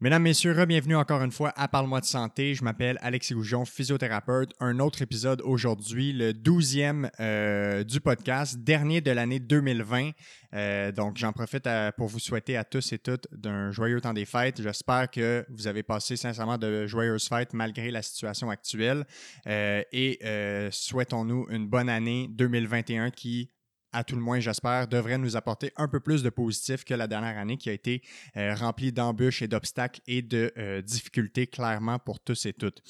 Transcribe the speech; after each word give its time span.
Mesdames, 0.00 0.22
Messieurs, 0.22 0.64
bienvenue 0.64 0.94
encore 0.94 1.24
une 1.24 1.32
fois 1.32 1.52
à 1.56 1.66
Parle-moi 1.66 2.00
de 2.00 2.04
santé. 2.04 2.54
Je 2.54 2.62
m'appelle 2.62 2.98
Alexis 3.02 3.34
Goujon, 3.34 3.64
physiothérapeute. 3.64 4.52
Un 4.60 4.78
autre 4.78 5.02
épisode 5.02 5.42
aujourd'hui, 5.44 6.12
le 6.12 6.32
douzième 6.32 7.10
euh, 7.18 7.82
du 7.82 8.00
podcast, 8.00 8.58
dernier 8.58 9.00
de 9.00 9.10
l'année 9.10 9.40
2020. 9.40 10.10
Euh, 10.54 10.92
donc, 10.92 11.16
j'en 11.16 11.32
profite 11.32 11.66
à- 11.66 11.90
pour 11.90 12.06
vous 12.06 12.20
souhaiter 12.20 12.56
à 12.56 12.62
tous 12.62 12.92
et 12.92 12.98
toutes 13.00 13.26
d'un 13.32 13.72
joyeux 13.72 14.00
temps 14.00 14.14
des 14.14 14.24
fêtes. 14.24 14.62
J'espère 14.62 15.10
que 15.10 15.44
vous 15.48 15.66
avez 15.66 15.82
passé 15.82 16.14
sincèrement 16.14 16.58
de 16.58 16.86
joyeuses 16.86 17.26
fêtes 17.26 17.52
malgré 17.52 17.90
la 17.90 18.02
situation 18.02 18.50
actuelle. 18.50 19.04
Euh, 19.48 19.82
et 19.90 20.20
euh, 20.24 20.68
souhaitons-nous 20.70 21.48
une 21.50 21.66
bonne 21.66 21.88
année 21.88 22.28
2021 22.30 23.10
qui 23.10 23.50
à 23.98 24.04
tout 24.04 24.14
le 24.14 24.22
moins, 24.22 24.38
j'espère, 24.38 24.86
devrait 24.86 25.18
nous 25.18 25.36
apporter 25.36 25.72
un 25.76 25.88
peu 25.88 25.98
plus 25.98 26.22
de 26.22 26.30
positif 26.30 26.84
que 26.84 26.94
la 26.94 27.08
dernière 27.08 27.36
année 27.36 27.56
qui 27.56 27.68
a 27.68 27.72
été 27.72 28.00
euh, 28.36 28.54
remplie 28.54 28.92
d'embûches 28.92 29.42
et 29.42 29.48
d'obstacles 29.48 30.00
et 30.06 30.22
de 30.22 30.52
euh, 30.56 30.80
difficultés 30.82 31.48
clairement 31.48 31.98
pour 31.98 32.20
tous 32.20 32.46
et 32.46 32.52
toutes. 32.52 32.80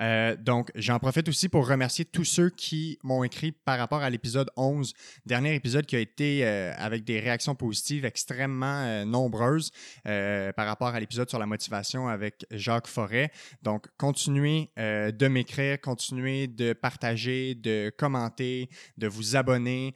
Euh, 0.00 0.36
donc, 0.36 0.70
j'en 0.74 0.98
profite 0.98 1.28
aussi 1.28 1.48
pour 1.48 1.68
remercier 1.68 2.04
tous 2.04 2.24
ceux 2.24 2.50
qui 2.50 2.98
m'ont 3.04 3.22
écrit 3.22 3.52
par 3.52 3.78
rapport 3.78 4.00
à 4.00 4.10
l'épisode 4.10 4.50
11, 4.56 4.92
dernier 5.26 5.54
épisode 5.54 5.86
qui 5.86 5.94
a 5.94 6.00
été 6.00 6.44
avec 6.44 7.04
des 7.04 7.18
réactions 7.18 7.54
positives 7.56 8.04
extrêmement 8.04 9.04
nombreuses 9.04 9.72
par 10.04 10.66
rapport 10.66 10.88
à 10.88 11.00
l'épisode 11.00 11.28
sur 11.28 11.40
la 11.40 11.46
motivation 11.46 12.06
avec 12.06 12.46
Jacques 12.52 12.86
Forêt. 12.86 13.32
Donc, 13.62 13.88
continuez 13.96 14.70
de 14.76 15.26
m'écrire, 15.26 15.80
continuez 15.80 16.46
de 16.46 16.74
partager, 16.74 17.56
de 17.56 17.90
commenter, 17.96 18.68
de 18.98 19.08
vous 19.08 19.34
abonner. 19.34 19.94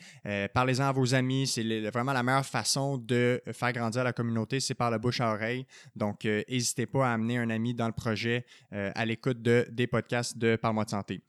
Parlez-en 0.52 0.84
à 0.84 0.92
vos 0.92 1.15
amis. 1.15 1.47
C'est 1.47 1.91
vraiment 1.91 2.12
la 2.12 2.23
meilleure 2.23 2.47
façon 2.47 2.98
de 2.98 3.42
faire 3.52 3.73
grandir 3.73 4.05
la 4.05 4.12
communauté, 4.12 4.61
c'est 4.61 4.75
par 4.75 4.91
la 4.91 4.98
bouche 4.98 5.20
à 5.20 5.33
oreille. 5.33 5.66
Donc, 5.97 6.25
euh, 6.25 6.42
n'hésitez 6.48 6.87
pas 6.87 7.09
à 7.09 7.12
amener 7.12 7.38
un 7.38 7.51
ami 7.51 7.75
dans 7.75 7.87
le 7.87 7.92
projet 7.92 8.45
euh, 8.73 8.91
à 8.95 9.05
l'écoute 9.05 9.41
de, 9.42 9.66
des 9.70 9.87
podcasts 9.87 10.36
de 10.36 10.56
Par-moi 10.56 10.84
de 10.84 10.91
santé. 10.91 11.22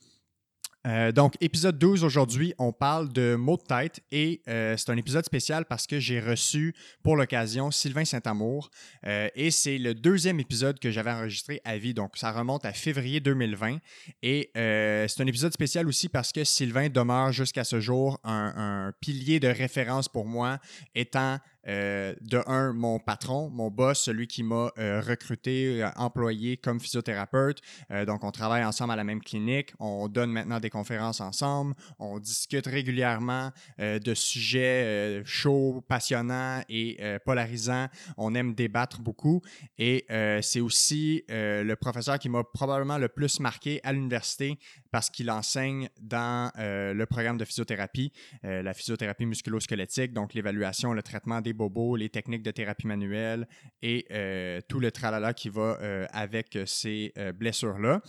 Euh, 0.86 1.12
donc, 1.12 1.36
épisode 1.40 1.78
12 1.78 2.04
aujourd'hui, 2.04 2.54
on 2.58 2.74
parle 2.74 3.12
de 3.14 3.36
mots 3.36 3.58
de 3.58 3.64
tête 3.64 4.02
et 4.12 4.42
euh, 4.50 4.76
c'est 4.78 4.92
un 4.92 4.98
épisode 4.98 5.24
spécial 5.24 5.66
parce 5.66 5.88
que 5.88 6.00
j'ai 6.00 6.20
reçu 6.20 6.76
pour 7.04 7.16
l'occasion 7.16 7.72
Sylvain 7.72 8.04
Saint-Amour. 8.04 8.70
Euh, 9.06 9.30
et 9.36 9.50
c'est 9.50 9.78
le 9.78 9.94
deuxième 9.94 10.40
épisode 10.42 10.80
que 10.80 10.92
j'avais 10.92 11.12
enregistré 11.12 11.62
à 11.64 11.78
vie, 11.78 11.94
donc 11.94 12.18
ça 12.18 12.32
remonte 12.32 12.66
à 12.66 12.74
février 12.74 13.22
2020 13.22 13.78
et 14.22 14.52
c'est 14.54 15.22
un 15.22 15.28
épisode 15.28 15.54
spécial 15.54 15.88
aussi 15.88 16.10
parce 16.10 16.32
que 16.32 16.44
Sylvain 16.44 16.90
demeure 16.90 17.32
jusqu'à 17.32 17.64
ce 17.64 17.80
jour 17.80 18.20
un, 18.24 18.54
un 18.56 18.94
pilier 19.00 19.40
de 19.40 19.48
référence 19.48 20.10
pour 20.10 20.26
moi, 20.26 20.60
étant 20.96 21.40
euh, 21.68 22.14
de 22.22 22.42
un, 22.46 22.74
mon 22.74 23.00
patron, 23.00 23.50
mon 23.50 23.70
boss, 23.70 24.02
celui 24.02 24.28
qui 24.28 24.44
m'a 24.44 24.72
euh, 24.78 25.02
recruté, 25.02 25.82
euh, 25.82 25.90
employé 25.96 26.58
comme 26.58 26.80
physiothérapeute. 26.80 27.62
Donc, 28.08 28.24
on 28.24 28.32
travaille 28.32 28.64
ensemble 28.64 28.94
à 28.94 28.96
la 28.96 29.04
même 29.04 29.22
clinique. 29.22 29.74
On 29.80 30.08
donne 30.08 30.32
maintenant 30.32 30.60
des 30.60 30.70
conférences 30.70 31.22
ensemble. 31.22 31.76
On 32.00 32.20
discute 32.20 32.66
régulièrement 32.66 33.52
de 33.80 34.14
sujets 34.14 35.22
chauds, 35.26 35.84
passionnants 35.88 36.62
et 36.70 36.98
polarisants. 37.26 37.88
On 38.18 38.34
aime 38.36 38.54
débattre 38.54 39.02
beaucoup. 39.02 39.42
Et 39.78 40.06
c'est 40.42 40.60
aussi 40.60 41.24
le 41.30 41.74
professeur 41.76 42.20
qui 42.20 42.30
m'a 42.30 42.44
probablement 42.44 42.98
le 42.98 43.10
plus 43.10 43.40
marqué 43.40 43.80
à 43.84 43.94
l'université 43.94 44.58
parce 44.94 45.10
qu'il 45.10 45.32
enseigne 45.32 45.90
dans 46.00 46.52
euh, 46.60 46.94
le 46.94 47.06
programme 47.08 47.38
de 47.38 47.46
physiothérapie, 47.46 48.14
euh, 48.46 48.62
la 48.62 48.76
physiothérapie 48.76 49.26
musculo-squelettique, 49.26 50.14
donc 50.14 50.36
l'évaluation, 50.36 50.94
le 50.94 51.02
traitement 51.02 51.42
des 51.42 51.52
bobos, 51.52 51.96
les 51.96 52.10
techniques 52.10 52.44
de 52.44 52.52
thérapie 52.52 52.86
manuelle 52.86 53.48
et 53.82 54.06
euh, 54.12 54.62
tout 54.70 54.80
le 54.80 54.92
tralala 54.92 55.34
qui 55.34 55.50
va 55.50 55.80
avec 56.12 56.60
ces 56.68 57.12
blessures-là. 57.36 58.02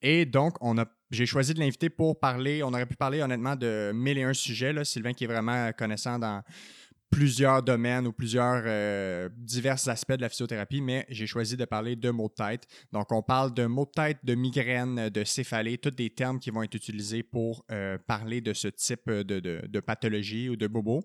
Et 0.00 0.26
donc, 0.26 0.54
on 0.60 0.78
a, 0.78 0.86
j'ai 1.10 1.26
choisi 1.26 1.54
de 1.54 1.58
l'inviter 1.58 1.90
pour 1.90 2.20
parler, 2.20 2.62
on 2.62 2.68
aurait 2.68 2.86
pu 2.86 2.94
parler 2.94 3.20
honnêtement 3.20 3.56
de 3.56 3.90
mille 3.92 4.18
et 4.18 4.22
un 4.22 4.32
sujets. 4.32 4.72
Là. 4.72 4.84
Sylvain 4.84 5.14
qui 5.14 5.24
est 5.24 5.26
vraiment 5.26 5.72
connaissant 5.72 6.20
dans 6.20 6.44
plusieurs 7.10 7.62
domaines 7.62 8.06
ou 8.06 8.12
plusieurs 8.12 8.62
euh, 8.66 9.28
divers 9.36 9.88
aspects 9.88 10.12
de 10.12 10.22
la 10.22 10.28
physiothérapie, 10.28 10.80
mais 10.80 11.06
j'ai 11.08 11.26
choisi 11.26 11.56
de 11.56 11.64
parler 11.64 11.96
de 11.96 12.10
maux 12.10 12.28
de 12.28 12.34
tête. 12.34 12.66
Donc, 12.92 13.10
on 13.12 13.22
parle 13.22 13.54
de 13.54 13.66
maux 13.66 13.86
de 13.86 13.90
tête, 13.90 14.18
de 14.24 14.34
migraine, 14.34 15.08
de 15.08 15.24
céphalée, 15.24 15.78
tous 15.78 15.90
des 15.90 16.10
termes 16.10 16.38
qui 16.38 16.50
vont 16.50 16.62
être 16.62 16.74
utilisés 16.74 17.22
pour 17.22 17.64
euh, 17.70 17.98
parler 18.06 18.40
de 18.40 18.52
ce 18.52 18.68
type 18.68 19.10
de 19.10 19.80
pathologie 19.80 20.48
ou 20.48 20.56
de 20.56 20.66
bobo. 20.66 21.02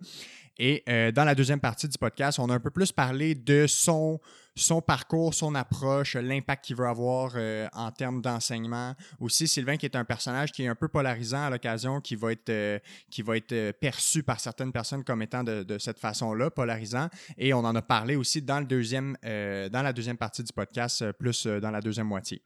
Et 0.57 0.83
euh, 0.87 1.11
dans 1.11 1.23
la 1.23 1.35
deuxième 1.35 1.59
partie 1.59 1.87
du 1.87 1.97
podcast, 1.97 2.39
on 2.39 2.49
a 2.49 2.53
un 2.53 2.59
peu 2.59 2.69
plus 2.69 2.91
parlé 2.91 3.33
de 3.33 3.65
son, 3.67 4.19
son 4.55 4.81
parcours, 4.81 5.33
son 5.33 5.55
approche, 5.55 6.15
l'impact 6.15 6.65
qu'il 6.65 6.75
veut 6.75 6.85
avoir 6.85 7.33
euh, 7.35 7.67
en 7.73 7.91
termes 7.91 8.21
d'enseignement. 8.21 8.95
Aussi, 9.19 9.47
Sylvain 9.47 9.77
qui 9.77 9.85
est 9.85 9.95
un 9.95 10.05
personnage 10.05 10.51
qui 10.51 10.63
est 10.63 10.67
un 10.67 10.75
peu 10.75 10.87
polarisant 10.87 11.43
à 11.43 11.49
l'occasion, 11.49 12.01
qui 12.01 12.15
va 12.15 12.31
être, 12.31 12.49
euh, 12.49 12.79
qui 13.09 13.21
va 13.21 13.37
être 13.37 13.51
euh, 13.51 13.73
perçu 13.73 14.23
par 14.23 14.39
certaines 14.39 14.71
personnes 14.71 15.03
comme 15.03 15.21
étant 15.21 15.43
de, 15.43 15.77
cette 15.79 15.99
façon-là, 15.99 16.49
polarisant. 16.49 17.09
Et 17.37 17.53
on 17.53 17.59
en 17.59 17.75
a 17.75 17.81
parlé 17.81 18.15
aussi 18.15 18.41
dans, 18.41 18.59
le 18.59 18.65
deuxième, 18.65 19.17
euh, 19.25 19.69
dans 19.69 19.81
la 19.81 19.93
deuxième 19.93 20.17
partie 20.17 20.43
du 20.43 20.53
podcast, 20.53 21.11
plus 21.13 21.47
dans 21.47 21.71
la 21.71 21.81
deuxième 21.81 22.07
moitié. 22.07 22.41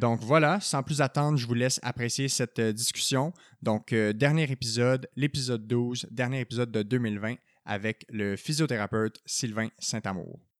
Donc 0.00 0.20
voilà, 0.20 0.60
sans 0.60 0.82
plus 0.82 1.00
attendre, 1.00 1.38
je 1.38 1.46
vous 1.46 1.54
laisse 1.54 1.78
apprécier 1.82 2.28
cette 2.28 2.60
discussion. 2.60 3.32
Donc, 3.62 3.94
dernier 3.94 4.50
épisode, 4.50 5.08
l'épisode 5.16 5.66
12, 5.66 6.08
dernier 6.10 6.40
épisode 6.40 6.70
de 6.70 6.82
2020 6.82 7.36
avec 7.64 8.04
le 8.08 8.36
physiothérapeute 8.36 9.20
Sylvain 9.24 9.68
Saint-Amour. 9.78 10.51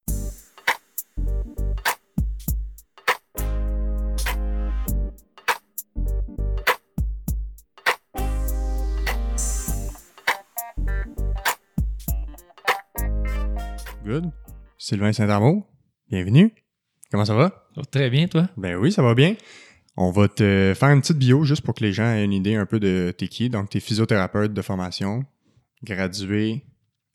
Good. 14.05 14.31
Sylvain 14.79 15.13
Saint-Amour, 15.13 15.65
bienvenue. 16.11 16.53
Comment 17.11 17.25
ça 17.25 17.35
va? 17.35 17.69
Ça 17.75 17.83
va 17.83 17.85
très 17.85 18.11
bien, 18.11 18.27
toi? 18.27 18.49
Ben 18.57 18.77
oui, 18.77 18.91
ça 18.91 19.03
va 19.03 19.15
bien. 19.15 19.37
On 19.97 20.11
va 20.11 20.27
te 20.27 20.73
faire 20.77 20.89
une 20.89 21.01
petite 21.01 21.19
bio 21.19 21.45
juste 21.45 21.63
pour 21.63 21.75
que 21.75 21.85
les 21.85 21.93
gens 21.93 22.13
aient 22.13 22.25
une 22.25 22.33
idée 22.33 22.57
un 22.57 22.67
peu 22.67 22.81
de 22.81 23.15
t'es 23.17 23.29
qui. 23.29 23.49
Donc, 23.49 23.71
tu 23.71 23.79
es 23.79 23.81
physiothérapeute 23.81 24.53
de 24.53 24.63
formation, 24.63 25.25
gradué 25.85 26.65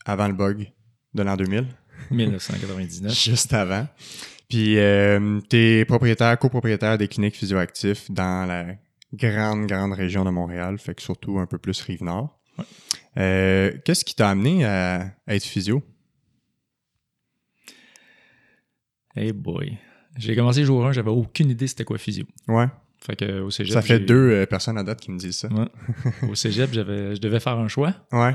avant 0.06 0.28
le 0.28 0.34
bug 0.34 0.72
de 1.14 1.24
l'an 1.24 1.36
2000, 1.36 1.66
1999. 2.12 3.12
juste 3.24 3.54
avant. 3.54 3.88
Puis, 4.48 4.78
euh, 4.80 5.42
tu 5.50 5.58
es 5.58 5.86
propriétaire, 5.86 6.40
copropriétaire 6.40 6.98
des 6.98 7.10
cliniques 7.10 7.36
physioactifs 7.36 8.10
dans 8.12 8.48
la 8.48 8.66
grande, 9.14 9.68
grande 9.68 9.92
région 9.92 10.24
de 10.24 10.30
Montréal, 10.30 10.78
fait 10.78 10.96
que 10.96 11.02
surtout 11.02 11.40
un 11.40 11.48
peu 11.48 11.58
plus 11.58 11.82
Rive-Nord. 11.82 12.40
Ouais. 12.58 12.66
Euh, 13.18 13.72
Qu'est-ce 13.84 14.06
qui 14.06 14.16
t'a 14.16 14.30
amené 14.30 14.64
à, 14.64 15.12
à 15.26 15.36
être 15.36 15.44
physio? 15.44 15.84
Hey 19.18 19.32
boy. 19.34 19.78
J'ai 20.18 20.36
commencé 20.36 20.64
jour 20.64 20.86
1, 20.86 20.92
j'avais 20.94 21.10
aucune 21.10 21.50
idée 21.50 21.68
c'était 21.68 21.84
quoi 21.84 21.98
physio. 21.98 22.26
Ouais, 22.48 22.68
Fait 23.00 23.16
que 23.16 23.42
au 23.42 23.50
cégep. 23.52 23.74
ça 23.74 23.82
fait 23.82 24.00
deux 24.00 24.32
euh, 24.32 24.46
personnes 24.46 24.78
à 24.78 24.84
date 24.84 25.00
qui 25.02 25.12
me 25.12 25.18
disent 25.18 25.38
ça. 25.38 25.48
Ouais. 25.50 25.68
au 26.30 26.36
cégep, 26.36 26.72
j'avais, 26.74 27.16
je 27.16 27.22
devais 27.22 27.40
faire 27.40 27.58
un 27.58 27.68
choix. 27.68 27.94
Ouais, 28.12 28.34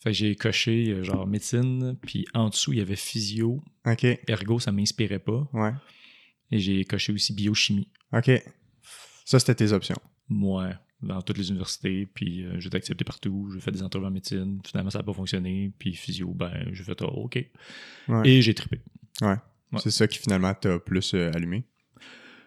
Fait 0.00 0.10
que 0.10 0.16
j'ai 0.16 0.34
coché 0.36 0.90
euh, 0.90 1.02
genre 1.04 1.26
médecine, 1.26 1.96
puis 2.02 2.26
en 2.34 2.48
dessous, 2.48 2.72
il 2.72 2.78
y 2.78 2.82
avait 2.82 2.96
physio. 2.96 3.62
ok, 3.86 4.04
Ergo, 4.28 4.58
ça 4.58 4.72
m'inspirait 4.72 5.18
pas. 5.18 5.48
ouais, 5.52 5.72
Et 6.50 6.58
j'ai 6.58 6.84
coché 6.84 7.12
aussi 7.12 7.32
biochimie. 7.34 7.88
ok. 8.12 8.30
Ça, 9.24 9.38
c'était 9.38 9.54
tes 9.54 9.72
options. 9.72 9.96
Moi, 10.28 10.70
dans 11.00 11.22
toutes 11.22 11.38
les 11.38 11.48
universités, 11.50 12.06
puis 12.12 12.44
euh, 12.44 12.58
j'ai 12.58 12.66
été 12.66 12.76
accepté 12.76 13.04
partout. 13.04 13.50
J'ai 13.54 13.60
fait 13.60 13.70
des 13.70 13.82
entrevues 13.82 14.06
en 14.06 14.10
médecine. 14.10 14.60
Finalement, 14.66 14.90
ça 14.90 14.98
n'a 14.98 15.04
pas 15.04 15.12
fonctionné. 15.12 15.72
Puis 15.78 15.94
physio, 15.94 16.28
ben, 16.34 16.52
j'ai 16.72 16.82
fait, 16.84 17.00
oh, 17.02 17.06
OK. 17.24 17.44
Ouais. 18.08 18.28
Et 18.28 18.42
j'ai 18.42 18.52
trippé. 18.54 18.80
Ouais. 19.20 19.36
C'est 19.78 19.90
ça 19.90 20.06
qui 20.06 20.18
finalement 20.18 20.52
t'a 20.54 20.78
plus 20.78 21.14
euh, 21.14 21.30
allumé? 21.34 21.64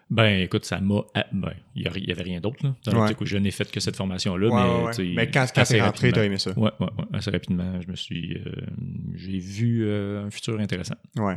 Ben, 0.08 0.42
écoute, 0.42 0.64
ça 0.64 0.80
m'a. 0.80 1.00
Ben, 1.32 1.52
il 1.74 1.82
n'y 1.82 2.12
avait 2.12 2.22
rien 2.22 2.38
d'autre, 2.40 2.64
Ouais. 2.86 3.12
où 3.20 3.26
je 3.26 3.36
n'ai 3.38 3.50
fait 3.50 3.68
que 3.70 3.80
cette 3.80 3.96
formation-là. 3.96 4.48
Ouais, 4.48 4.92
mais, 4.98 5.16
ouais, 5.16 5.30
quand, 5.32 5.44
quand 5.52 5.64
t'es 5.64 5.80
rentré, 5.82 6.12
t'as 6.12 6.22
aimé 6.24 6.38
ça? 6.38 6.52
Ouais, 6.56 6.70
ouais, 6.78 6.86
ouais. 6.98 7.04
Assez 7.12 7.32
rapidement, 7.32 7.80
je 7.80 7.88
me 7.90 7.96
suis. 7.96 8.34
euh, 8.36 8.52
j'ai 9.16 9.38
vu 9.38 9.84
euh, 9.84 10.24
un 10.26 10.30
futur 10.30 10.60
intéressant. 10.60 10.94
Ouais. 11.16 11.36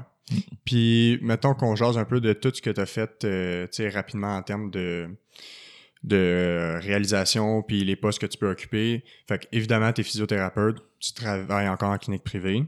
Puis, 0.65 1.17
mettons 1.23 1.55
qu'on 1.55 1.75
jase 1.75 1.97
un 1.97 2.05
peu 2.05 2.21
de 2.21 2.33
tout 2.33 2.51
ce 2.53 2.61
que 2.61 2.69
tu 2.69 2.79
as 2.79 2.85
fait 2.85 3.23
euh, 3.23 3.63
tu 3.65 3.77
sais, 3.77 3.89
rapidement 3.89 4.35
en 4.37 4.43
termes 4.43 4.69
de, 4.69 5.07
de 6.03 6.77
réalisation, 6.81 7.63
puis 7.63 7.83
les 7.83 7.95
postes 7.95 8.19
que 8.19 8.27
tu 8.27 8.37
peux 8.37 8.51
occuper. 8.51 9.03
Fait 9.27 9.39
que, 9.39 9.47
évidemment, 9.51 9.91
tu 9.93 10.01
es 10.01 10.03
physiothérapeute, 10.03 10.77
tu 10.99 11.13
travailles 11.13 11.67
encore 11.69 11.89
en 11.89 11.97
clinique 11.97 12.23
privée. 12.23 12.63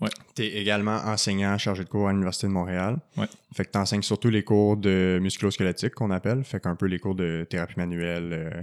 Ouais. 0.00 0.08
Tu 0.36 0.42
es 0.42 0.56
également 0.60 0.96
enseignant 0.96 1.58
chargé 1.58 1.82
de 1.84 1.88
cours 1.88 2.08
à 2.08 2.12
l'Université 2.12 2.46
de 2.46 2.52
Montréal. 2.52 2.98
Ouais. 3.16 3.26
Fait 3.54 3.64
que 3.64 3.70
tu 3.72 3.78
enseignes 3.78 4.02
surtout 4.02 4.30
les 4.30 4.44
cours 4.44 4.76
de 4.76 5.18
musculo-squelettique 5.20 5.94
qu'on 5.94 6.10
appelle. 6.12 6.44
Fait 6.44 6.60
qu'un 6.60 6.76
peu 6.76 6.86
les 6.86 6.98
cours 7.00 7.14
de 7.16 7.46
thérapie 7.50 7.74
manuelle, 7.76 8.32
euh, 8.32 8.62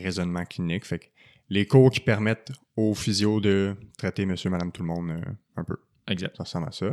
raisonnement 0.00 0.44
clinique. 0.44 0.84
Fait 0.84 1.00
que 1.00 1.06
les 1.48 1.66
cours 1.66 1.90
qui 1.90 2.00
permettent 2.00 2.52
aux 2.76 2.94
physios 2.94 3.40
de 3.40 3.74
traiter 3.98 4.26
monsieur, 4.26 4.48
madame, 4.50 4.70
tout 4.70 4.82
le 4.82 4.88
monde 4.88 5.10
euh, 5.10 5.20
un 5.56 5.64
peu. 5.64 5.76
Exact. 6.08 6.36
Ça 6.36 6.44
ressemble 6.44 6.68
à 6.68 6.72
ça. 6.72 6.86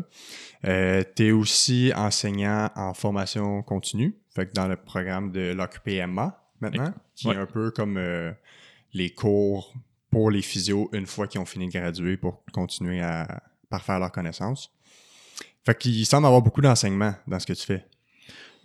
Euh, 0.66 1.04
tu 1.16 1.28
es 1.28 1.32
aussi 1.32 1.92
enseignant 1.96 2.72
en 2.76 2.96
formation 2.96 3.62
continue, 3.62 4.16
fait 4.34 4.48
que 4.48 4.54
dans 4.54 4.68
le 4.68 4.76
programme 4.76 5.32
de 5.32 5.54
l'OCPMA 5.54 6.40
maintenant, 6.62 6.94
qui 7.16 7.28
Ouais. 7.28 7.36
est 7.36 7.38
un 7.38 7.46
peu 7.46 7.70
comme 7.70 7.98
euh, 7.98 8.32
les 8.94 9.12
cours 9.12 9.72
pour 10.10 10.32
les 10.32 10.42
physios 10.42 10.90
une 10.94 11.06
fois 11.06 11.28
qu'ils 11.28 11.42
ont 11.42 11.46
fini 11.46 11.68
de 11.68 11.72
graduer 11.74 12.18
pour 12.18 12.44
continuer 12.54 13.02
à 13.02 13.44
parfaire 13.74 14.00
leurs 14.00 14.12
connaissances. 14.12 14.72
Fait 15.66 15.76
qu'il 15.76 16.06
semble 16.06 16.28
avoir 16.28 16.44
beaucoup 16.44 16.62
d'enseignement 16.62 17.16
dans 17.26 17.40
ce 17.40 17.48
que 17.48 17.54
tu 17.54 17.66
fais. 17.66 17.88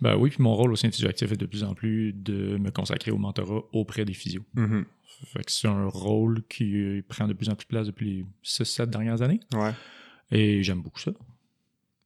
Ben 0.01 0.15
oui, 0.15 0.29
puis 0.29 0.43
mon 0.43 0.55
rôle 0.55 0.71
au 0.71 0.75
sein 0.75 0.87
de 0.87 0.93
Physioactif 0.93 1.31
est 1.31 1.37
de 1.37 1.47
plus 1.47 1.63
en 1.63 1.73
plus 1.73 2.13
de 2.13 2.57
me 2.57 2.69
consacrer 2.69 3.09
au 3.09 3.17
mentorat 3.17 3.63
auprès 3.73 4.05
des 4.05 4.13
physios. 4.13 4.43
Fait 5.33 5.43
que 5.43 5.51
c'est 5.51 5.67
un 5.67 5.87
rôle 5.87 6.43
qui 6.47 7.03
prend 7.09 7.27
de 7.27 7.33
plus 7.33 7.49
en 7.49 7.55
plus 7.55 7.65
de 7.65 7.69
place 7.69 7.87
depuis 7.87 8.05
les 8.05 8.25
6-7 8.45 8.85
dernières 8.85 9.21
années. 9.23 9.39
Ouais. 9.53 9.71
Et 10.31 10.63
j'aime 10.63 10.81
beaucoup 10.81 10.99
ça. 10.99 11.11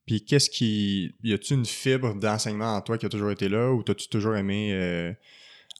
Puis 0.05 0.23
qu'est-ce 0.23 0.49
qui. 0.49 1.13
Y 1.23 1.33
a-tu 1.33 1.53
une 1.53 1.65
fibre 1.65 2.15
d'enseignement 2.15 2.75
en 2.75 2.81
toi 2.81 2.97
qui 2.97 3.05
a 3.05 3.09
toujours 3.09 3.31
été 3.31 3.49
là 3.49 3.71
ou 3.71 3.83
t'as-tu 3.83 4.07
toujours 4.07 4.35
aimé 4.35 4.71
euh, 4.73 5.13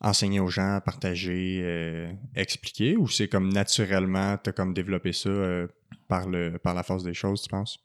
enseigner 0.02 0.40
aux 0.40 0.50
gens, 0.50 0.80
partager, 0.84 1.62
euh, 1.64 2.12
expliquer 2.36 2.98
ou 2.98 3.08
c'est 3.08 3.28
comme 3.28 3.52
naturellement 3.54 4.38
t'as 4.38 4.52
comme 4.52 4.74
développé 4.74 5.14
ça 5.14 5.30
euh, 5.30 5.68
par, 6.08 6.28
le, 6.28 6.58
par 6.58 6.74
la 6.74 6.84
force 6.84 7.04
des 7.04 7.14
choses, 7.14 7.42
tu 7.42 7.50
penses? 7.50 7.80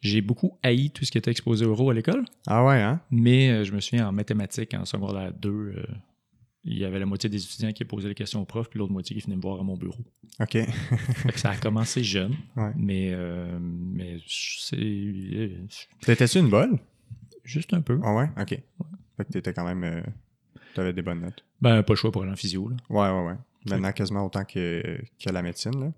J'ai 0.00 0.20
beaucoup 0.22 0.58
haï 0.62 0.90
tout 0.90 1.04
ce 1.04 1.10
qui 1.10 1.18
était 1.18 1.30
exposé 1.30 1.66
oraux 1.66 1.90
à 1.90 1.94
l'école, 1.94 2.24
Ah 2.46 2.64
ouais, 2.64 2.80
hein? 2.80 3.00
mais 3.10 3.50
euh, 3.50 3.64
je 3.64 3.72
me 3.72 3.80
souviens 3.80 4.08
en 4.08 4.12
mathématiques, 4.12 4.72
en 4.74 4.84
secondaire 4.84 5.32
2, 5.34 5.48
euh, 5.50 5.84
il 6.64 6.78
y 6.78 6.84
avait 6.84 6.98
la 6.98 7.06
moitié 7.06 7.28
des 7.28 7.42
étudiants 7.42 7.72
qui 7.72 7.84
posaient 7.84 8.08
les 8.08 8.14
questions 8.14 8.40
au 8.40 8.44
prof, 8.44 8.68
puis 8.70 8.78
l'autre 8.78 8.92
moitié 8.92 9.16
qui 9.16 9.22
venait 9.22 9.36
me 9.36 9.42
voir 9.42 9.60
à 9.60 9.62
mon 9.62 9.76
bureau. 9.76 9.98
OK. 10.40 10.52
Fait 10.52 11.32
que 11.32 11.38
ça 11.40 11.50
a 11.50 11.56
commencé 11.56 12.02
jeune, 12.04 12.34
Ouais. 12.56 12.70
mais, 12.76 13.14
mais 13.60 14.18
c'est 14.26 14.76
T'étais-tu 16.02 16.38
une 16.38 16.48
bonne? 16.50 16.78
juste 17.44 17.74
un 17.74 17.80
peu. 17.80 17.98
Ah 18.04 18.14
ouais? 18.14 18.28
OK. 18.40 18.48
Fait 19.16 19.24
que 19.24 19.32
t'étais 19.32 19.52
quand 19.52 19.64
même. 19.64 20.02
Euh, 20.70 20.74
T'avais 20.74 20.92
des 20.92 21.02
bonnes 21.02 21.20
notes. 21.20 21.44
Ben, 21.60 21.82
pas 21.82 21.92
le 21.92 21.96
choix 21.96 22.10
pour 22.12 22.22
aller 22.22 22.32
en 22.32 22.36
physio. 22.36 22.68
Là. 22.68 22.76
Ouais, 22.88 23.08
ouais, 23.10 23.26
ouais. 23.28 23.38
Maintenant, 23.68 23.92
quasiment 23.92 24.24
autant 24.24 24.44
que, 24.44 24.98
que 25.22 25.30
la 25.30 25.42
médecine, 25.42 25.78
là. 25.78 25.92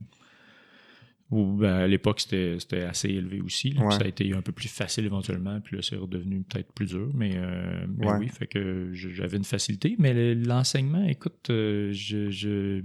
Ou 1.30 1.46
ben, 1.56 1.72
à 1.72 1.86
l'époque, 1.86 2.20
c'était 2.20 2.82
assez 2.82 3.08
élevé 3.08 3.40
aussi. 3.40 3.70
là, 3.70 3.76
puis 3.76 3.84
Ouais. 3.86 3.92
Ça 3.98 4.04
a 4.04 4.08
été 4.08 4.34
un 4.34 4.42
peu 4.42 4.52
plus 4.52 4.68
facile 4.68 5.06
éventuellement, 5.06 5.60
puis 5.62 5.76
là, 5.76 5.82
c'est 5.82 5.96
redevenu 5.96 6.42
peut-être 6.42 6.70
plus 6.72 6.86
dur. 6.86 7.10
Mais, 7.14 7.32
euh, 7.36 7.86
mais 7.96 8.06
Ouais. 8.06 8.18
oui, 8.18 8.28
fait 8.28 8.46
que 8.46 8.90
j'avais 8.92 9.38
une 9.38 9.44
facilité. 9.44 9.96
Mais 9.98 10.12
le- 10.12 10.34
l'enseignement, 10.34 11.04
écoute, 11.06 11.48
euh, 11.48 11.90
je, 11.92 12.28
je- 12.30 12.82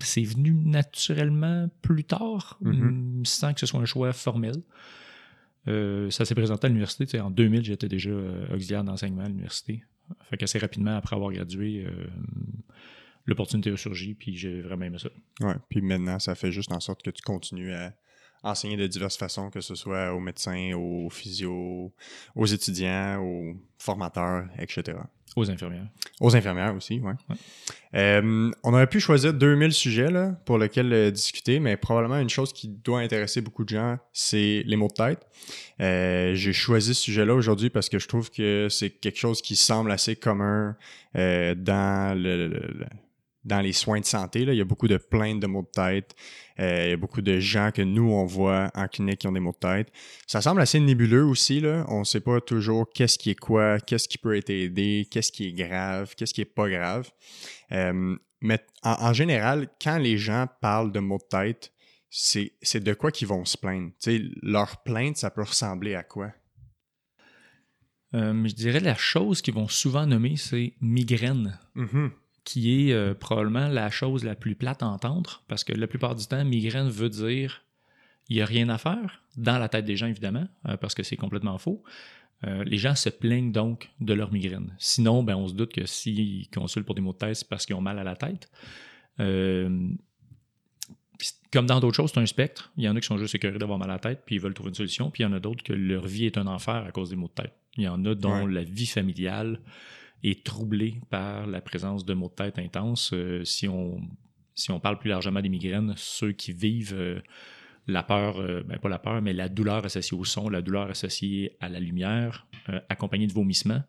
c'est 0.00 0.22
venu 0.24 0.52
naturellement 0.52 1.70
plus 1.80 2.04
tard, 2.04 2.58
Mhm. 2.60 3.20
mm, 3.20 3.24
sans 3.24 3.54
que 3.54 3.60
ce 3.60 3.66
soit 3.66 3.80
un 3.80 3.84
choix 3.86 4.12
formel. 4.12 4.56
Euh, 5.68 6.10
ça 6.10 6.24
s'est 6.24 6.34
présenté 6.34 6.66
à 6.66 6.68
l'université. 6.68 7.06
tu 7.06 7.18
En 7.18 7.30
2000, 7.30 7.64
j'étais 7.64 7.88
déjà 7.88 8.10
auxiliaire 8.54 8.84
d'enseignement 8.84 9.22
à 9.24 9.28
l'université. 9.28 9.82
Fait 10.30 10.36
qu'assez 10.36 10.58
rapidement, 10.58 10.96
après 10.96 11.16
avoir 11.16 11.32
gradué, 11.32 11.84
euh, 11.86 12.06
l'opportunité 13.26 13.70
a 13.70 13.76
surgi, 13.76 14.14
puis 14.14 14.36
j'ai 14.36 14.60
vraiment 14.60 14.86
aimé 14.86 14.98
ça. 14.98 15.08
Ouais. 15.40 15.54
Puis 15.68 15.82
maintenant, 15.82 16.18
ça 16.18 16.34
fait 16.34 16.52
juste 16.52 16.72
en 16.72 16.80
sorte 16.80 17.02
que 17.02 17.10
tu 17.10 17.22
continues 17.22 17.72
à 17.72 17.94
enseigner 18.42 18.76
de 18.76 18.86
diverses 18.86 19.16
façons, 19.16 19.50
que 19.50 19.60
ce 19.60 19.74
soit 19.74 20.12
aux 20.12 20.20
médecins, 20.20 20.72
aux 20.74 21.08
physios, 21.10 21.92
aux 22.36 22.46
étudiants, 22.46 23.20
aux 23.22 23.54
formateurs, 23.78 24.46
etc. 24.58 24.98
Aux 25.36 25.50
infirmières. 25.50 25.86
Aux 26.20 26.34
infirmières 26.34 26.74
aussi, 26.74 26.98
ouais. 27.00 27.12
Ouais. 27.28 27.36
Euh, 27.94 28.50
on 28.64 28.72
aurait 28.74 28.86
pu 28.88 28.98
choisir 28.98 29.32
2000 29.34 29.72
sujets 29.72 30.10
là, 30.10 30.32
pour 30.46 30.58
lesquels 30.58 30.92
euh, 30.92 31.10
discuter, 31.10 31.60
mais 31.60 31.76
probablement 31.76 32.18
une 32.18 32.28
chose 32.30 32.52
qui 32.52 32.68
doit 32.68 33.00
intéresser 33.00 33.40
beaucoup 33.40 33.64
de 33.64 33.68
gens, 33.68 33.98
c'est 34.12 34.62
les 34.66 34.76
mots 34.76 34.88
de 34.88 34.94
tête. 34.94 35.20
Euh, 35.80 36.34
J'ai 36.34 36.52
choisi 36.52 36.94
ce 36.94 37.02
sujet-là 37.02 37.34
aujourd'hui 37.34 37.70
parce 37.70 37.88
que 37.88 37.98
je 37.98 38.08
trouve 38.08 38.30
que 38.30 38.68
c'est 38.70 38.90
quelque 38.90 39.18
chose 39.18 39.40
qui 39.42 39.54
semble 39.56 39.90
assez 39.92 40.16
commun 40.16 40.76
dans 41.14 42.16
le, 42.18 42.48
le- 42.48 42.48
le- 42.48 42.86
dans 43.44 43.60
les 43.60 43.72
soins 43.72 44.00
de 44.00 44.04
santé. 44.04 44.44
Là. 44.44 44.52
Il 44.52 44.58
y 44.58 44.60
a 44.60 44.64
beaucoup 44.64 44.88
de 44.88 44.98
plaintes 44.98 45.40
de 45.40 45.46
maux 45.46 45.62
de 45.62 45.68
tête. 45.68 46.14
Euh, 46.60 46.86
il 46.86 46.90
y 46.90 46.92
a 46.92 46.96
beaucoup 46.96 47.22
de 47.22 47.38
gens 47.38 47.70
que 47.72 47.82
nous, 47.82 48.10
on 48.10 48.24
voit 48.26 48.70
en 48.74 48.88
clinique 48.88 49.20
qui 49.20 49.26
ont 49.28 49.32
des 49.32 49.40
maux 49.40 49.52
de 49.52 49.58
tête. 49.58 49.92
Ça 50.26 50.40
semble 50.40 50.60
assez 50.60 50.80
nébuleux 50.80 51.24
aussi. 51.24 51.60
Là. 51.60 51.84
On 51.88 52.00
ne 52.00 52.04
sait 52.04 52.20
pas 52.20 52.40
toujours 52.40 52.90
qu'est-ce 52.92 53.18
qui 53.18 53.30
est 53.30 53.38
quoi, 53.38 53.78
qu'est-ce 53.80 54.08
qui 54.08 54.18
peut 54.18 54.36
être 54.36 54.50
aidé, 54.50 55.06
qu'est-ce 55.10 55.30
qui 55.30 55.46
est 55.48 55.52
grave, 55.52 56.14
qu'est-ce 56.16 56.34
qui 56.34 56.40
est 56.40 56.44
pas 56.44 56.68
grave. 56.68 57.08
Euh, 57.72 58.16
mais 58.40 58.60
en, 58.82 59.08
en 59.08 59.12
général, 59.12 59.68
quand 59.82 59.98
les 59.98 60.18
gens 60.18 60.46
parlent 60.60 60.92
de 60.92 61.00
maux 61.00 61.18
de 61.18 61.28
tête, 61.28 61.72
c'est 62.10 62.52
c'est 62.62 62.82
de 62.82 62.94
quoi 62.94 63.10
qu'ils 63.12 63.28
vont 63.28 63.44
se 63.44 63.56
plaindre? 63.56 63.90
Leur 64.42 64.82
plainte, 64.82 65.16
ça 65.18 65.30
peut 65.30 65.42
ressembler 65.42 65.94
à 65.94 66.02
quoi? 66.02 66.32
Euh, 68.14 68.48
je 68.48 68.54
dirais 68.54 68.80
la 68.80 68.94
chose 68.94 69.42
qu'ils 69.42 69.52
vont 69.54 69.68
souvent 69.68 70.06
nommer, 70.06 70.36
c'est 70.36 70.72
migraine, 70.80 71.58
Mhm. 71.74 72.10
Qui 72.48 72.88
est 72.88 72.92
euh, 72.94 73.12
probablement 73.12 73.68
la 73.68 73.90
chose 73.90 74.24
la 74.24 74.34
plus 74.34 74.54
plate 74.54 74.82
à 74.82 74.86
entendre, 74.86 75.42
parce 75.48 75.64
que 75.64 75.74
la 75.74 75.86
plupart 75.86 76.14
du 76.14 76.26
temps, 76.26 76.42
migraine 76.46 76.88
veut 76.88 77.10
dire 77.10 77.62
il 78.30 78.36
n'y 78.36 78.42
a 78.42 78.46
rien 78.46 78.70
à 78.70 78.78
faire, 78.78 79.22
dans 79.36 79.58
la 79.58 79.68
tête 79.68 79.84
des 79.84 79.96
gens 79.96 80.06
évidemment, 80.06 80.48
euh, 80.66 80.78
parce 80.78 80.94
que 80.94 81.02
c'est 81.02 81.16
complètement 81.16 81.58
faux. 81.58 81.82
Euh, 82.46 82.64
les 82.64 82.78
gens 82.78 82.94
se 82.94 83.10
plaignent 83.10 83.52
donc 83.52 83.90
de 84.00 84.14
leur 84.14 84.32
migraine. 84.32 84.74
Sinon, 84.78 85.22
ben, 85.22 85.36
on 85.36 85.46
se 85.46 85.52
doute 85.52 85.74
que 85.74 85.84
s'ils 85.84 86.48
consultent 86.48 86.86
pour 86.86 86.94
des 86.94 87.02
maux 87.02 87.12
de 87.12 87.18
tête, 87.18 87.36
c'est 87.36 87.48
parce 87.48 87.66
qu'ils 87.66 87.76
ont 87.76 87.82
mal 87.82 87.98
à 87.98 88.04
la 88.04 88.16
tête. 88.16 88.50
Comme 91.52 91.66
dans 91.66 91.80
d'autres 91.80 91.96
choses, 91.96 92.12
c'est 92.14 92.20
un 92.20 92.26
spectre. 92.26 92.72
Il 92.78 92.84
y 92.84 92.88
en 92.88 92.96
a 92.96 93.00
qui 93.00 93.06
sont 93.06 93.18
juste 93.18 93.34
écœurés 93.34 93.58
d'avoir 93.58 93.78
mal 93.78 93.90
à 93.90 93.94
la 93.94 93.98
tête, 93.98 94.22
puis 94.24 94.36
ils 94.36 94.40
veulent 94.40 94.54
trouver 94.54 94.70
une 94.70 94.74
solution. 94.74 95.10
Puis 95.10 95.22
il 95.22 95.26
y 95.26 95.28
en 95.28 95.32
a 95.32 95.40
d'autres 95.40 95.64
que 95.64 95.72
leur 95.74 96.06
vie 96.06 96.24
est 96.26 96.38
un 96.38 96.46
enfer 96.46 96.76
à 96.76 96.92
cause 96.92 97.10
des 97.10 97.16
maux 97.16 97.28
de 97.28 97.42
tête. 97.42 97.52
Il 97.76 97.84
y 97.84 97.88
en 97.88 98.02
a 98.06 98.14
dont 98.14 98.46
Ouais. 98.46 98.52
la 98.52 98.62
vie 98.62 98.86
familiale 98.86 99.60
est 100.24 100.44
troublée 100.44 101.00
par 101.10 101.46
la 101.46 101.60
présence 101.60 102.04
de 102.04 102.14
maux 102.14 102.28
de 102.28 102.34
tête 102.34 102.58
intenses. 102.58 103.12
Euh, 103.12 103.44
si, 103.44 103.68
on, 103.68 104.00
parle 104.80 104.98
plus 104.98 105.10
largement 105.10 105.40
des 105.40 105.48
migraines, 105.48 105.94
ceux 105.96 106.32
qui 106.32 106.52
vivent 106.52 106.94
euh, 106.94 107.20
la 107.86 108.02
peur, 108.02 108.40
euh, 108.40 108.62
ben 108.64 108.78
pas 108.78 108.88
la 108.88 108.98
peur, 108.98 109.22
mais 109.22 109.32
la 109.32 109.48
douleur 109.48 109.84
associée 109.84 110.16
au 110.16 110.24
son, 110.24 110.48
la 110.48 110.62
douleur 110.62 110.90
associée 110.90 111.56
à 111.60 111.68
la 111.68 111.80
lumière, 111.80 112.46
accompagnée 112.88 113.26
de 113.26 113.32
vomissements, 113.32 113.82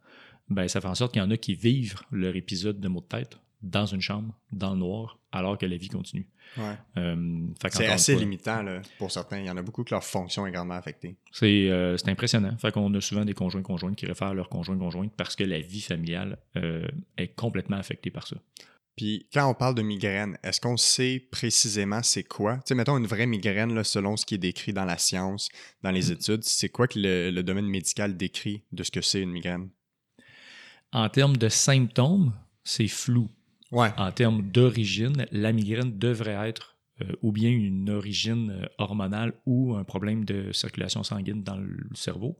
ben, 0.49 0.67
ça 0.67 0.81
fait 0.81 0.87
en 0.87 0.95
sorte 0.95 1.13
qu'il 1.13 1.21
y 1.21 1.25
en 1.25 1.31
a 1.31 1.37
qui 1.37 1.53
vivent 1.53 1.99
leur 2.11 2.35
épisode 2.35 2.79
de 2.79 2.87
maux 2.87 3.01
de 3.01 3.05
tête 3.05 3.39
dans 3.61 3.85
une 3.85 4.01
chambre, 4.01 4.33
dans 4.51 4.71
le 4.71 4.79
noir, 4.79 5.19
alors 5.31 5.57
que 5.57 5.65
la 5.65 5.77
vie 5.77 5.89
continue. 5.89 6.27
Ouais. 6.57 6.75
Euh, 6.97 7.47
C'est 7.69 7.88
assez 7.88 8.15
limitant 8.15 8.63
là, 8.63 8.81
pour 8.97 9.11
certains. 9.11 9.39
Il 9.39 9.45
y 9.45 9.50
en 9.50 9.57
a 9.57 9.61
beaucoup 9.61 9.83
que 9.83 9.94
leur 9.94 10.03
fonction 10.03 10.47
est 10.47 10.51
grandement 10.51 10.75
affectée. 10.75 11.17
C'est 11.31 11.69
euh, 11.69 11.97
c'est 11.97 12.09
impressionnant. 12.09 12.56
Fait 12.57 12.71
qu'on 12.71 12.94
a 12.94 13.01
souvent 13.01 13.25
des 13.25 13.33
conjoints 13.33 13.61
conjointes 13.61 13.95
qui 13.95 14.06
réfèrent 14.06 14.29
à 14.29 14.33
leurs 14.33 14.50
conjoints 14.50 14.77
conjointes 14.77 15.13
parce 15.15 15.35
que 15.35 15.44
la 15.44 15.59
vie 15.59 15.81
familiale 15.81 16.37
euh, 16.56 16.87
est 17.18 17.35
complètement 17.35 17.78
affectée 17.78 18.11
par 18.11 18.25
ça. 18.28 18.37
Puis 18.95 19.28
quand 19.33 19.49
on 19.49 19.54
parle 19.54 19.75
de 19.75 19.81
migraine, 19.81 20.37
est-ce 20.44 20.59
qu'on 20.59 20.75
sait 20.75 21.25
précisément 21.31 22.01
c'est 22.04 22.23
quoi? 22.23 22.56
Tu 22.56 22.61
sais, 22.66 22.75
mettons 22.75 22.97
une 22.97 23.07
vraie 23.07 23.28
migraine, 23.28 23.73
là, 23.73 23.83
selon 23.83 24.18
ce 24.18 24.25
qui 24.25 24.35
est 24.35 24.39
décrit 24.39 24.73
dans 24.73 24.83
la 24.85 24.97
science, 24.97 25.49
dans 25.83 25.92
les 25.92 26.11
études, 26.11 26.44
c'est 26.44 26.69
quoi 26.69 26.87
que 26.87 26.99
le, 26.99 27.30
le 27.31 27.44
domaine 27.44 27.68
médical 27.68 28.18
décrit 28.18 28.63
de 28.71 28.83
ce 28.83 28.92
que 28.92 29.01
c'est 29.01 29.21
une 29.21 29.31
migraine? 29.31 29.69
En 30.92 31.07
termes 31.07 31.37
de 31.37 31.47
symptômes, 31.47 32.33
c'est 32.63 32.87
flou. 32.87 33.30
Ouais. 33.71 33.92
En 33.97 34.11
termes 34.11 34.42
d'origine, 34.42 35.26
la 35.31 35.52
migraine 35.52 35.97
devrait 35.97 36.47
être 36.47 36.78
euh, 37.02 37.14
ou 37.21 37.31
bien 37.31 37.49
une 37.49 37.90
origine 37.90 38.52
euh, 38.52 38.66
hormonale 38.78 39.33
ou 39.45 39.76
un 39.76 39.83
problème 39.83 40.26
de 40.26 40.52
circulation 40.52 41.04
sanguine 41.04 41.44
dans 41.44 41.57
le 41.57 41.88
cerveau. 41.94 42.40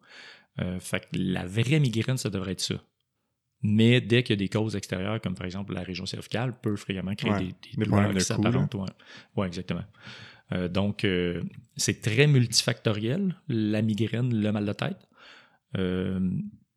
Euh, 0.60 0.80
fait 0.80 1.02
que 1.02 1.18
la 1.18 1.46
vraie 1.46 1.80
migraine, 1.80 2.18
ça 2.18 2.30
devrait 2.30 2.54
être 2.54 2.62
ça. 2.62 2.76
Mais 3.62 4.02
dès 4.02 4.24
qu'il 4.24 4.34
y 4.34 4.40
a 4.40 4.44
des 4.44 4.50
causes 4.50 4.76
extérieures, 4.76 5.20
comme 5.22 5.36
par 5.36 5.46
exemple 5.46 5.74
la 5.74 5.84
région 5.84 6.06
cervicale, 6.06 6.60
peut 6.60 6.76
fréquemment 6.76 7.14
créer 7.16 7.32
Ouais, 7.32 7.40
des, 7.40 7.46
des 7.46 7.78
des 7.78 7.86
douleurs 7.86 8.14
qui 8.14 8.22
s'apparentent. 8.22 8.74
Ouais. 8.76 8.90
Ouais, 9.36 9.48
exactement. 9.48 9.84
Euh, 10.52 10.68
donc, 10.68 11.04
euh, 11.04 11.44
c'est 11.76 12.02
très 12.02 12.28
multifactoriel, 12.28 13.36
la 13.48 13.82
migraine, 13.82 14.34
le 14.42 14.52
mal 14.52 14.66
de 14.66 14.74
tête. 14.74 15.08
Euh, 15.78 16.20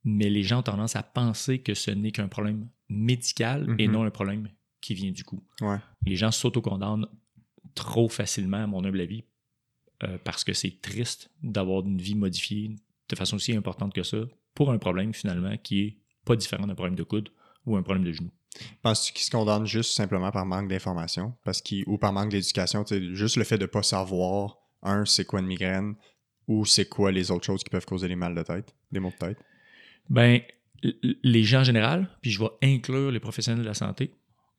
mais 0.04 0.28
les 0.28 0.42
gens 0.42 0.58
ont 0.58 0.64
tendance 0.64 0.96
à 0.96 1.02
penser 1.02 1.60
que 1.60 1.74
ce 1.74 1.90
n'est 1.90 2.10
qu'un 2.10 2.28
problème 2.28 2.68
médical 2.92 3.74
et 3.78 3.86
Mhm. 3.86 3.92
non 3.92 4.02
un 4.04 4.10
problème 4.10 4.48
qui 4.80 4.94
vient 4.94 5.10
du 5.12 5.24
cou. 5.24 5.42
Ouais. 5.60 5.78
Les 6.06 6.16
gens 6.16 6.30
s'autocondamnent 6.30 7.06
trop 7.74 8.08
facilement, 8.08 8.58
à 8.64 8.66
mon 8.66 8.84
humble 8.84 9.00
avis, 9.00 9.24
euh, 10.02 10.18
parce 10.24 10.44
que 10.44 10.52
c'est 10.52 10.80
triste 10.80 11.30
d'avoir 11.42 11.84
une 11.86 11.98
vie 11.98 12.14
modifiée 12.14 12.76
de 13.08 13.16
façon 13.16 13.36
aussi 13.36 13.54
importante 13.54 13.94
que 13.94 14.02
ça 14.02 14.18
pour 14.54 14.70
un 14.70 14.78
problème 14.78 15.14
finalement 15.14 15.56
qui 15.56 15.80
est 15.80 15.96
pas 16.24 16.36
différent 16.36 16.66
d'un 16.66 16.74
problème 16.74 16.96
de 16.96 17.02
coude 17.02 17.30
ou 17.66 17.76
un 17.76 17.82
problème 17.82 18.04
de 18.04 18.12
genou. 18.12 18.30
Penses-tu 18.82 19.12
qu'ils 19.12 19.24
se 19.24 19.30
condamnent 19.30 19.66
juste 19.66 19.92
simplement 19.92 20.30
par 20.30 20.44
manque 20.44 20.68
d'information? 20.68 21.34
Parce 21.44 21.62
ou 21.86 21.96
par 21.98 22.12
manque 22.12 22.30
d'éducation? 22.30 22.84
Juste 23.12 23.36
le 23.36 23.44
fait 23.44 23.56
de 23.56 23.62
ne 23.62 23.66
pas 23.66 23.82
savoir, 23.82 24.58
un, 24.82 25.04
c'est 25.06 25.24
quoi 25.24 25.40
une 25.40 25.46
migraine, 25.46 25.94
ou 26.48 26.66
c'est 26.66 26.88
quoi 26.88 27.12
les 27.12 27.30
autres 27.30 27.46
choses 27.46 27.62
qui 27.64 27.70
peuvent 27.70 27.86
causer 27.86 28.08
les 28.08 28.16
mal 28.16 28.34
de 28.34 28.42
tête, 28.42 28.74
des 28.90 29.00
maux 29.00 29.10
de 29.10 29.16
tête? 29.16 29.38
Ben, 30.10 30.40
les 30.82 31.44
gens 31.44 31.60
en 31.60 31.64
général, 31.64 32.08
puis 32.20 32.30
je 32.30 32.40
vais 32.40 32.50
inclure 32.62 33.10
les 33.10 33.20
professionnels 33.20 33.62
de 33.62 33.68
la 33.68 33.74
santé, 33.74 34.10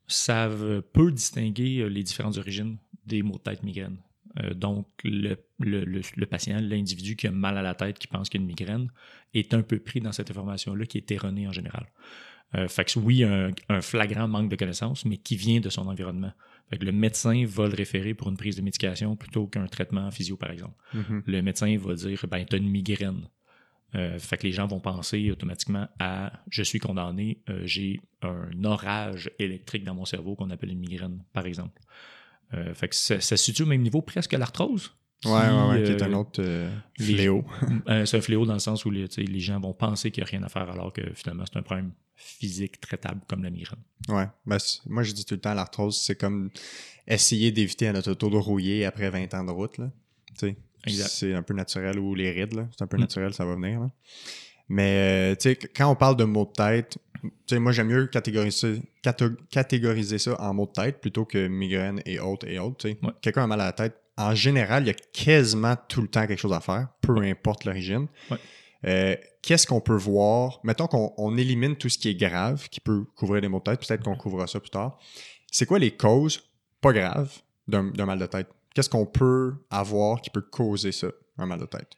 savent 0.07 0.81
peu 0.93 1.11
distinguer 1.11 1.79
euh, 1.79 1.87
les 1.87 2.03
différentes 2.03 2.37
origines 2.37 2.77
des 3.05 3.23
maux 3.23 3.37
de 3.37 3.43
tête 3.43 3.63
migraine. 3.63 3.97
Euh, 4.41 4.53
donc, 4.53 4.87
le, 5.03 5.37
le, 5.59 5.83
le, 5.83 6.25
patient, 6.25 6.59
l'individu 6.59 7.15
qui 7.15 7.27
a 7.27 7.31
mal 7.31 7.57
à 7.57 7.61
la 7.61 7.75
tête, 7.75 7.99
qui 7.99 8.07
pense 8.07 8.29
qu'il 8.29 8.41
y 8.41 8.41
a 8.41 8.43
une 8.43 8.47
migraine, 8.47 8.89
est 9.33 9.53
un 9.53 9.61
peu 9.61 9.79
pris 9.79 10.01
dans 10.01 10.11
cette 10.11 10.31
information-là 10.31 10.85
qui 10.85 10.97
est 10.97 11.11
erronée 11.11 11.47
en 11.47 11.51
général. 11.51 11.87
Euh, 12.55 12.67
fait 12.67 12.85
que 12.85 12.99
oui, 12.99 13.23
un, 13.23 13.51
un, 13.69 13.81
flagrant 13.81 14.27
manque 14.27 14.49
de 14.49 14.55
connaissances, 14.55 15.05
mais 15.05 15.17
qui 15.17 15.35
vient 15.35 15.59
de 15.59 15.69
son 15.69 15.87
environnement. 15.87 16.31
Fait 16.69 16.77
que 16.77 16.85
le 16.85 16.91
médecin 16.91 17.45
va 17.47 17.67
le 17.67 17.73
référer 17.73 18.13
pour 18.13 18.29
une 18.29 18.37
prise 18.37 18.55
de 18.55 18.61
médication 18.61 19.15
plutôt 19.15 19.47
qu'un 19.47 19.65
traitement 19.67 20.09
physio, 20.11 20.37
par 20.37 20.51
exemple. 20.51 20.75
Mhm. 20.93 21.23
Le 21.25 21.41
médecin 21.41 21.75
va 21.77 21.93
dire 21.95 22.25
ben, 22.29 22.45
tu 22.45 22.55
as 22.55 22.59
une 22.59 22.69
migraine. 22.69 23.27
Euh, 23.95 24.17
fait 24.17 24.37
que 24.37 24.47
les 24.47 24.53
gens 24.53 24.67
vont 24.67 24.79
penser 24.79 25.29
automatiquement 25.31 25.87
à 25.99 26.33
je 26.49 26.63
suis 26.63 26.79
condamné, 26.79 27.41
euh, 27.49 27.61
j'ai 27.65 28.01
un 28.21 28.63
orage 28.63 29.29
électrique 29.37 29.83
dans 29.83 29.93
mon 29.93 30.05
cerveau 30.05 30.35
qu'on 30.35 30.49
appelle 30.49 30.71
une 30.71 30.79
migraine, 30.79 31.23
par 31.31 31.45
exemple. 31.45 31.79
Euh, 32.53 32.73
fait 32.73 32.89
que 32.89 32.95
ça, 32.95 33.19
se 33.19 33.35
situe 33.35 33.63
au 33.63 33.67
même 33.67 33.81
niveau 33.81 34.01
presque 34.01 34.33
à 34.33 34.37
l'arthrose. 34.37 34.91
Ouais, 35.25 35.31
ouais, 35.31 35.69
ouais, 35.69 35.83
qui 35.83 35.91
est 35.91 36.03
un 36.03 36.13
autre 36.13 36.43
fléau. 36.99 37.45
C'est 37.87 38.17
un 38.17 38.21
fléau 38.21 38.45
dans 38.45 38.53
le 38.53 38.59
sens 38.59 38.83
où 38.83 38.89
les, 38.89 39.07
gens 39.39 39.59
vont 39.59 39.73
penser 39.73 40.11
qu'il 40.11 40.21
n'y 40.21 40.27
a 40.27 40.31
rien 40.31 40.43
à 40.43 40.49
faire 40.49 40.69
alors 40.69 40.91
que 40.91 41.01
finalement 41.13 41.45
c'est 41.45 41.57
un 41.57 41.61
problème 41.61 41.93
physique 42.15 42.81
traitable 42.81 43.21
comme 43.27 43.41
la 43.41 43.49
migraine. 43.49 43.79
Ouais. 44.09 44.27
Ben, 44.45 44.57
moi, 44.85 45.03
je 45.03 45.13
dis 45.13 45.23
tout 45.23 45.35
le 45.35 45.39
temps, 45.39 45.53
l'arthrose, 45.53 45.97
c'est 45.97 46.17
comme 46.17 46.49
essayer 47.07 47.53
d'éviter 47.53 47.87
à 47.87 47.93
notre 47.93 48.11
auto 48.11 48.29
de 48.29 48.35
rouiller 48.35 48.83
après 48.83 49.09
20 49.09 49.33
ans 49.33 49.45
de 49.45 49.51
route. 49.51 49.77
Là. 49.77 49.91
C'est 50.87 51.33
un 51.33 51.43
peu 51.43 51.53
naturel, 51.53 51.99
ou 51.99 52.15
les 52.15 52.31
rides, 52.31 52.53
là. 52.53 52.67
c'est 52.77 52.83
un 52.83 52.87
peu 52.87 52.97
Mm. 52.97 53.01
naturel, 53.01 53.33
ça 53.33 53.45
va 53.45 53.55
venir. 53.55 53.79
là. 53.79 53.89
Mais 54.69 55.31
euh, 55.33 55.35
tu 55.35 55.49
sais, 55.49 55.55
quand 55.55 55.89
on 55.91 55.95
parle 55.95 56.15
de 56.15 56.23
maux 56.23 56.45
de 56.45 56.51
tête, 56.51 56.97
tu 57.21 57.29
sais, 57.47 57.59
moi, 57.59 57.71
j'aime 57.71 57.87
mieux 57.87 58.07
catégoriser, 58.07 58.81
ça 60.17 60.41
en 60.41 60.53
maux 60.53 60.65
de 60.67 60.71
tête 60.71 60.99
plutôt 61.01 61.25
que 61.25 61.47
migraine 61.47 62.01
et 62.05 62.19
autres 62.19 62.47
et 62.47 62.59
autres. 62.59 62.77
tu 62.77 62.89
sais. 62.91 62.97
Ouais. 63.03 63.11
Quelqu'un 63.21 63.43
a 63.43 63.47
mal 63.47 63.61
à 63.61 63.65
la 63.65 63.71
tête, 63.73 63.95
en 64.17 64.35
général, 64.35 64.83
il 64.83 64.87
y 64.87 64.89
a 64.91 64.93
quasiment 64.93 65.75
tout 65.87 66.01
le 66.01 66.07
temps 66.07 66.25
quelque 66.27 66.39
chose 66.39 66.53
à 66.53 66.59
faire, 66.59 66.87
peu 67.01 67.17
importe 67.21 67.65
l'origine. 67.65 68.07
Ouais. 68.31 68.37
Euh, 68.85 69.15
Qu'est-ce 69.41 69.67
qu'on 69.67 69.81
peut 69.81 69.95
voir? 69.97 70.59
Mettons 70.63 70.87
qu'on 70.87 71.13
on 71.17 71.37
élimine 71.37 71.75
tout 71.75 71.89
ce 71.89 71.97
qui 71.97 72.09
est 72.09 72.15
grave, 72.15 72.67
qui 72.69 72.79
peut 72.79 73.03
couvrir 73.15 73.41
les 73.41 73.49
maux 73.49 73.59
de 73.59 73.63
tête, 73.63 73.85
peut-être 73.85 74.03
qu'on 74.03 74.15
couvrira 74.15 74.47
ça 74.47 74.59
plus 74.61 74.69
tard. 74.69 74.97
C'est 75.51 75.65
quoi 75.65 75.79
les 75.79 75.91
causes 75.91 76.41
pas 76.79 76.93
graves 76.93 77.31
d'un 77.67 77.91
mal 78.05 78.19
de 78.19 78.25
tête? 78.25 78.47
Qu'est-ce 78.73 78.89
qu'on 78.89 79.05
peut 79.05 79.53
avoir 79.69 80.21
qui 80.21 80.29
peut 80.29 80.41
causer 80.41 80.91
ça, 80.91 81.07
un 81.37 81.45
mal 81.45 81.59
de 81.59 81.65
tête? 81.65 81.91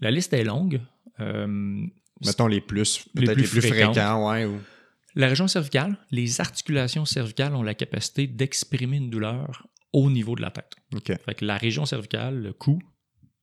La 0.00 0.10
liste 0.10 0.32
est 0.32 0.44
longue. 0.44 0.80
Euh, 1.20 1.86
Mettons 2.24 2.46
les 2.46 2.60
plus, 2.60 3.06
peut-être 3.14 3.36
les 3.36 3.46
plus 3.46 3.62
fréquents, 3.62 4.30
ouais. 4.30 4.44
Ou... 4.44 4.58
La 5.14 5.28
région 5.28 5.46
cervicale, 5.46 5.96
les 6.10 6.40
articulations 6.40 7.04
cervicales 7.04 7.54
ont 7.54 7.62
la 7.62 7.74
capacité 7.74 8.26
d'exprimer 8.26 8.96
une 8.96 9.10
douleur 9.10 9.66
au 9.92 10.10
niveau 10.10 10.34
de 10.34 10.42
la 10.42 10.50
tête. 10.50 10.74
Fait 11.24 11.34
que 11.34 11.44
la 11.44 11.56
région 11.56 11.84
cervicale, 11.84 12.42
le 12.42 12.52
cou, 12.52 12.80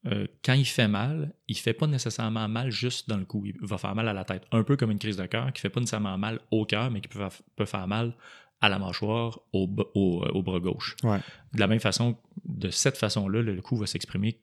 euh, 0.08 0.26
quand 0.44 0.54
il 0.54 0.66
fait 0.66 0.88
mal, 0.88 1.34
il 1.48 1.58
fait 1.58 1.74
pas 1.74 1.86
nécessairement 1.86 2.48
mal 2.48 2.72
juste 2.72 3.08
dans 3.10 3.18
le 3.18 3.26
cou. 3.26 3.46
Il 3.46 3.56
va 3.62 3.78
faire 3.78 3.94
mal 3.96 4.08
à 4.08 4.14
la 4.14 4.24
tête. 4.24 4.44
Un 4.52 4.64
peu 4.64 4.78
comme 4.78 4.92
une 4.92 5.00
crise 5.00 5.18
de 5.18 5.26
cœur 5.26 5.52
qui 5.54 5.62
fait 5.62 5.70
pas 5.70 5.80
nécessairement 5.80 6.18
mal 6.18 6.40
au 6.52 6.66
cœur, 6.66 6.90
mais 6.90 7.02
qui 7.02 7.10
peut, 7.10 7.28
peut 7.56 7.66
faire 7.66 7.88
mal 7.88 8.14
à 8.62 8.70
la 8.70 8.78
mâchoire, 8.80 9.40
au, 9.54 9.68
b- 9.68 9.88
au, 9.96 10.26
au 10.34 10.44
bras 10.44 10.60
gauche. 10.60 10.96
Ouais. 11.04 11.20
De 11.54 11.60
la 11.60 11.68
même 11.68 11.80
façon, 11.80 12.18
de 12.46 12.70
cette 12.70 12.98
façon-là, 12.98 13.42
le, 13.42 13.56
le 13.56 13.62
cou 13.62 13.76
va 13.78 13.86
s'exprimer 13.88 14.40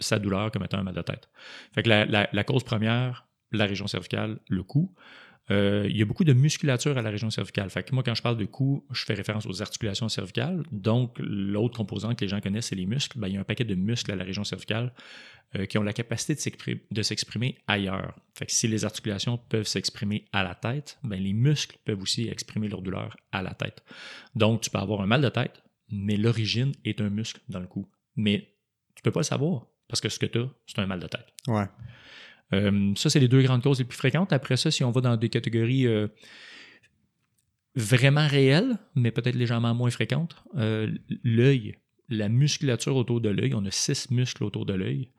sa 0.00 0.18
douleur 0.18 0.50
comme 0.50 0.64
étant 0.64 0.78
un 0.78 0.82
mal 0.82 0.94
de 0.94 1.02
tête. 1.02 1.28
Fait 1.72 1.82
que 1.82 1.88
la, 1.88 2.04
la- 2.06 2.28
la 2.32 2.44
cause 2.44 2.64
première, 2.64 3.26
la 3.52 3.66
région 3.66 3.86
cervicale, 3.86 4.40
le 4.48 4.62
cou. 4.62 4.92
Euh, 5.50 5.86
il 5.88 5.96
y 5.96 6.02
a 6.02 6.04
beaucoup 6.04 6.24
de 6.24 6.32
musculature 6.32 6.98
à 6.98 7.02
la 7.02 7.10
région 7.10 7.30
cervicale. 7.30 7.70
Fait 7.70 7.84
que 7.84 7.94
moi, 7.94 8.02
quand 8.02 8.14
je 8.14 8.22
parle 8.22 8.36
de 8.36 8.44
cou, 8.46 8.84
je 8.90 9.04
fais 9.04 9.14
référence 9.14 9.46
aux 9.46 9.62
articulations 9.62 10.08
cervicales. 10.08 10.64
Donc, 10.72 11.16
l'autre 11.18 11.76
composant 11.76 12.14
que 12.14 12.24
les 12.24 12.28
gens 12.28 12.40
connaissent, 12.40 12.66
c'est 12.66 12.74
les 12.74 12.86
muscles. 12.86 13.18
Ben, 13.18 13.28
il 13.28 13.34
y 13.34 13.36
a 13.36 13.40
un 13.40 13.44
paquet 13.44 13.64
de 13.64 13.76
muscles 13.76 14.10
à 14.10 14.16
la 14.16 14.24
région 14.24 14.42
cervicale 14.42 14.92
euh, 15.54 15.66
qui 15.66 15.78
ont 15.78 15.84
la 15.84 15.92
capacité 15.92 16.34
de 16.34 16.40
s'expri- 16.40 16.80
de 16.90 17.02
s'exprimer 17.02 17.58
ailleurs. 17.68 18.18
Fait 18.34 18.46
que 18.46 18.52
si 18.52 18.66
les 18.66 18.84
articulations 18.84 19.38
peuvent 19.38 19.68
s'exprimer 19.68 20.24
à 20.32 20.42
la 20.42 20.56
tête, 20.56 20.98
ben, 21.04 21.22
les 21.22 21.32
muscles 21.32 21.78
peuvent 21.84 22.02
aussi 22.02 22.28
exprimer 22.28 22.68
leur 22.68 22.82
douleur 22.82 23.16
à 23.30 23.42
la 23.42 23.54
tête. 23.54 23.84
Donc, 24.34 24.62
tu 24.62 24.70
peux 24.70 24.78
avoir 24.78 25.00
un 25.00 25.06
mal 25.06 25.22
de 25.22 25.28
tête, 25.28 25.62
mais 25.90 26.16
l'origine 26.16 26.72
est 26.84 27.00
un 27.00 27.08
muscle 27.10 27.40
dans 27.48 27.60
le 27.60 27.68
cou. 27.68 27.88
Mais 28.16 28.48
tu 28.96 29.02
peux 29.02 29.12
pas 29.12 29.20
le 29.20 29.24
savoir 29.24 29.66
parce 29.86 30.00
que 30.00 30.08
ce 30.08 30.18
que 30.18 30.26
tu 30.26 30.38
as, 30.38 30.48
c'est 30.66 30.80
un 30.80 30.86
mal 30.86 30.98
de 30.98 31.06
tête. 31.06 31.26
Ouais. 31.46 31.66
Euh, 32.52 32.92
ça, 32.94 33.10
c'est 33.10 33.20
les 33.20 33.28
deux 33.28 33.42
grandes 33.42 33.62
causes 33.62 33.78
les 33.78 33.84
plus 33.84 33.96
fréquentes. 33.96 34.32
Après 34.32 34.56
ça, 34.56 34.70
si 34.70 34.84
on 34.84 34.90
va 34.90 35.00
dans 35.00 35.16
des 35.16 35.28
catégories 35.28 35.86
euh, 35.86 36.08
vraiment 37.74 38.26
réelles, 38.26 38.78
mais 38.94 39.10
peut-être 39.10 39.34
légèrement 39.34 39.74
moins 39.74 39.90
fréquentes, 39.90 40.36
euh, 40.56 40.90
l'œil, 41.24 41.76
la 42.08 42.28
musculature 42.28 42.96
autour 42.96 43.20
de 43.20 43.28
l'œil, 43.28 43.54
on 43.54 43.64
a 43.64 43.70
six 43.70 44.10
muscles 44.10 44.44
autour 44.44 44.66
de 44.66 44.74
l'œil. 44.74 45.10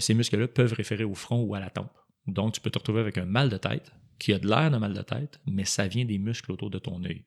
Ces 0.00 0.12
muscles-là 0.12 0.48
peuvent 0.48 0.74
référer 0.74 1.04
au 1.04 1.14
front 1.14 1.40
ou 1.40 1.54
à 1.54 1.60
la 1.60 1.70
tempe. 1.70 1.96
Donc, 2.26 2.52
tu 2.52 2.60
peux 2.60 2.68
te 2.68 2.78
retrouver 2.78 3.00
avec 3.00 3.16
un 3.16 3.24
mal 3.24 3.48
de 3.48 3.56
tête 3.56 3.90
qui 4.18 4.32
a 4.32 4.38
de 4.38 4.48
l'air 4.48 4.70
d'un 4.70 4.78
mal 4.78 4.94
de 4.94 5.02
tête, 5.02 5.40
mais 5.46 5.64
ça 5.64 5.86
vient 5.86 6.04
des 6.04 6.18
muscles 6.18 6.52
autour 6.52 6.70
de 6.70 6.78
ton 6.78 7.02
œil. 7.04 7.24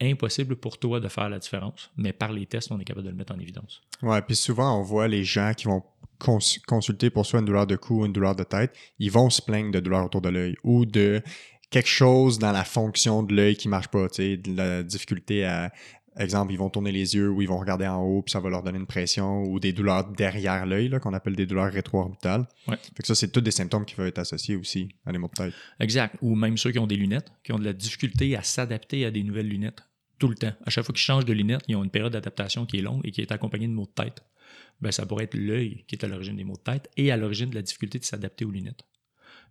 Impossible 0.00 0.56
pour 0.56 0.78
toi 0.78 1.00
de 1.00 1.08
faire 1.08 1.28
la 1.28 1.38
différence, 1.38 1.90
mais 1.96 2.12
par 2.12 2.32
les 2.32 2.46
tests, 2.46 2.70
on 2.72 2.78
est 2.80 2.84
capable 2.84 3.06
de 3.06 3.10
le 3.10 3.16
mettre 3.16 3.34
en 3.34 3.38
évidence. 3.38 3.80
Ouais, 4.02 4.20
puis 4.22 4.36
souvent, 4.36 4.78
on 4.78 4.82
voit 4.82 5.08
les 5.08 5.24
gens 5.24 5.52
qui 5.56 5.66
vont 5.66 5.82
cons- 6.18 6.38
consulter 6.66 7.10
pour 7.10 7.24
soit 7.26 7.40
une 7.40 7.46
douleur 7.46 7.66
de 7.66 7.76
cou 7.76 8.02
ou 8.02 8.06
une 8.06 8.12
douleur 8.12 8.34
de 8.34 8.44
tête, 8.44 8.74
ils 8.98 9.10
vont 9.10 9.30
se 9.30 9.40
plaindre 9.40 9.70
de 9.70 9.80
douleur 9.80 10.04
autour 10.04 10.20
de 10.20 10.28
l'œil 10.28 10.56
ou 10.64 10.84
de 10.84 11.22
quelque 11.70 11.88
chose 11.88 12.38
dans 12.38 12.52
la 12.52 12.64
fonction 12.64 13.22
de 13.22 13.34
l'œil 13.34 13.56
qui 13.56 13.68
marche 13.68 13.88
pas, 13.88 14.08
tu 14.08 14.16
sais, 14.16 14.36
de 14.36 14.56
la 14.56 14.82
difficulté 14.82 15.44
à 15.44 15.72
exemple, 16.22 16.52
ils 16.52 16.58
vont 16.58 16.70
tourner 16.70 16.92
les 16.92 17.14
yeux 17.14 17.30
ou 17.30 17.42
ils 17.42 17.48
vont 17.48 17.58
regarder 17.58 17.86
en 17.86 18.02
haut 18.02 18.22
puis 18.22 18.32
ça 18.32 18.40
va 18.40 18.50
leur 18.50 18.62
donner 18.62 18.78
une 18.78 18.86
pression 18.86 19.42
ou 19.44 19.58
des 19.58 19.72
douleurs 19.72 20.04
derrière 20.10 20.66
l'œil 20.66 20.90
qu'on 21.00 21.14
appelle 21.14 21.36
des 21.36 21.46
douleurs 21.46 21.72
rétro-orbitales. 21.72 22.46
Ouais. 22.68 22.76
Fait 22.76 23.02
que 23.02 23.06
ça 23.06 23.14
c'est 23.14 23.28
tous 23.28 23.40
des 23.40 23.50
symptômes 23.50 23.84
qui 23.84 23.94
peuvent 23.94 24.06
être 24.06 24.18
associés 24.18 24.56
aussi 24.56 24.88
à 25.06 25.12
des 25.12 25.18
maux 25.18 25.28
de 25.28 25.34
tête. 25.34 25.54
Exact. 25.80 26.16
Ou 26.22 26.34
même 26.34 26.56
ceux 26.56 26.72
qui 26.72 26.78
ont 26.78 26.86
des 26.86 26.96
lunettes, 26.96 27.32
qui 27.42 27.52
ont 27.52 27.58
de 27.58 27.64
la 27.64 27.72
difficulté 27.72 28.36
à 28.36 28.42
s'adapter 28.42 29.04
à 29.04 29.10
des 29.10 29.22
nouvelles 29.22 29.48
lunettes 29.48 29.82
tout 30.18 30.28
le 30.28 30.36
temps. 30.36 30.52
À 30.64 30.70
chaque 30.70 30.84
fois 30.84 30.92
qu'ils 30.92 31.02
changent 31.02 31.24
de 31.24 31.32
lunettes, 31.32 31.62
ils 31.68 31.76
ont 31.76 31.84
une 31.84 31.90
période 31.90 32.12
d'adaptation 32.12 32.66
qui 32.66 32.78
est 32.78 32.82
longue 32.82 33.00
et 33.04 33.10
qui 33.10 33.20
est 33.20 33.32
accompagnée 33.32 33.66
de 33.66 33.72
maux 33.72 33.86
de 33.86 34.02
tête. 34.02 34.22
Ben, 34.80 34.92
ça 34.92 35.06
pourrait 35.06 35.24
être 35.24 35.34
l'œil 35.34 35.84
qui 35.86 35.94
est 35.94 36.04
à 36.04 36.08
l'origine 36.08 36.36
des 36.36 36.44
maux 36.44 36.56
de 36.56 36.72
tête 36.72 36.90
et 36.96 37.10
à 37.10 37.16
l'origine 37.16 37.50
de 37.50 37.54
la 37.54 37.62
difficulté 37.62 37.98
de 37.98 38.04
s'adapter 38.04 38.44
aux 38.44 38.50
lunettes. 38.50 38.84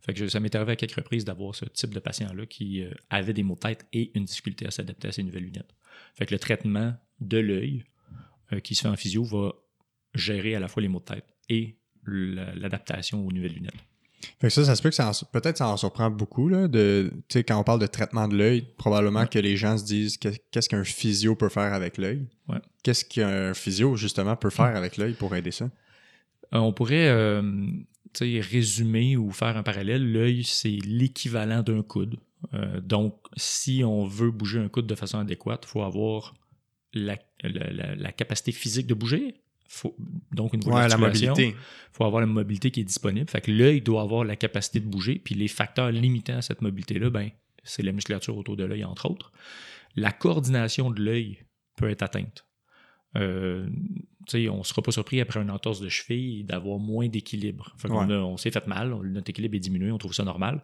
Fait 0.06 0.14
que 0.14 0.28
ça 0.28 0.40
m'est 0.40 0.54
arrivé 0.54 0.74
à 0.74 0.76
quelques 0.76 0.96
reprises 0.96 1.24
d'avoir 1.26 1.56
ce 1.56 1.66
type 1.66 1.94
de 1.94 2.00
patient-là 2.00 2.46
qui 2.46 2.84
euh, 2.84 2.92
avait 3.10 3.34
des 3.34 3.44
maux 3.44 3.56
de 3.56 3.60
tête 3.62 3.86
et 3.94 4.12
une 4.16 4.26
difficulté 4.26 4.66
à 4.68 4.72
s'adapter 4.72 5.08
à 5.08 5.12
ces 5.14 5.24
nouvelles 5.24 5.44
lunettes. 5.46 5.74
Fait 6.16 6.26
que 6.26 6.34
le 6.34 6.40
traitement 6.40 6.94
de 7.22 7.38
l'œil 7.38 7.86
euh, 8.52 8.60
qui 8.60 8.76
se 8.76 8.82
fait 8.82 8.90
en 8.90 8.96
physio 8.98 9.24
va 9.24 9.54
gérer 10.14 10.56
à 10.56 10.60
la 10.60 10.68
fois 10.68 10.82
les 10.82 10.90
maux 10.90 11.00
de 11.00 11.06
tête 11.06 11.26
et 11.50 11.78
la- 12.06 12.54
l'adaptation 12.56 13.26
aux 13.26 13.32
nouvelles 13.32 13.54
lunettes. 13.54 13.74
Fait 14.40 14.48
que 14.48 14.50
ça, 14.54 14.64
ça 14.66 14.76
se 14.76 14.82
peut 14.82 14.90
que 14.90 14.96
ça 14.96 15.10
en- 15.10 15.26
peut-être 15.32 15.58
ça 15.58 15.68
en 15.68 15.76
surprend 15.78 16.10
beaucoup 16.10 16.48
là, 16.50 16.68
de, 16.68 17.12
quand 17.34 17.58
on 17.60 17.64
parle 17.64 17.80
de 17.80 17.88
traitement 17.88 18.28
de 18.28 18.36
l'œil, 18.38 18.62
probablement 18.78 19.22
Ouais. 19.22 19.28
que 19.28 19.40
les 19.40 19.56
gens 19.58 19.78
se 19.78 19.86
disent 19.86 20.18
que- 20.18 20.30
qu'est-ce 20.52 20.68
qu'un 20.70 20.84
physio 20.84 21.36
peut 21.36 21.50
faire 21.50 21.74
avec 21.74 21.98
l'œil? 21.98 22.26
Ouais. 22.50 22.60
Qu'est-ce 22.84 23.04
qu'un 23.06 23.54
physio 23.54 23.96
justement 23.96 24.36
peut 24.36 24.50
faire 24.50 24.76
avec 24.76 24.98
l'œil 24.98 25.14
pour 25.14 25.34
aider 25.36 25.52
ça? 25.52 25.66
Euh, 26.54 26.58
On 26.60 26.72
pourrait 26.74 27.08
résumer 28.22 29.18
ou 29.18 29.32
faire 29.32 29.58
un 29.58 29.64
parallèle. 29.64 30.12
L'œil, 30.12 30.44
c'est 30.44 30.70
l'équivalent 30.86 31.64
d'un 31.64 31.82
coude. 31.84 32.18
Euh, 32.54 32.82
donc, 32.82 33.16
si 33.38 33.84
on 33.86 34.06
veut 34.06 34.32
bouger 34.32 34.60
un 34.60 34.68
coude 34.70 34.88
de 34.88 34.96
façon 34.96 35.18
adéquate, 35.20 35.64
il 35.66 35.70
faut 35.70 35.82
avoir 35.84 36.34
la, 36.94 37.18
la- 37.42 37.72
la- 37.72 37.96
la 37.96 38.12
capacité 38.12 38.52
physique 38.52 38.88
de 38.88 38.94
bouger. 38.94 39.36
Faut, 39.68 39.96
donc, 40.32 40.56
de 40.56 40.70
Ouais, 40.70 40.88
la 40.88 40.98
mobilité. 40.98 41.48
il 41.48 41.56
faut 41.94 42.04
avoir 42.04 42.20
la 42.22 42.28
mobilité 42.28 42.70
qui 42.70 42.82
est 42.82 42.84
disponible. 42.84 43.30
Fait 43.30 43.42
que 43.42 43.50
l'œil 43.52 43.82
doit 43.82 44.02
avoir 44.02 44.24
la 44.24 44.36
capacité 44.36 44.80
de 44.80 44.86
bouger. 44.86 45.16
Puis 45.24 45.34
les 45.36 45.48
facteurs 45.48 45.92
limitants 45.92 46.38
à 46.38 46.42
cette 46.44 46.62
mobilité-là, 46.62 47.10
ben, 47.10 47.30
c'est 47.64 47.82
la 47.82 47.92
musculature 47.94 48.38
autour 48.38 48.56
de 48.58 48.66
l'œil, 48.66 48.84
entre 48.84 49.10
autres. 49.10 49.32
La 49.96 50.12
coordination 50.12 50.92
de 50.92 51.02
l'œil 51.02 51.40
peut 51.78 51.90
être 51.90 52.04
atteinte. 52.04 52.46
Euh, 53.16 53.68
on 54.50 54.58
ne 54.60 54.64
sera 54.64 54.82
pas 54.82 54.92
surpris 54.92 55.20
après 55.22 55.42
une 55.42 55.52
entorse 55.52 55.80
de 55.82 55.90
cheville 55.90 56.44
d'avoir 56.46 56.80
moins 56.80 57.08
d'équilibre. 57.08 57.76
Ouais. 58.00 58.06
on 58.16 58.38
s'est 58.38 58.52
fait 58.52 58.66
mal, 58.68 58.94
on- 58.94 59.04
notre 59.04 59.30
équilibre 59.30 59.56
est 59.56 59.60
diminué, 59.60 59.92
on 59.92 59.98
trouve 59.98 60.14
ça 60.14 60.24
normal. 60.24 60.62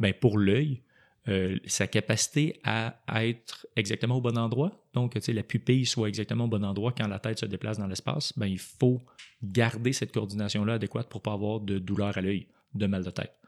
Ben, 0.00 0.12
pour 0.18 0.38
l'œil, 0.38 0.80
euh, 1.28 1.56
sa 1.66 1.86
capacité 1.86 2.58
à 2.64 2.96
être 3.22 3.66
exactement 3.76 4.16
au 4.16 4.20
bon 4.20 4.36
endroit, 4.36 4.72
donc 4.94 5.14
la 5.28 5.42
pupille 5.44 5.86
soit 5.86 6.08
exactement 6.08 6.44
au 6.46 6.48
bon 6.48 6.64
endroit 6.64 6.92
quand 6.96 7.06
la 7.06 7.18
tête 7.20 7.38
se 7.38 7.46
déplace 7.46 7.78
dans 7.78 7.86
l'espace, 7.86 8.32
ben, 8.36 8.46
il 8.46 8.58
faut 8.58 9.00
garder 9.44 9.92
cette 9.92 10.12
coordination-là 10.12 10.74
adéquate 10.74 11.08
pour 11.08 11.20
pas 11.22 11.32
avoir 11.34 11.60
de 11.60 11.78
douleur 11.78 12.16
à 12.16 12.20
l'œil, 12.20 12.46
de 12.74 12.86
mal 12.86 13.04
de 13.04 13.10
tête. 13.10 13.38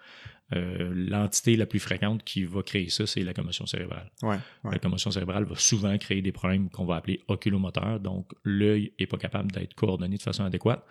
Euh, 0.52 0.93
L'entité 0.95 1.57
la 1.57 1.66
plus 1.66 1.81
fréquente 1.81 2.23
qui 2.23 2.45
va 2.45 2.62
créer 2.62 2.90
ça, 2.90 3.07
c'est 3.07 3.23
la 3.23 3.33
commotion 3.33 3.66
cérébrale. 3.66 4.11
Ouais, 4.23 4.37
ouais. 4.64 4.73
La 4.73 4.78
commotion 4.78 5.11
cérébrale 5.11 5.45
va 5.45 5.57
souvent 5.57 5.97
créer 5.99 6.23
des 6.23 6.33
problèmes 6.33 6.69
qu'on 6.69 6.85
va 6.85 6.97
appeler 6.97 7.23
oculomoteurs, 7.28 8.00
donc 8.00 8.33
l'œil 8.45 8.93
n'est 9.00 9.07
pas 9.07 9.16
capable 9.16 9.50
d'être 9.52 9.75
coordonné 9.75 10.16
de 10.16 10.23
façon 10.23 10.45
adéquate. 10.45 10.85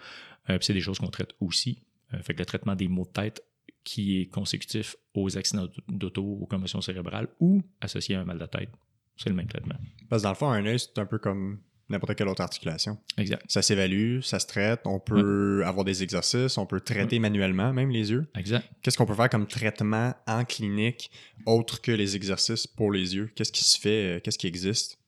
Euh, 0.50 0.58
puis 0.58 0.66
c'est 0.66 0.74
des 0.74 0.82
choses 0.82 1.00
qu'on 1.00 1.08
traite 1.08 1.36
aussi. 1.40 1.84
Euh, 2.14 2.22
fait 2.22 2.34
que 2.34 2.40
le 2.40 2.46
traitement 2.46 2.76
des 2.76 2.88
maux 2.88 3.06
de 3.06 3.12
tête 3.12 3.44
qui 3.84 4.22
est 4.22 4.26
consécutif 4.28 4.96
aux 5.14 5.38
accidents 5.38 5.68
d'auto, 5.88 6.24
aux 6.24 6.46
commotions 6.48 6.82
cérébrales 6.82 7.28
ou 7.40 7.62
associé 7.82 8.16
à 8.16 8.22
un 8.22 8.26
mal 8.26 8.40
de 8.40 8.46
tête, 8.46 8.70
c'est 9.18 9.30
le 9.30 9.36
même 9.36 9.48
traitement. 9.48 9.76
Parce 10.10 10.22
que 10.22 10.26
dans 10.26 10.32
le 10.32 10.36
fond, 10.36 10.50
un 10.50 10.66
œil, 10.66 10.80
c'est 10.80 10.98
un 10.98 11.06
peu 11.06 11.20
comme 11.20 11.60
n'importe 11.94 12.16
quelle 12.16 12.28
autre 12.28 12.42
articulation. 12.42 12.98
Exact. 13.18 13.42
Ça 13.48 13.62
s'évalue, 13.62 14.20
ça 14.22 14.40
se 14.40 14.48
traite, 14.48 14.82
on 14.86 15.00
peut 15.00 15.64
avoir 15.66 15.86
des 15.86 16.04
exercices, 16.04 16.58
on 16.58 16.66
peut 16.66 16.82
traiter 16.82 17.20
manuellement 17.20 17.72
même 17.74 17.90
les 17.90 18.12
yeux. 18.12 18.28
Exact. 18.36 18.66
Qu'est-ce 18.82 18.98
qu'on 18.98 19.06
peut 19.06 19.16
faire 19.16 19.30
comme 19.30 19.48
traitement 19.48 20.14
en 20.28 20.44
clinique 20.46 21.10
autre 21.46 21.82
que 21.82 21.92
les 21.92 22.16
exercices 22.16 22.68
pour 22.68 22.92
les 22.92 23.16
yeux? 23.16 23.32
Qu'est-ce 23.36 23.52
qui 23.52 23.64
se 23.64 23.80
fait? 23.80 24.18
euh, 24.18 24.20
Qu'est-ce 24.20 24.38
qui 24.38 24.48
existe? 24.48 25.00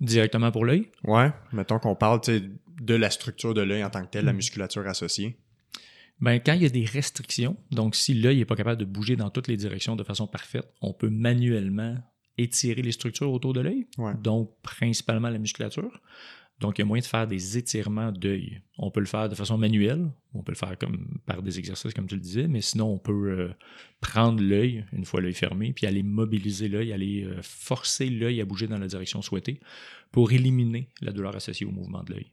Directement 0.00 0.52
pour 0.52 0.64
l'œil? 0.64 0.86
Ouais, 1.04 1.32
mettons 1.52 1.78
qu'on 1.78 1.96
parle 1.96 2.20
de 2.80 2.94
la 2.94 3.10
structure 3.10 3.52
de 3.54 3.62
l'œil 3.62 3.82
en 3.82 3.90
tant 3.90 4.04
que 4.04 4.10
telle, 4.10 4.24
la 4.26 4.32
Mm. 4.32 4.36
musculature 4.36 4.86
associée. 4.86 5.36
Ben, 6.20 6.38
quand 6.44 6.52
il 6.54 6.62
y 6.62 6.66
a 6.66 6.68
des 6.68 6.84
restrictions, 6.84 7.56
donc 7.70 7.94
si 7.94 8.14
l'œil 8.14 8.38
n'est 8.38 8.44
pas 8.44 8.56
capable 8.56 8.80
de 8.80 8.84
bouger 8.84 9.16
dans 9.16 9.30
toutes 9.30 9.48
les 9.48 9.56
directions 9.56 9.96
de 9.96 10.02
façon 10.04 10.26
parfaite, 10.26 10.66
on 10.80 10.92
peut 10.92 11.10
manuellement 11.10 11.96
étirer 12.38 12.80
les 12.82 12.92
structures 12.92 13.30
autour 13.32 13.52
de 13.52 13.60
l'œil, 13.60 13.86
Ouais. 13.98 14.14
donc 14.22 14.52
principalement 14.62 15.28
la 15.28 15.38
musculature. 15.38 16.00
Donc, 16.60 16.76
il 16.78 16.80
y 16.80 16.82
a 16.82 16.86
moyen 16.86 17.02
de 17.02 17.06
faire 17.06 17.28
des 17.28 17.56
étirements 17.56 18.10
d'œil. 18.10 18.60
On 18.78 18.90
peut 18.90 18.98
le 18.98 19.06
faire 19.06 19.28
de 19.28 19.36
façon 19.36 19.56
manuelle, 19.56 20.10
on 20.34 20.42
peut 20.42 20.50
le 20.50 20.56
faire 20.56 20.76
comme 20.76 21.18
par 21.24 21.40
des 21.40 21.56
exercices, 21.60 21.94
comme 21.94 22.08
tu 22.08 22.16
le 22.16 22.20
disais, 22.20 22.48
mais 22.48 22.60
sinon, 22.62 22.94
on 22.94 22.98
peut 22.98 23.30
euh, 23.30 23.48
prendre 24.00 24.42
l'œil, 24.42 24.84
une 24.92 25.04
fois 25.04 25.20
l'œil 25.20 25.34
fermé, 25.34 25.72
puis 25.72 25.86
aller 25.86 26.02
mobiliser 26.02 26.66
l'œil, 26.68 26.92
aller 26.92 27.22
euh, 27.22 27.38
forcer 27.42 28.10
l'œil 28.10 28.40
à 28.40 28.44
bouger 28.44 28.66
dans 28.66 28.78
la 28.78 28.88
direction 28.88 29.22
souhaitée 29.22 29.60
pour 30.10 30.32
éliminer 30.32 30.88
la 31.00 31.12
douleur 31.12 31.36
associée 31.36 31.64
au 31.64 31.70
mouvement 31.70 32.02
de 32.02 32.14
l'œil. 32.14 32.32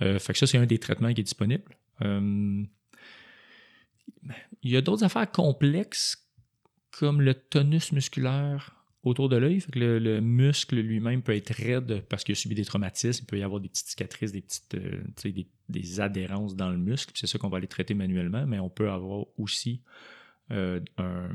Euh, 0.00 0.18
fait 0.18 0.32
que 0.32 0.38
ça, 0.38 0.46
c'est 0.46 0.56
un 0.56 0.64
des 0.64 0.78
traitements 0.78 1.12
qui 1.12 1.20
est 1.20 1.24
disponible. 1.24 1.76
Euh, 2.00 2.64
il 4.62 4.70
y 4.70 4.76
a 4.76 4.80
d'autres 4.80 5.04
affaires 5.04 5.30
complexes 5.30 6.26
comme 6.92 7.20
le 7.20 7.34
tonus 7.34 7.92
musculaire 7.92 8.74
autour 9.02 9.28
de 9.28 9.36
l'œil. 9.36 9.60
Fait 9.60 9.72
que 9.72 9.78
le, 9.78 9.98
le 9.98 10.20
muscle 10.20 10.76
lui-même 10.78 11.22
peut 11.22 11.34
être 11.34 11.52
raide 11.54 12.02
parce 12.08 12.22
qu'il 12.24 12.32
a 12.32 12.36
subi 12.36 12.54
des 12.54 12.64
traumatismes. 12.64 13.24
Il 13.24 13.26
peut 13.26 13.38
y 13.38 13.42
avoir 13.42 13.60
des 13.60 13.68
petites 13.68 13.86
cicatrices, 13.88 14.32
des 14.32 14.42
petites 14.42 14.74
euh, 14.74 15.02
des, 15.24 15.46
des 15.68 16.00
adhérences 16.00 16.54
dans 16.56 16.70
le 16.70 16.76
muscle. 16.78 17.12
C'est 17.14 17.26
ça 17.26 17.38
qu'on 17.38 17.48
va 17.48 17.58
aller 17.58 17.66
traiter 17.68 17.94
manuellement, 17.94 18.46
mais 18.46 18.58
on 18.58 18.68
peut 18.70 18.90
avoir 18.90 19.24
aussi 19.38 19.80
euh, 20.50 20.80
un, 20.98 21.28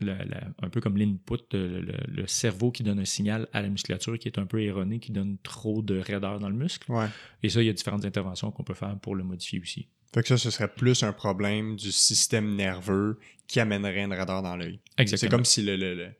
la- 0.00 0.24
la- 0.24 0.48
un 0.62 0.68
peu 0.70 0.80
comme 0.80 0.96
l'input, 0.96 1.34
euh, 1.54 1.80
le, 1.82 1.94
le 2.22 2.26
cerveau 2.26 2.70
qui 2.70 2.82
donne 2.82 2.98
un 3.00 3.04
signal 3.04 3.48
à 3.52 3.62
la 3.62 3.68
musculature 3.68 4.18
qui 4.18 4.28
est 4.28 4.38
un 4.38 4.46
peu 4.46 4.62
erroné, 4.62 4.98
qui 4.98 5.12
donne 5.12 5.38
trop 5.42 5.82
de 5.82 5.98
raideur 5.98 6.38
dans 6.40 6.48
le 6.48 6.56
muscle. 6.56 6.90
Ouais. 6.90 7.06
Et 7.42 7.48
ça, 7.50 7.62
il 7.62 7.66
y 7.66 7.70
a 7.70 7.72
différentes 7.72 8.04
interventions 8.04 8.50
qu'on 8.50 8.64
peut 8.64 8.74
faire 8.74 8.96
pour 8.98 9.14
le 9.14 9.24
modifier 9.24 9.60
aussi. 9.60 9.88
Fait 10.14 10.22
que 10.22 10.28
ça, 10.28 10.36
ce 10.38 10.50
serait 10.50 10.68
plus 10.72 11.02
un 11.02 11.12
problème 11.12 11.76
du 11.76 11.90
système 11.90 12.54
nerveux 12.54 13.18
qui 13.46 13.60
amènerait 13.60 14.02
une 14.04 14.12
raideur 14.12 14.42
dans 14.42 14.56
l'œil. 14.56 14.78
C'est 14.96 15.02
Exactement. 15.02 15.30
comme 15.30 15.44
si 15.44 15.62
le- 15.62 16.10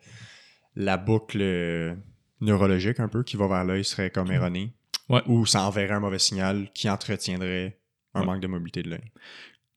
la 0.77 0.97
boucle 0.97 1.39
euh, 1.41 1.95
neurologique 2.41 3.01
un 3.01 3.09
peu 3.09 3.23
qui 3.23 3.37
va 3.37 3.47
vers 3.49 3.65
l'œil 3.65 3.85
serait 3.85 4.11
comme 4.11 4.31
erronée. 4.33 4.73
Ouais. 5.09 5.23
Ou 5.27 5.47
ça 5.47 5.63
enverrait 5.67 5.95
un 5.95 6.01
mauvais 6.01 6.19
signal 6.19 6.71
qui 6.75 6.89
entretiendrait 6.89 7.79
un 8.15 8.21
Ouais. 8.21 8.27
manque 8.27 8.41
de 8.41 8.47
mobilité 8.47 8.83
de 8.83 8.91
l'œil. 8.91 9.11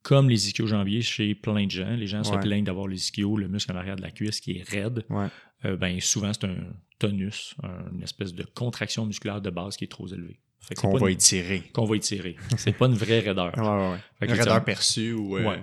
Comme 0.02 0.28
les 0.30 0.48
ischio-jambiers 0.48 1.02
chez 1.02 1.34
plein 1.34 1.66
de 1.66 1.70
gens. 1.70 1.90
Les 1.96 2.06
gens 2.06 2.22
se 2.22 2.32
Ouais. 2.32 2.40
plaignent 2.40 2.64
d'avoir 2.64 2.86
les 2.86 2.96
ischios, 2.96 3.36
le 3.36 3.48
muscle 3.48 3.72
en 3.72 3.76
arrière 3.76 3.96
de 3.96 4.02
la 4.02 4.10
cuisse 4.10 4.40
qui 4.40 4.58
est 4.58 4.68
raide. 4.68 5.04
Euh, 5.64 5.76
ben, 5.76 6.00
souvent, 6.00 6.32
c'est 6.32 6.44
un 6.46 6.56
tonus, 6.98 7.54
un- 7.62 7.90
une 7.92 8.02
espèce 8.02 8.32
de 8.34 8.44
contraction 8.44 9.04
musculaire 9.04 9.40
de 9.40 9.50
base 9.50 9.76
qui 9.76 9.84
est 9.84 9.88
trop 9.90 10.06
élevée. 10.06 10.38
Qu'on 10.76 10.96
va 10.96 11.10
étirer. 11.10 11.62
qu'on 11.72 11.84
va 11.84 11.96
étirer. 11.96 12.36
C'est 12.56 12.72
pas 12.72 12.86
une 12.86 12.94
vraie 12.94 13.20
raideur. 13.20 13.52
Une 14.20 14.32
raideur 14.32 14.64
perçue 14.64 15.12
ou. 15.12 15.36
euh, 15.36 15.56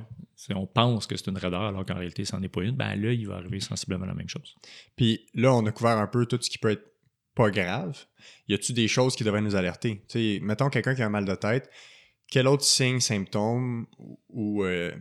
On 0.54 0.68
pense 0.68 1.08
que 1.08 1.16
c'est 1.16 1.28
une 1.28 1.38
raideur 1.38 1.62
alors 1.62 1.86
qu'en 1.86 1.96
réalité, 1.96 2.26
c'en 2.26 2.42
est 2.42 2.50
pas 2.50 2.64
une. 2.64 2.76
Ben 2.76 2.96
là, 2.96 3.12
il 3.12 3.28
va 3.28 3.36
arriver 3.36 3.60
sensiblement 3.60 4.06
la 4.06 4.14
même 4.14 4.30
chose. 4.30 4.56
Puis 4.96 5.26
là, 5.34 5.54
on 5.54 5.66
a 5.66 5.72
couvert 5.72 5.98
un 5.98 6.08
peu 6.08 6.26
tout 6.26 6.40
ce 6.42 6.50
qui 6.50 6.58
peut 6.58 6.72
être 6.72 6.94
pas 7.36 7.50
grave. 7.50 7.98
Y 8.48 8.54
a-tu 8.54 8.74
des 8.74 8.88
choses 8.88 9.16
qui 9.16 9.24
devraient 9.24 9.42
nous 9.42 9.56
alerter? 9.56 10.04
Mettons 10.42 10.70
quelqu'un 10.70 10.96
qui 10.96 11.02
a 11.02 11.06
un 11.06 11.10
mal 11.10 11.26
de 11.26 11.36
tête, 11.36 11.70
quel 12.30 12.48
autre 12.48 12.64
signe, 12.64 13.00
symptôme 13.00 13.88
ou, 14.30 14.64
euh, 14.64 14.92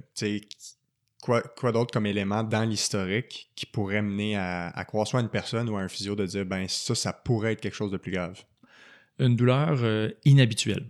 quoi, 1.22 1.42
quoi 1.42 1.72
d'autre 1.72 1.92
comme 1.92 2.06
élément 2.06 2.42
dans 2.42 2.68
l'historique 2.68 3.50
qui 3.54 3.66
pourrait 3.66 4.02
mener 4.02 4.37
à, 4.37 4.68
à 4.68 4.84
croire 4.84 5.06
soit 5.06 5.20
à 5.20 5.22
une 5.22 5.28
personne 5.28 5.68
ou 5.68 5.76
à 5.76 5.81
un 5.81 5.88
physio 5.88 6.14
de 6.14 6.26
dire, 6.26 6.44
ben 6.44 6.66
ça, 6.68 6.94
ça 6.94 7.12
pourrait 7.12 7.52
être 7.52 7.61
quelque 7.61 7.74
chose 7.74 7.90
de 7.90 7.96
plus 7.96 8.12
grave? 8.12 8.42
Une 9.18 9.37
douleur 9.37 9.78
euh, 9.83 10.11
inhabituelle, 10.24 10.87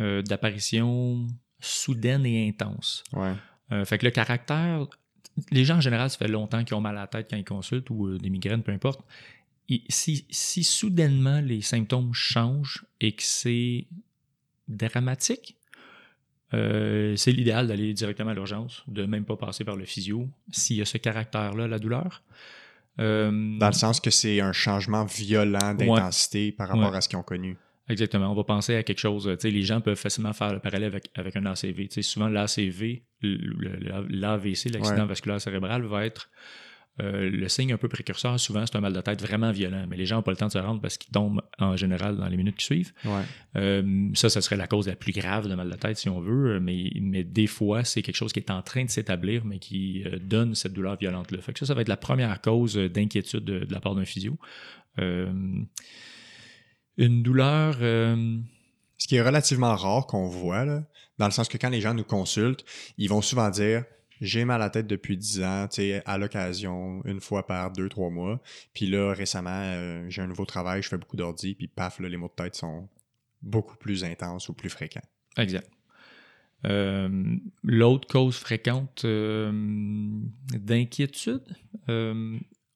euh, 0.00 0.22
d'apparition 0.22 1.26
soudaine 1.60 2.26
et 2.26 2.48
intense. 2.48 3.04
Ouais. 3.12 3.32
Euh, 3.72 3.84
fait 3.84 3.98
que 3.98 4.04
le 4.04 4.10
caractère, 4.10 4.86
les 5.50 5.64
gens 5.64 5.76
en 5.76 5.80
général, 5.80 6.10
ça 6.10 6.18
fait 6.18 6.28
longtemps 6.28 6.62
qu'ils 6.64 6.76
ont 6.76 6.80
mal 6.80 6.96
à 6.96 7.02
la 7.02 7.06
tête 7.06 7.28
quand 7.30 7.36
ils 7.36 7.44
consultent 7.44 7.90
ou 7.90 8.06
euh, 8.06 8.18
des 8.18 8.30
migraines, 8.30 8.62
peu 8.62 8.72
importe. 8.72 9.00
Et 9.68 9.82
si, 9.88 10.26
si 10.30 10.62
soudainement 10.64 11.40
les 11.40 11.62
symptômes 11.62 12.12
changent 12.12 12.84
et 13.00 13.12
que 13.12 13.22
c'est 13.22 13.86
dramatique, 14.68 15.56
euh, 16.52 17.16
c'est 17.16 17.32
l'idéal 17.32 17.66
d'aller 17.66 17.94
directement 17.94 18.30
à 18.30 18.34
l'urgence, 18.34 18.84
de 18.88 19.06
même 19.06 19.24
pas 19.24 19.36
passer 19.36 19.64
par 19.64 19.76
le 19.76 19.86
physio, 19.86 20.28
s'il 20.50 20.76
y 20.76 20.82
a 20.82 20.84
ce 20.84 20.98
caractère-là, 20.98 21.66
la 21.66 21.78
douleur. 21.78 22.22
Dans 22.98 23.68
le 23.68 23.72
sens 23.72 24.00
que 24.00 24.10
c'est 24.10 24.40
un 24.42 24.52
changement 24.52 25.06
violent 25.06 25.72
d'intensité 25.74 26.52
par 26.52 26.68
rapport 26.68 26.90
Ouais. 26.90 26.96
à 26.98 27.00
ce 27.00 27.08
qu'ils 27.08 27.16
ont 27.18 27.22
connu. 27.22 27.56
Exactement. 27.92 28.30
On 28.30 28.34
va 28.34 28.44
penser 28.44 28.74
à 28.76 28.82
quelque 28.82 28.98
chose. 28.98 29.28
euh, 29.28 29.36
Tu 29.36 29.42
sais, 29.42 29.50
les 29.50 29.62
gens 29.62 29.80
peuvent 29.80 29.96
facilement 29.98 30.32
faire 30.32 30.52
le 30.52 30.58
parallèle 30.60 30.84
avec, 30.84 31.10
avec 31.14 31.36
un 31.36 31.46
ACV. 31.46 31.88
Souvent, 32.02 32.28
l'ACV, 32.28 33.04
l'AVC, 33.22 34.70
l'accident 34.70 35.02
Ouais. 35.02 35.06
vasculaire 35.08 35.40
cérébral, 35.40 35.82
va 35.84 36.04
être 36.06 36.28
euh, 37.00 37.30
le 37.30 37.48
signe 37.48 37.72
un 37.72 37.78
peu 37.78 37.88
précurseur. 37.88 38.38
Souvent, 38.38 38.66
c'est 38.66 38.76
un 38.76 38.80
mal 38.82 38.92
de 38.92 39.00
tête 39.00 39.22
vraiment 39.22 39.50
violent. 39.50 39.86
Mais 39.88 39.96
les 39.96 40.04
gens 40.04 40.16
n'ont 40.16 40.22
pas 40.22 40.30
le 40.30 40.36
temps 40.36 40.48
de 40.48 40.52
se 40.52 40.58
rendre 40.58 40.80
parce 40.82 40.98
qu'ils 40.98 41.10
tombent 41.10 41.40
en 41.58 41.74
général 41.74 42.18
dans 42.18 42.28
les 42.28 42.36
minutes 42.36 42.56
qui 42.56 42.66
suivent. 42.66 42.92
Ouais. 43.06 43.22
Euh, 43.56 44.10
ça, 44.12 44.28
ça 44.28 44.42
serait 44.42 44.56
la 44.56 44.66
cause 44.66 44.88
la 44.88 44.94
plus 44.96 45.12
grave 45.12 45.48
de 45.48 45.54
mal 45.54 45.70
de 45.70 45.76
tête, 45.76 45.96
si 45.96 46.10
on 46.10 46.20
veut. 46.20 46.60
Mais, 46.60 46.90
mais 47.00 47.24
des 47.24 47.46
fois, 47.46 47.82
c'est 47.84 48.02
quelque 48.02 48.16
chose 48.16 48.32
qui 48.34 48.40
est 48.40 48.50
en 48.50 48.60
train 48.60 48.84
de 48.84 48.90
s'établir, 48.90 49.46
mais 49.46 49.58
qui 49.58 50.02
euh, 50.04 50.18
donne 50.20 50.54
cette 50.54 50.74
douleur 50.74 50.96
violente-là. 50.98 51.40
Fait 51.40 51.54
que 51.54 51.60
ça, 51.60 51.64
ça 51.66 51.72
va 51.74 51.80
être 51.80 51.88
la 51.88 51.96
première 51.96 52.40
cause 52.42 52.74
d'inquiétude 52.76 53.44
de, 53.44 53.60
de 53.64 53.72
la 53.72 53.80
part 53.80 53.94
d'un 53.94 54.04
physio. 54.04 54.38
Une 56.98 57.22
douleur. 57.22 57.76
euh, 57.80 58.38
Ce 58.98 59.06
qui 59.06 59.16
est 59.16 59.22
relativement 59.22 59.74
rare 59.74 60.06
qu'on 60.06 60.26
voit, 60.28 60.64
là, 60.64 60.84
dans 61.18 61.26
le 61.26 61.32
sens 61.32 61.48
que 61.48 61.58
quand 61.58 61.70
les 61.70 61.80
gens 61.80 61.94
nous 61.94 62.04
consultent, 62.04 62.64
ils 62.98 63.08
vont 63.08 63.22
souvent 63.22 63.50
dire 63.50 63.84
j'ai 64.20 64.44
mal 64.44 64.62
à 64.62 64.66
la 64.66 64.70
tête 64.70 64.86
depuis 64.86 65.16
10 65.16 65.42
ans, 65.42 65.66
tu 65.68 65.76
sais, 65.82 66.02
à 66.06 66.16
l'occasion, 66.16 67.02
une 67.04 67.20
fois 67.20 67.44
par 67.44 67.72
deux, 67.72 67.88
trois 67.88 68.08
mois. 68.08 68.40
Puis 68.72 68.86
là, 68.86 69.12
récemment, 69.12 69.50
euh, 69.50 70.06
j'ai 70.08 70.22
un 70.22 70.28
nouveau 70.28 70.44
travail, 70.44 70.80
je 70.80 70.88
fais 70.88 70.96
beaucoup 70.96 71.16
d'ordi, 71.16 71.56
puis 71.56 71.66
paf, 71.66 71.98
là, 71.98 72.08
les 72.08 72.16
maux 72.16 72.28
de 72.28 72.42
tête 72.44 72.54
sont 72.54 72.88
beaucoup 73.42 73.76
plus 73.76 74.04
intenses 74.04 74.48
ou 74.48 74.52
plus 74.52 74.70
fréquents. 74.70 75.02
Exact. 75.36 75.68
Euh, 76.64 77.36
L'autre 77.64 78.06
cause 78.06 78.36
fréquente 78.36 79.04
euh, 79.04 79.50
d'inquiétude, 80.52 81.42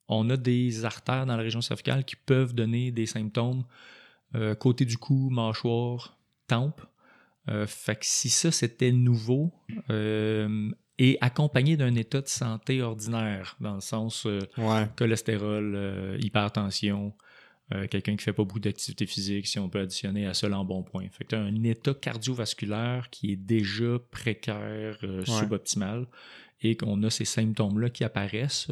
on 0.09 0.31
a 0.31 0.37
des 0.37 0.85
artères 0.85 1.26
dans 1.26 1.37
la 1.37 1.42
région 1.42 1.61
cervicale 1.61 2.05
qui 2.05 2.16
peuvent 2.16 2.55
donner 2.55 2.90
des 2.90 3.07
symptômes 3.07 3.62
euh, 4.35 4.55
côté 4.55 4.85
du 4.85 4.99
cou, 4.99 5.31
mâchoire, 5.31 6.19
tempe. 6.47 6.83
Euh, 7.49 7.67
fait 7.67 7.95
que 7.95 8.05
si 8.07 8.29
ça 8.29 8.51
c'était 8.51 8.91
nouveau 8.91 9.53
euh, 9.89 10.69
et 10.99 11.17
accompagné 11.21 11.77
d'un 11.77 11.95
état 11.95 12.21
de 12.21 12.27
santé 12.27 12.83
ordinaire, 12.83 13.57
dans 13.61 13.75
le 13.77 13.81
sens 13.81 14.27
Ouais. 14.59 14.89
cholestérol, 14.97 16.19
hypertension, 16.21 17.12
quelqu'un 17.91 18.17
qui 18.17 18.25
fait 18.25 18.33
pas 18.33 18.45
beaucoup 18.45 18.61
d'activité 18.61 19.07
physique, 19.07 19.47
si 19.47 19.59
on 19.59 19.69
peut 19.69 19.81
additionner 19.81 20.27
à 20.27 20.35
ça 20.35 20.49
l'embonpoint. 20.49 21.07
Fait 21.11 21.25
que 21.25 21.29
tu 21.31 21.35
as 21.35 21.41
un 21.41 21.62
état 21.65 21.95
cardiovasculaire 21.95 23.11
qui 23.11 23.33
est 23.33 23.37
déjà 23.37 23.99
précaire, 24.11 24.99
suboptimal, 25.25 26.07
et 26.62 26.77
qu'on 26.77 27.03
a 27.03 27.11
ces 27.11 27.27
symptômes-là 27.27 27.91
qui 27.91 28.03
apparaissent, 28.03 28.69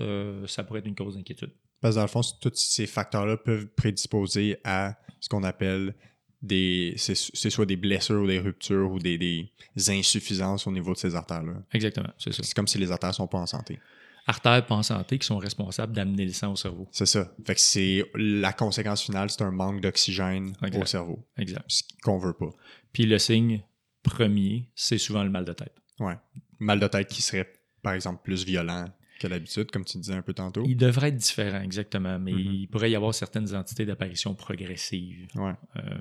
ça 0.47 0.65
pourrait 0.65 0.81
être 0.81 0.87
une 0.87 0.95
cause 0.95 1.17
d'inquiétude. 1.17 1.53
Parce 1.85 1.97
que 1.97 1.99
dans 1.99 2.05
le 2.05 2.09
fond, 2.09 2.23
tous 2.41 2.53
ces 2.55 2.87
facteurs-là 2.87 3.37
peuvent 3.37 3.67
prédisposer 3.67 4.57
à 4.65 4.97
ce 5.21 5.29
qu'on 5.29 5.43
appelle 5.43 5.95
des. 6.41 6.95
C'est 6.97 7.15
soit 7.51 7.67
des 7.67 7.77
blessures 7.77 8.23
ou 8.23 8.27
des 8.27 8.39
ruptures 8.39 8.91
ou 8.91 8.99
des, 8.99 9.19
des 9.19 9.51
insuffisances 9.91 10.67
au 10.67 10.71
niveau 10.73 10.95
de 10.95 10.99
ces 10.99 11.15
artères-là. 11.15 11.53
Exactement, 11.75 12.09
c'est 12.17 12.33
ça. 12.33 12.43
C'est 12.43 12.55
comme 12.55 12.67
si 12.67 12.79
les 12.79 12.91
artères 12.91 13.15
sont 13.15 13.27
pas 13.27 13.37
en 13.37 13.45
santé. 13.45 13.79
Artères 14.27 14.65
pas 14.65 14.77
en 14.77 14.83
santé 14.83 15.19
qui 15.19 15.27
sont 15.27 15.37
responsables 15.37 15.93
d'amener 15.93 16.25
le 16.25 16.33
sang 16.33 16.53
au 16.53 16.57
cerveau. 16.57 16.89
C'est 16.91 17.05
ça. 17.05 17.31
Fait 17.47 17.55
que 17.55 17.61
c'est 17.61 18.03
la 18.15 18.55
conséquence 18.55 19.03
finale, 19.03 19.29
c'est 19.29 19.43
un 19.43 19.51
manque 19.51 19.83
d'oxygène 19.83 20.55
au 20.63 20.87
cerveau, 20.87 21.23
Exact. 21.37 21.67
ce 21.69 21.83
qu'on 22.03 22.17
veut 22.17 22.33
pas. 22.33 22.49
Puis 22.95 23.05
le 23.05 23.19
signe 23.19 23.63
premier, 24.03 24.71
c'est 24.75 24.97
souvent 24.97 25.23
le 25.23 25.29
mal 25.29 25.45
de 25.45 25.53
tête. 25.53 25.75
Ouais. 26.01 26.17
Mal 26.61 26.81
de 26.81 26.87
tête 26.87 27.09
qui 27.09 27.21
serait, 27.21 27.53
par 27.83 27.93
exemple, 27.93 28.23
plus 28.25 28.47
violent 28.47 28.87
que 29.29 29.31
d'habitude, 29.31 29.71
comme 29.71 29.85
tu 29.85 29.99
disais 29.99 30.15
un 30.15 30.23
peu 30.23 30.35
tantôt. 30.35 30.65
Il 30.67 30.77
devrait 30.77 31.09
être 31.09 31.17
différent, 31.17 31.61
exactement, 31.61 32.19
mais 32.19 32.33
Mhm. 32.33 32.39
il 32.39 32.69
pourrait 32.69 32.91
y 32.91 32.97
avoir 32.97 33.15
certaines 33.15 33.55
entités 33.55 33.87
d'apparition 33.87 34.35
progressive. 34.35 35.27
Ouais. 35.35 35.53
Euh, 35.77 35.99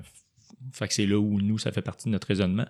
fait 0.72 0.88
que 0.88 0.94
c'est 0.94 1.06
là 1.06 1.18
où 1.18 1.40
nous, 1.40 1.58
ça 1.58 1.72
fait 1.72 1.82
partie 1.82 2.06
de 2.08 2.12
notre 2.12 2.26
raisonnement. 2.28 2.66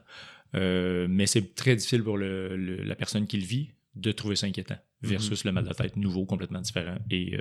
Euh, 0.54 1.06
mais 1.10 1.26
c'est 1.26 1.54
très 1.54 1.74
difficile 1.74 2.02
pour 2.04 2.16
le- 2.16 2.56
le- 2.56 2.82
la 2.84 2.94
personne 2.94 3.26
qui 3.26 3.36
le 3.38 3.44
vit 3.44 3.72
de 3.96 4.12
trouver 4.12 4.36
ça 4.36 4.46
inquiétant 4.46 4.78
versus 5.02 5.44
le 5.44 5.52
mal 5.52 5.66
de 5.68 5.72
tête 5.74 5.96
nouveau, 5.96 6.24
complètement 6.26 6.60
différent 6.60 6.96
et, 7.10 7.36
euh, 7.36 7.40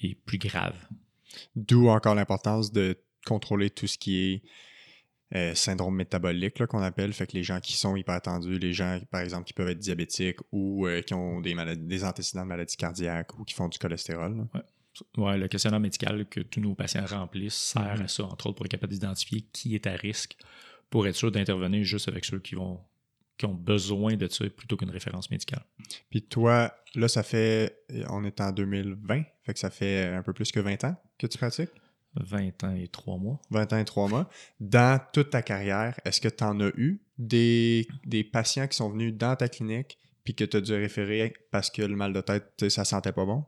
et 0.00 0.14
plus 0.14 0.38
grave. 0.38 0.76
D'où 1.56 1.88
encore 1.88 2.14
l'importance 2.14 2.72
de 2.72 2.96
contrôler 3.26 3.70
tout 3.70 3.86
ce 3.86 3.98
qui 3.98 4.16
est 4.18 4.42
euh, 5.34 5.54
syndrome 5.54 5.94
métabolique 5.96 6.66
qu'on 6.66 6.82
appelle. 6.82 7.12
Fait 7.12 7.26
que 7.26 7.32
les 7.34 7.42
gens 7.44 7.60
qui 7.60 7.74
sont 7.74 7.94
hypertendus, 7.96 8.58
les 8.58 8.72
gens, 8.72 8.98
par 9.10 9.20
exemple, 9.20 9.44
qui 9.44 9.52
peuvent 9.52 9.68
être 9.68 9.78
diabétiques 9.78 10.38
ou 10.50 10.86
euh, 10.86 11.02
qui 11.02 11.14
ont 11.14 11.40
des, 11.40 11.54
maladies, 11.54 11.86
des 11.86 12.04
antécédents 12.04 12.42
de 12.42 12.48
maladies 12.48 12.76
cardiaques 12.76 13.38
ou 13.38 13.44
qui 13.44 13.54
font 13.54 13.68
du 13.68 13.78
cholestérol. 13.78 14.46
Ouais, 15.16 15.38
le 15.38 15.46
questionnaire 15.48 15.80
médical 15.80 16.26
que 16.26 16.40
tous 16.40 16.60
nos 16.60 16.74
patients 16.74 17.06
remplissent 17.06 17.54
sert 17.54 17.96
Mhm. 17.96 18.02
à 18.02 18.08
ça, 18.08 18.24
entre 18.24 18.46
autres, 18.48 18.56
pour 18.56 18.66
être 18.66 18.72
capable 18.72 18.92
d'identifier 18.92 19.42
qui 19.52 19.74
est 19.76 19.86
à 19.86 19.92
risque, 19.92 20.36
pour 20.90 21.06
être 21.06 21.14
sûr 21.14 21.30
d'intervenir 21.30 21.84
juste 21.84 22.08
avec 22.08 22.24
ceux 22.24 22.40
qui 22.40 22.54
vont 22.56 22.80
qui 23.38 23.46
ont 23.46 23.54
besoin 23.54 24.16
de 24.16 24.28
ça 24.28 24.44
plutôt 24.50 24.76
qu'une 24.76 24.90
référence 24.90 25.30
médicale. 25.30 25.64
Puis 26.10 26.20
toi, 26.20 26.74
là, 26.94 27.08
ça 27.08 27.22
fait. 27.22 27.74
On 28.10 28.22
est 28.24 28.38
en 28.38 28.52
2020, 28.52 29.22
fait 29.44 29.54
que 29.54 29.58
ça 29.58 29.70
fait 29.70 30.08
un 30.08 30.22
peu 30.22 30.34
plus 30.34 30.52
que 30.52 30.60
20 30.60 30.84
ans 30.84 30.94
que 31.18 31.26
tu 31.26 31.38
pratiques? 31.38 31.70
20 32.16 32.64
ans 32.64 32.74
et 32.74 32.88
3 32.88 33.18
mois. 33.18 33.40
20 33.50 33.72
ans 33.72 33.78
et 33.78 33.84
3 33.84 34.08
mois. 34.08 34.30
Dans 34.58 35.00
toute 35.12 35.30
ta 35.30 35.42
carrière, 35.42 35.98
est-ce 36.04 36.20
que 36.20 36.28
tu 36.28 36.44
en 36.44 36.58
as 36.60 36.70
eu 36.76 37.00
des, 37.18 37.86
des 38.04 38.24
patients 38.24 38.66
qui 38.66 38.76
sont 38.76 38.90
venus 38.90 39.14
dans 39.14 39.36
ta 39.36 39.48
clinique 39.48 39.98
puis 40.24 40.34
que 40.34 40.44
tu 40.44 40.56
as 40.56 40.60
dû 40.60 40.72
référer 40.72 41.32
parce 41.50 41.70
que 41.70 41.82
le 41.82 41.96
mal 41.96 42.12
de 42.12 42.20
tête, 42.20 42.68
ça 42.68 42.84
sentait 42.84 43.12
pas 43.12 43.24
bon? 43.24 43.44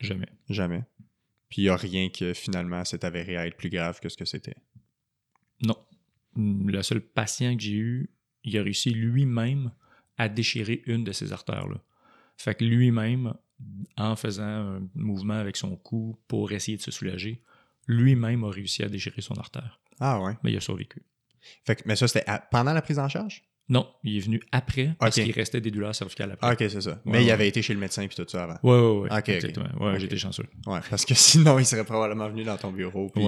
Jamais. 0.00 0.28
Jamais. 0.48 0.82
Puis 1.48 1.62
il 1.62 1.64
n'y 1.64 1.70
a 1.70 1.76
rien 1.76 2.08
que 2.08 2.32
finalement 2.32 2.84
s'est 2.84 3.04
avéré 3.04 3.36
à 3.36 3.46
être 3.46 3.56
plus 3.56 3.70
grave 3.70 4.00
que 4.00 4.08
ce 4.08 4.16
que 4.16 4.24
c'était? 4.24 4.56
Non. 5.62 5.76
Le 6.36 6.80
seul 6.82 7.00
patient 7.00 7.56
que 7.56 7.62
j'ai 7.62 7.74
eu, 7.74 8.10
il 8.44 8.56
a 8.56 8.62
réussi 8.62 8.90
lui-même 8.90 9.72
à 10.16 10.28
déchirer 10.28 10.82
une 10.86 11.04
de 11.04 11.12
ses 11.12 11.32
artères-là. 11.32 11.82
Fait 12.36 12.54
que 12.54 12.64
lui-même, 12.64 13.34
en 13.96 14.16
faisant 14.16 14.44
un 14.44 14.88
mouvement 14.94 15.34
avec 15.34 15.56
son 15.56 15.76
cou 15.76 16.16
pour 16.28 16.52
essayer 16.52 16.78
de 16.78 16.82
se 16.82 16.90
soulager, 16.90 17.42
lui-même 17.90 18.44
a 18.44 18.50
réussi 18.50 18.82
à 18.82 18.88
déchirer 18.88 19.20
son 19.22 19.34
artère. 19.34 19.80
Ah 19.98 20.20
ouais. 20.20 20.34
Mais 20.42 20.52
il 20.52 20.56
a 20.56 20.60
survécu. 20.60 21.02
Fait 21.64 21.76
que, 21.76 21.82
mais 21.86 21.96
ça, 21.96 22.06
c'était 22.08 22.28
à- 22.28 22.38
pendant 22.38 22.72
la 22.72 22.82
prise 22.82 22.98
en 22.98 23.08
charge? 23.08 23.42
Non, 23.70 23.88
il 24.04 24.16
est 24.16 24.20
venu 24.20 24.42
après 24.52 24.94
parce 24.98 25.14
qu'il 25.14 25.30
restait 25.32 25.60
des 25.60 25.70
douleurs 25.70 25.94
cervicales 25.94 26.32
après. 26.32 26.52
Ok, 26.52 26.58
c'est 26.70 26.80
ça. 26.80 26.90
Ouais, 26.90 26.96
mais 27.06 27.24
il 27.24 27.30
avait 27.30 27.48
été 27.48 27.62
chez 27.62 27.72
le 27.72 27.80
médecin 27.80 28.06
puis 28.06 28.16
tout 28.16 28.28
ça 28.28 28.44
avant. 28.44 28.58
Ouais, 28.64 28.78
ouais, 28.80 29.08
ouais. 29.08 29.18
Ok, 29.18 29.28
exactement. 29.30 29.68
Ouais, 29.80 29.98
j'étais 30.00 30.16
chanceux. 30.18 30.46
Ouais, 30.66 30.80
parce 30.90 31.04
que 31.06 31.14
sinon, 31.14 31.58
il 31.58 31.64
serait 31.64 31.84
probablement 31.84 32.28
venu 32.28 32.42
dans 32.42 32.56
ton 32.56 32.72
bureau 32.72 33.08
puis 33.14 33.24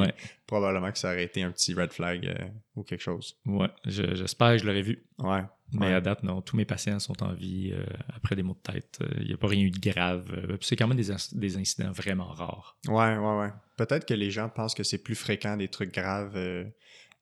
probablement 0.47 0.91
que 0.93 0.99
ça 0.99 1.13
aurait 1.13 1.25
été 1.25 1.43
un 1.43 1.51
petit 1.53 1.73
red 1.75 1.93
flag 1.93 2.27
euh, 2.27 2.35
ou 2.77 2.83
quelque 2.83 3.01
chose. 3.03 3.37
ouais. 3.47 3.69
Je- 3.87 4.15
J'espère 4.17 4.53
que 4.53 4.59
je 4.59 4.67
l'aurais 4.67 4.83
vu. 4.83 5.05
Ouais. 5.19 5.43
Mais 5.75 5.95
à 5.95 6.01
date, 6.03 6.23
non. 6.23 6.43
Tous 6.43 6.57
mes 6.57 6.67
patients 6.67 6.99
sont 6.99 7.23
en 7.23 7.33
vie 7.33 7.71
euh, 7.73 7.87
après 8.15 8.37
des 8.37 8.43
maux 8.43 8.53
de 8.63 8.73
tête. 8.73 8.99
Euh, 9.01 9.07
Il 9.21 9.29
n'y 9.29 9.33
a 9.33 9.39
pas 9.39 9.47
rien 9.47 9.63
eu 9.63 9.71
de 9.71 9.79
grave. 9.81 10.25
C'est 10.61 10.77
quand 10.77 10.87
même 10.87 10.99
des, 10.99 11.15
des 11.33 11.57
incidents 11.57 11.93
vraiment 11.93 12.27
rares. 12.27 12.77
Ouais, 12.89 13.17
ouais, 13.17 13.39
ouais. 13.39 13.49
Peut-être 13.79 14.05
que 14.07 14.13
les 14.13 14.31
gens 14.31 14.51
pensent 14.51 14.75
que 14.75 14.83
c'est 14.83 14.99
plus 15.03 15.15
fréquent 15.15 15.57
des 15.57 15.69
trucs 15.69 15.95
graves 15.95 16.33
euh, 16.37 16.65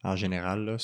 en 0.03 0.17
général. 0.17 0.65
Là. 0.65 0.77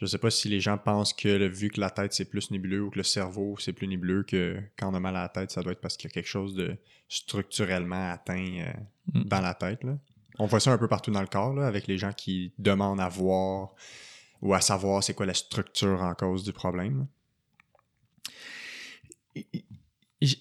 Je 0.00 0.06
sais 0.06 0.18
pas 0.18 0.30
si 0.30 0.48
les 0.48 0.60
gens 0.60 0.78
pensent 0.78 1.12
que 1.12 1.28
le- 1.28 1.46
vu 1.48 1.68
que 1.68 1.78
la 1.78 1.90
tête 1.90 2.14
c'est 2.14 2.24
plus 2.24 2.50
nébuleux 2.50 2.80
ou 2.82 2.90
que 2.90 2.96
le 2.96 3.02
cerveau 3.02 3.56
c'est 3.58 3.74
plus 3.74 3.86
nébuleux 3.86 4.22
que 4.22 4.58
quand 4.78 4.90
on 4.90 4.94
a 4.94 5.00
mal 5.00 5.14
à 5.14 5.22
la 5.22 5.28
tête, 5.28 5.50
ça 5.50 5.62
doit 5.62 5.72
être 5.72 5.80
parce 5.82 5.96
qu'il 5.98 6.08
y 6.08 6.12
a 6.12 6.14
quelque 6.14 6.26
chose 6.28 6.54
de 6.54 6.76
structurellement 7.08 8.10
atteint 8.12 8.46
euh, 8.60 8.72
Mm. 9.12 9.24
dans 9.24 9.40
la 9.40 9.54
tête. 9.54 9.82
Là. 9.84 9.98
On 10.38 10.46
voit 10.46 10.60
ça 10.60 10.72
un 10.72 10.78
peu 10.78 10.86
partout 10.88 11.10
dans 11.10 11.20
le 11.20 11.26
corps 11.26 11.52
là, 11.52 11.66
avec 11.66 11.86
les 11.86 11.98
gens 11.98 12.12
qui 12.12 12.52
demandent 12.58 13.00
à 13.00 13.08
voir 13.08 13.74
ou 14.40 14.54
à 14.54 14.60
savoir 14.60 15.02
c'est 15.04 15.12
quoi 15.14 15.26
la 15.26 15.34
structure 15.34 16.00
en 16.00 16.14
cause 16.14 16.44
du 16.44 16.52
problème. 16.52 17.06
Je, 20.22 20.36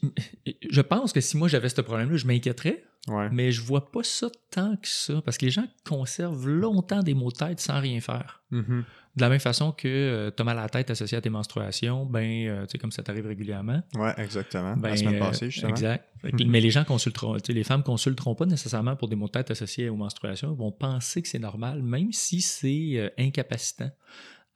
je 0.69 0.81
pense 0.81 1.13
que 1.13 1.21
si 1.21 1.37
moi 1.37 1.47
j'avais 1.47 1.69
ce 1.69 1.81
problème-là, 1.81 2.17
je 2.17 2.27
m'inquiéterais, 2.27 2.83
Ouais. 3.07 3.29
mais 3.31 3.51
je 3.51 3.61
vois 3.61 3.91
pas 3.91 4.03
ça 4.03 4.27
tant 4.51 4.75
que 4.75 4.87
ça. 4.87 5.21
Parce 5.23 5.37
que 5.37 5.45
les 5.45 5.51
gens 5.51 5.65
conservent 5.87 6.47
longtemps 6.49 7.01
des 7.01 7.13
maux 7.13 7.31
de 7.31 7.37
tête 7.37 7.59
sans 7.61 7.79
rien 7.79 8.01
faire. 8.01 8.43
Mhm. 8.51 8.83
De 9.15 9.21
la 9.21 9.29
même 9.29 9.39
façon 9.39 9.71
que 9.71 10.31
tu 10.35 10.41
as 10.41 10.43
mal 10.45 10.59
à 10.59 10.63
la 10.63 10.69
tête 10.69 10.91
associé 10.91 11.17
à 11.17 11.21
tes 11.21 11.29
menstruations, 11.29 12.05
ben, 12.05 12.47
euh, 12.47 12.65
tu 12.65 12.71
sais, 12.73 12.77
comme 12.77 12.91
ça 12.91 13.01
t'arrive 13.01 13.25
régulièrement. 13.25 13.81
Ouais, 13.95 14.13
exactement. 14.17 14.75
Ben, 14.77 14.89
la 14.89 14.97
semaine 14.97 15.15
euh, 15.15 15.19
passée, 15.19 15.49
justement. 15.49 15.71
Exact. 15.71 16.05
Que- 16.21 16.43
Mhm. 16.43 16.51
Mais 16.51 16.59
les 16.61 16.71
gens 16.71 16.83
consulteront, 16.83 17.35
tu 17.37 17.47
sais, 17.47 17.53
les 17.53 17.63
femmes 17.63 17.83
consulteront 17.83 18.35
pas 18.35 18.45
nécessairement 18.45 18.95
pour 18.97 19.07
des 19.07 19.15
maux 19.15 19.27
de 19.27 19.31
tête 19.31 19.49
associés 19.49 19.89
aux 19.89 19.95
menstruations, 19.95 20.51
Ils 20.53 20.57
vont 20.59 20.71
penser 20.73 21.21
que 21.21 21.27
c'est 21.29 21.39
normal, 21.39 21.81
même 21.81 22.11
si 22.11 22.41
c'est 22.41 22.91
euh, 22.95 23.09
incapacitant. 23.17 23.89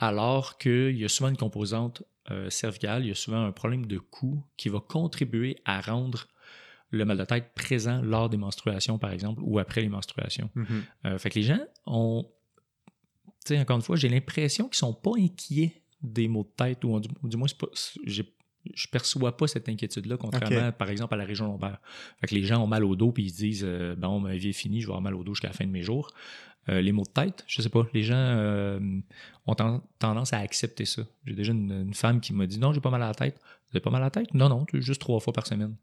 Alors 0.07 0.57
qu'il 0.57 0.97
y 0.97 1.05
a 1.05 1.09
souvent 1.09 1.29
une 1.29 1.37
composante 1.37 2.03
euh, 2.29 2.49
cervicale, 2.49 3.03
il 3.05 3.09
y 3.09 3.11
a 3.11 3.15
souvent 3.15 3.43
un 3.43 3.51
problème 3.51 3.85
de 3.85 3.97
cou 3.97 4.43
qui 4.57 4.69
va 4.69 4.79
contribuer 4.79 5.57
à 5.65 5.79
rendre 5.79 6.27
le 6.89 7.05
mal 7.05 7.17
de 7.17 7.25
tête 7.25 7.53
présent 7.55 8.01
lors 8.01 8.29
des 8.29 8.37
menstruations, 8.37 8.99
par 8.99 9.11
exemple, 9.11 9.41
ou 9.43 9.59
après 9.59 9.81
les 9.81 9.89
menstruations. 9.89 10.49
Euh, 11.05 11.17
fait 11.17 11.29
que 11.29 11.39
les 11.39 11.45
gens 11.45 11.59
ont. 11.85 12.29
Tu 13.45 13.55
sais, 13.55 13.59
encore 13.59 13.77
une 13.77 13.81
fois, 13.81 13.95
j'ai 13.95 14.09
l'impression 14.09 14.67
qu'ils 14.67 14.77
sont 14.77 14.93
pas 14.93 15.11
inquiets 15.17 15.81
des 16.01 16.27
maux 16.27 16.43
de 16.43 16.63
tête, 16.63 16.83
ou, 16.83 16.99
du, 16.99 17.09
ou 17.23 17.29
du 17.29 17.37
moins, 17.37 17.47
pas, 17.57 17.67
je 18.73 18.87
perçois 18.87 19.35
pas 19.35 19.47
cette 19.47 19.67
inquiétude-là, 19.67 20.17
contrairement, 20.17 20.71
par 20.71 20.89
exemple, 20.89 21.13
à 21.13 21.17
la 21.17 21.25
région 21.25 21.47
lombaire. 21.47 21.79
Fait 22.19 22.27
que 22.27 22.35
les 22.35 22.43
gens 22.43 22.61
ont 22.63 22.67
mal 22.67 22.83
au 22.83 22.95
dos, 22.95 23.11
puis 23.11 23.23
ils 23.23 23.29
se 23.31 23.37
disent 23.37 23.65
euh, 23.65 23.95
Bon, 23.95 24.19
ma 24.19 24.35
vie 24.35 24.49
est 24.49 24.53
finie, 24.53 24.81
je 24.81 24.87
vais 24.87 24.91
avoir 24.91 25.01
mal 25.01 25.15
au 25.15 25.23
dos 25.23 25.33
jusqu'à 25.33 25.47
la 25.47 25.53
fin 25.53 25.65
de 25.65 25.71
mes 25.71 25.83
jours. 25.83 26.11
Euh, 26.69 26.79
les 26.81 26.91
maux 26.93 27.03
de 27.03 27.09
tête, 27.09 27.43
je 27.47 27.61
sais 27.61 27.69
pas, 27.69 27.85
les 27.93 28.03
gens 28.03 28.15
euh, 28.15 28.79
ont 29.47 29.53
ten- 29.55 29.81
tendance 29.99 30.31
à 30.31 30.37
accepter 30.39 30.85
ça. 30.85 31.01
J'ai 31.25 31.33
déjà 31.35 31.51
une, 31.51 31.71
une 31.87 31.93
femme 31.93 32.21
qui 32.21 32.33
m'a 32.33 32.45
dit 32.47 32.57
Non, 32.59 32.71
j'ai 32.71 32.79
pas 32.79 32.89
mal 32.89 33.03
à 33.03 33.07
la 33.07 33.13
tête. 33.13 33.35
Vous 33.69 33.77
avez 33.77 33.81
pas 33.81 33.89
mal 33.89 34.01
à 34.01 34.05
la 34.05 34.11
tête? 34.11 34.33
Non, 34.33 34.47
non, 34.49 34.65
juste 34.73 35.01
trois 35.01 35.19
fois 35.19 35.33
par 35.33 35.45
semaine. 35.45 35.75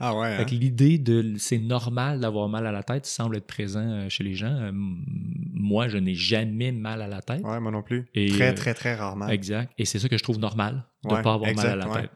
Ah 0.00 0.14
ouais. 0.16 0.36
Hein? 0.38 0.46
l'idée 0.52 0.96
de 0.98 1.34
c'est 1.38 1.58
normal 1.58 2.20
d'avoir 2.20 2.48
mal 2.48 2.66
à 2.66 2.72
la 2.72 2.84
tête 2.84 3.04
semble 3.04 3.36
être 3.36 3.46
présent 3.48 3.80
euh, 3.80 4.08
chez 4.08 4.22
les 4.22 4.34
gens. 4.34 4.70
Moi, 4.72 5.88
je 5.88 5.98
n'ai 5.98 6.14
jamais 6.14 6.72
mal 6.72 7.02
à 7.02 7.08
la 7.08 7.20
tête. 7.22 7.42
Ouais, 7.42 7.58
moi 7.58 7.72
non 7.72 7.82
plus. 7.82 8.06
Et, 8.14 8.28
très, 8.28 8.54
très, 8.54 8.74
très 8.74 8.94
rarement. 8.94 9.28
Exact. 9.28 9.72
Et 9.78 9.84
c'est 9.84 9.98
ça 9.98 10.08
que 10.08 10.16
je 10.18 10.22
trouve 10.22 10.38
normal, 10.38 10.84
de 11.04 11.08
ne 11.10 11.14
Ouais, 11.14 11.22
pas 11.22 11.34
avoir 11.34 11.52
mal 11.54 11.66
à 11.66 11.76
la 11.76 11.88
ouais. 11.88 12.00
tête. 12.02 12.10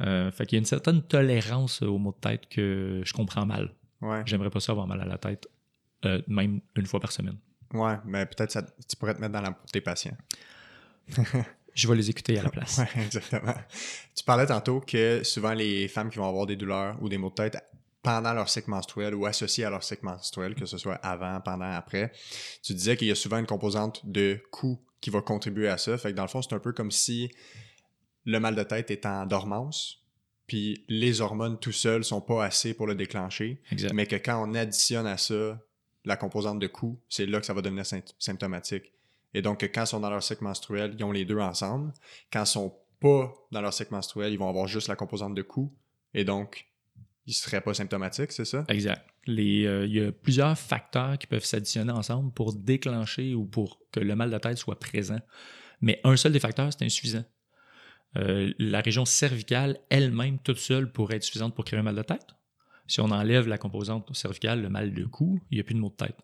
Euh, 0.00 0.30
fait 0.32 0.46
qu'il 0.46 0.56
y 0.56 0.58
a 0.58 0.60
une 0.60 0.64
certaine 0.66 1.02
tolérance 1.02 1.82
aux 1.82 1.96
maux 1.98 2.12
de 2.12 2.28
tête 2.28 2.48
que 2.50 3.02
je 3.04 3.12
comprends 3.12 3.46
mal. 3.46 3.72
Ouais. 4.00 4.22
J'aimerais 4.26 4.50
pas 4.50 4.58
ça 4.60 4.72
avoir 4.72 4.88
mal 4.88 5.00
à 5.00 5.04
la 5.04 5.16
tête, 5.18 5.46
euh, 6.04 6.20
même 6.26 6.60
une 6.76 6.86
fois 6.86 7.00
par 7.00 7.12
semaine. 7.12 7.36
Ouais, 7.72 7.96
mais 8.04 8.26
peut-être 8.26 8.50
ça, 8.50 8.62
tu 8.62 8.96
pourrais 8.96 9.14
te 9.14 9.20
mettre 9.20 9.32
dans 9.32 9.40
la 9.40 9.52
peau 9.52 9.64
de 9.66 9.70
tes 9.70 9.80
patients. 9.80 10.16
Je 11.74 11.88
vais 11.88 11.96
les 11.96 12.10
écouter 12.10 12.38
à 12.38 12.42
la 12.42 12.50
place. 12.50 12.78
Ouais, 12.78 13.02
exactement. 13.02 13.54
Tu 14.14 14.24
parlais 14.24 14.46
tantôt 14.46 14.80
que 14.80 15.22
souvent 15.24 15.54
les 15.54 15.88
femmes 15.88 16.10
qui 16.10 16.18
vont 16.18 16.28
avoir 16.28 16.46
des 16.46 16.56
douleurs 16.56 17.02
ou 17.02 17.08
des 17.08 17.16
maux 17.16 17.30
de 17.30 17.34
tête 17.34 17.56
pendant 18.02 18.34
leur 18.34 18.48
cycle 18.48 18.68
menstruel 18.68 19.14
ou 19.14 19.26
associés 19.26 19.64
à 19.64 19.70
leur 19.70 19.82
cycle 19.82 20.04
menstruel, 20.04 20.54
que 20.54 20.66
ce 20.66 20.76
soit 20.76 20.96
avant, 20.96 21.40
pendant, 21.40 21.70
après, 21.72 22.12
tu 22.62 22.74
disais 22.74 22.96
qu'il 22.96 23.08
y 23.08 23.10
a 23.12 23.14
souvent 23.14 23.38
une 23.38 23.46
composante 23.46 24.04
de 24.04 24.42
coût 24.50 24.78
qui 25.00 25.10
va 25.10 25.22
contribuer 25.22 25.68
à 25.68 25.78
ça. 25.78 25.96
Fait 25.96 26.10
que 26.10 26.16
dans 26.16 26.22
le 26.22 26.28
fond, 26.28 26.42
c'est 26.42 26.54
un 26.54 26.58
peu 26.58 26.72
comme 26.72 26.90
si 26.90 27.30
le 28.24 28.38
mal 28.38 28.54
de 28.54 28.62
tête 28.62 28.90
est 28.90 29.06
en 29.06 29.24
dormance, 29.26 30.02
puis 30.46 30.84
les 30.88 31.20
hormones 31.20 31.58
tout 31.58 31.72
seuls 31.72 32.04
sont 32.04 32.20
pas 32.20 32.44
assez 32.44 32.74
pour 32.74 32.86
le 32.86 32.94
déclencher. 32.94 33.60
Exact. 33.70 33.92
mais 33.94 34.06
que 34.06 34.16
quand 34.16 34.46
on 34.46 34.54
additionne 34.54 35.06
à 35.06 35.16
ça 35.16 35.58
la 36.04 36.16
composante 36.16 36.58
de 36.58 36.66
coût, 36.66 37.00
c'est 37.08 37.26
là 37.26 37.40
que 37.40 37.46
ça 37.46 37.54
va 37.54 37.62
devenir 37.62 37.84
sympt- 37.84 38.14
symptomatique. 38.18 38.92
Et 39.34 39.42
donc, 39.42 39.62
quand 39.62 39.84
ils 39.84 39.86
sont 39.86 40.00
dans 40.00 40.10
leur 40.10 40.22
cycle 40.22 40.44
menstruel, 40.44 40.94
ils 40.98 41.04
ont 41.04 41.12
les 41.12 41.24
deux 41.24 41.38
ensemble. 41.38 41.92
Quand 42.32 42.42
ils 42.42 42.46
sont 42.46 42.74
pas 43.00 43.32
dans 43.50 43.60
leur 43.60 43.72
cycle 43.72 43.92
menstruel, 43.92 44.32
ils 44.32 44.38
vont 44.38 44.48
avoir 44.48 44.66
juste 44.66 44.88
la 44.88 44.96
composante 44.96 45.34
de 45.34 45.42
coût. 45.42 45.72
Et 46.14 46.24
donc, 46.24 46.66
ils 47.26 47.32
seraient 47.34 47.60
pas 47.60 47.72
symptomatiques, 47.72 48.32
c'est 48.32 48.44
ça? 48.44 48.64
Exact. 48.68 49.06
Euh, 49.28 49.86
il 49.86 49.94
y 49.94 50.04
a 50.04 50.12
plusieurs 50.12 50.58
facteurs 50.58 51.16
qui 51.16 51.26
peuvent 51.26 51.44
s'additionner 51.44 51.92
ensemble 51.92 52.32
pour 52.32 52.52
déclencher 52.52 53.34
ou 53.34 53.44
pour 53.44 53.78
que 53.92 54.00
le 54.00 54.16
mal 54.16 54.30
de 54.30 54.38
tête 54.38 54.58
soit 54.58 54.78
présent. 54.78 55.20
Mais 55.80 56.00
un 56.04 56.16
seul 56.16 56.32
des 56.32 56.40
facteurs, 56.40 56.72
c'est 56.72 56.84
insuffisant. 56.84 57.24
Euh, 58.16 58.52
la 58.58 58.80
région 58.80 59.04
cervicale 59.04 59.78
elle-même, 59.88 60.38
toute 60.38 60.58
seule, 60.58 60.90
pourrait 60.92 61.16
être 61.16 61.22
suffisante 61.22 61.54
pour 61.54 61.64
créer 61.64 61.78
un 61.78 61.84
mal 61.84 61.94
de 61.94 62.02
tête. 62.02 62.26
Si 62.86 63.00
on 63.00 63.10
enlève 63.10 63.48
la 63.48 63.58
composante 63.58 64.14
cervicale, 64.14 64.60
le 64.62 64.68
mal 64.68 64.92
de 64.92 65.04
cou, 65.04 65.40
il 65.50 65.54
n'y 65.56 65.60
a 65.60 65.64
plus 65.64 65.74
de 65.74 65.80
maux 65.80 65.88
de 65.90 65.94
tête. 66.06 66.18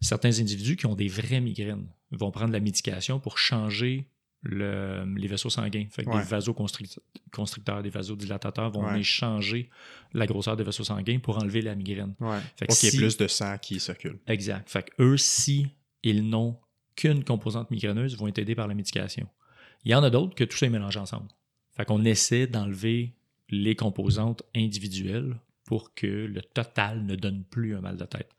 Certains 0.00 0.38
individus 0.40 0.76
qui 0.76 0.86
ont 0.86 0.94
des 0.94 1.08
vraies 1.08 1.40
migraines 1.40 1.86
vont 2.12 2.30
prendre 2.30 2.52
la 2.52 2.60
médication 2.60 3.18
pour 3.20 3.36
changer 3.38 4.08
le- 4.42 5.04
les 5.16 5.26
vaisseaux 5.26 5.50
sanguins. 5.50 5.86
Fait 5.90 6.04
que 6.04 6.10
Ouais. 6.10 6.18
des 6.18 6.28
vasoconstricteurs, 6.28 7.82
des 7.82 7.90
vasodilatateurs 7.90 8.70
vont 8.70 8.84
Ouais. 8.84 8.90
venir 8.92 9.04
changer 9.04 9.70
la 10.12 10.26
grosseur 10.26 10.56
des 10.56 10.64
vaisseaux 10.64 10.84
sanguins 10.84 11.18
pour 11.18 11.38
enlever 11.42 11.62
la 11.62 11.74
migraine. 11.74 12.14
Ouais. 12.20 12.38
Fait 12.56 12.66
Pour 12.66 12.76
qu'il 12.76 12.90
y 12.92 12.94
ait 12.94 12.98
plus 12.98 13.16
de 13.16 13.26
sang 13.26 13.56
qui 13.58 13.80
circule. 13.80 14.18
Exact. 14.26 14.68
Fait 14.68 14.82
que 14.84 15.02
eux, 15.02 15.16
si 15.16 15.66
ils 16.02 16.28
n'ont 16.28 16.56
qu'une 16.94 17.24
composante 17.24 17.70
migraineuse, 17.70 18.16
vont 18.16 18.28
être 18.28 18.38
aidés 18.38 18.54
par 18.54 18.68
la 18.68 18.74
médication. 18.74 19.26
Il 19.84 19.90
y 19.90 19.94
en 19.94 20.02
a 20.02 20.10
d'autres 20.10 20.34
que 20.34 20.44
tout 20.44 20.56
ça 20.56 20.66
est 20.66 20.70
mélangé 20.70 20.98
ensemble. 21.00 21.28
Fait 21.76 21.84
qu'on 21.84 22.04
essaie 22.04 22.46
d'enlever 22.46 23.14
les 23.48 23.74
composantes 23.74 24.42
individuelles 24.54 25.36
pour 25.64 25.94
que 25.94 26.06
le 26.06 26.42
total 26.42 27.04
ne 27.04 27.16
donne 27.16 27.44
plus 27.44 27.74
un 27.76 27.80
mal 27.80 27.96
de 27.96 28.04
tête. 28.04 28.30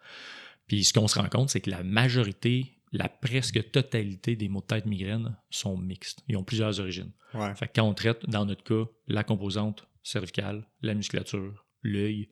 Puis 0.67 0.83
ce 0.83 0.93
qu'on 0.93 1.07
se 1.07 1.19
rend 1.19 1.29
compte, 1.29 1.49
c'est 1.49 1.61
que 1.61 1.69
la 1.69 1.83
majorité, 1.83 2.73
la 2.91 3.09
presque 3.09 3.71
totalité 3.71 4.35
des 4.35 4.49
maux 4.49 4.61
de 4.61 4.67
tête 4.67 4.85
migraines 4.85 5.35
sont 5.49 5.77
mixtes. 5.77 6.23
Ils 6.27 6.37
ont 6.37 6.43
plusieurs 6.43 6.79
origines. 6.79 7.11
Ouais. 7.33 7.53
Fait 7.55 7.67
que 7.67 7.73
quand 7.75 7.87
on 7.87 7.93
traite, 7.93 8.27
dans 8.29 8.45
notre 8.45 8.63
cas, 8.63 8.89
la 9.07 9.23
composante 9.23 9.87
cervicale, 10.03 10.65
la 10.81 10.93
musculature, 10.93 11.65
l'œil, 11.83 12.29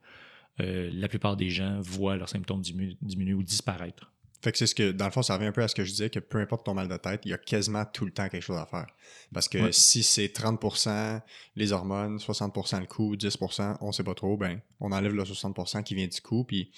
euh, 0.60 0.90
la 0.94 1.08
plupart 1.08 1.36
des 1.36 1.50
gens 1.50 1.80
voient 1.82 2.16
leurs 2.16 2.30
symptômes 2.30 2.62
diminuer 2.62 3.34
ou 3.34 3.44
disparaître. 3.44 4.13
Fait 4.44 4.52
que 4.52 4.58
c'est 4.58 4.68
ce 4.68 4.76
que, 4.76 4.92
dans 4.92 5.06
le 5.06 5.12
fond, 5.12 5.22
ça 5.24 5.36
revient 5.36 5.46
un 5.48 5.52
peu 5.54 5.64
à 5.64 5.70
ce 5.70 5.74
que 5.76 5.86
je 5.86 5.90
disais, 5.92 6.10
que 6.10 6.20
peu 6.20 6.38
importe 6.40 6.66
ton 6.66 6.74
mal 6.74 6.90
de 6.90 6.98
tête, 6.98 7.22
il 7.24 7.30
y 7.30 7.34
a 7.34 7.38
quasiment 7.38 7.86
tout 7.86 8.04
le 8.04 8.12
temps 8.12 8.28
quelque 8.28 8.44
chose 8.44 8.58
à 8.58 8.66
faire. 8.66 8.88
Parce 9.34 9.48
que 9.48 9.58
Ouais. 9.58 9.72
si 9.72 10.04
c'est 10.04 10.28
30% 10.28 11.22
les 11.56 11.72
hormones, 11.72 12.18
60% 12.20 12.80
le 12.82 12.86
coup, 12.86 13.16
10%, 13.16 13.78
on 13.80 13.92
sait 13.94 14.04
pas 14.04 14.14
trop, 14.16 14.36
ben, 14.36 14.60
on 14.82 14.92
enlève 14.92 15.14
le 15.14 15.24
60% 15.24 15.82
qui 15.84 15.96
vient 15.96 16.08
du 16.08 16.20
coup, 16.20 16.44
puis 16.44 16.72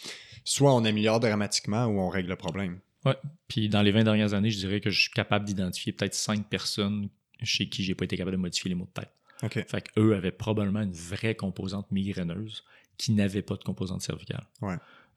soit 0.43 0.73
on 0.75 0.86
améliore 0.86 1.19
dramatiquement 1.19 1.86
ou 1.88 1.99
on 1.99 2.10
règle 2.10 2.30
le 2.30 2.36
problème. 2.36 2.80
Ouais. 3.04 3.15
Puis 3.47 3.67
dans 3.67 3.82
les 3.82 3.91
20 3.91 4.04
dernières 4.04 4.34
années, 4.36 4.51
je 4.51 4.58
dirais 4.60 4.80
que 4.80 4.89
je 4.91 4.99
suis 5.01 5.12
capable 5.12 5.45
d'identifier 5.45 5.91
peut-être 5.91 6.13
5 6.13 6.47
personnes 6.47 7.10
chez 7.41 7.67
qui 7.67 7.84
j'ai 7.84 7.95
pas 7.95 8.06
été 8.06 8.15
capable 8.15 8.38
de 8.38 8.41
modifier 8.41 8.69
les 8.69 8.75
maux 8.75 8.86
de 8.95 9.01
tête. 9.01 9.12
OK. 9.43 9.65
Fait 9.67 9.82
qu'eux 9.89 10.15
avaient 10.15 10.32
probablement 10.32 10.82
une 10.82 10.93
vraie 10.93 11.36
composante 11.36 11.91
migraineuse 11.91 12.63
qui 12.97 13.12
n'avait 13.12 13.41
pas 13.41 13.56
de 13.56 13.63
composante 13.63 14.01
cervicale. 14.01 14.45
Ouais. 14.62 14.75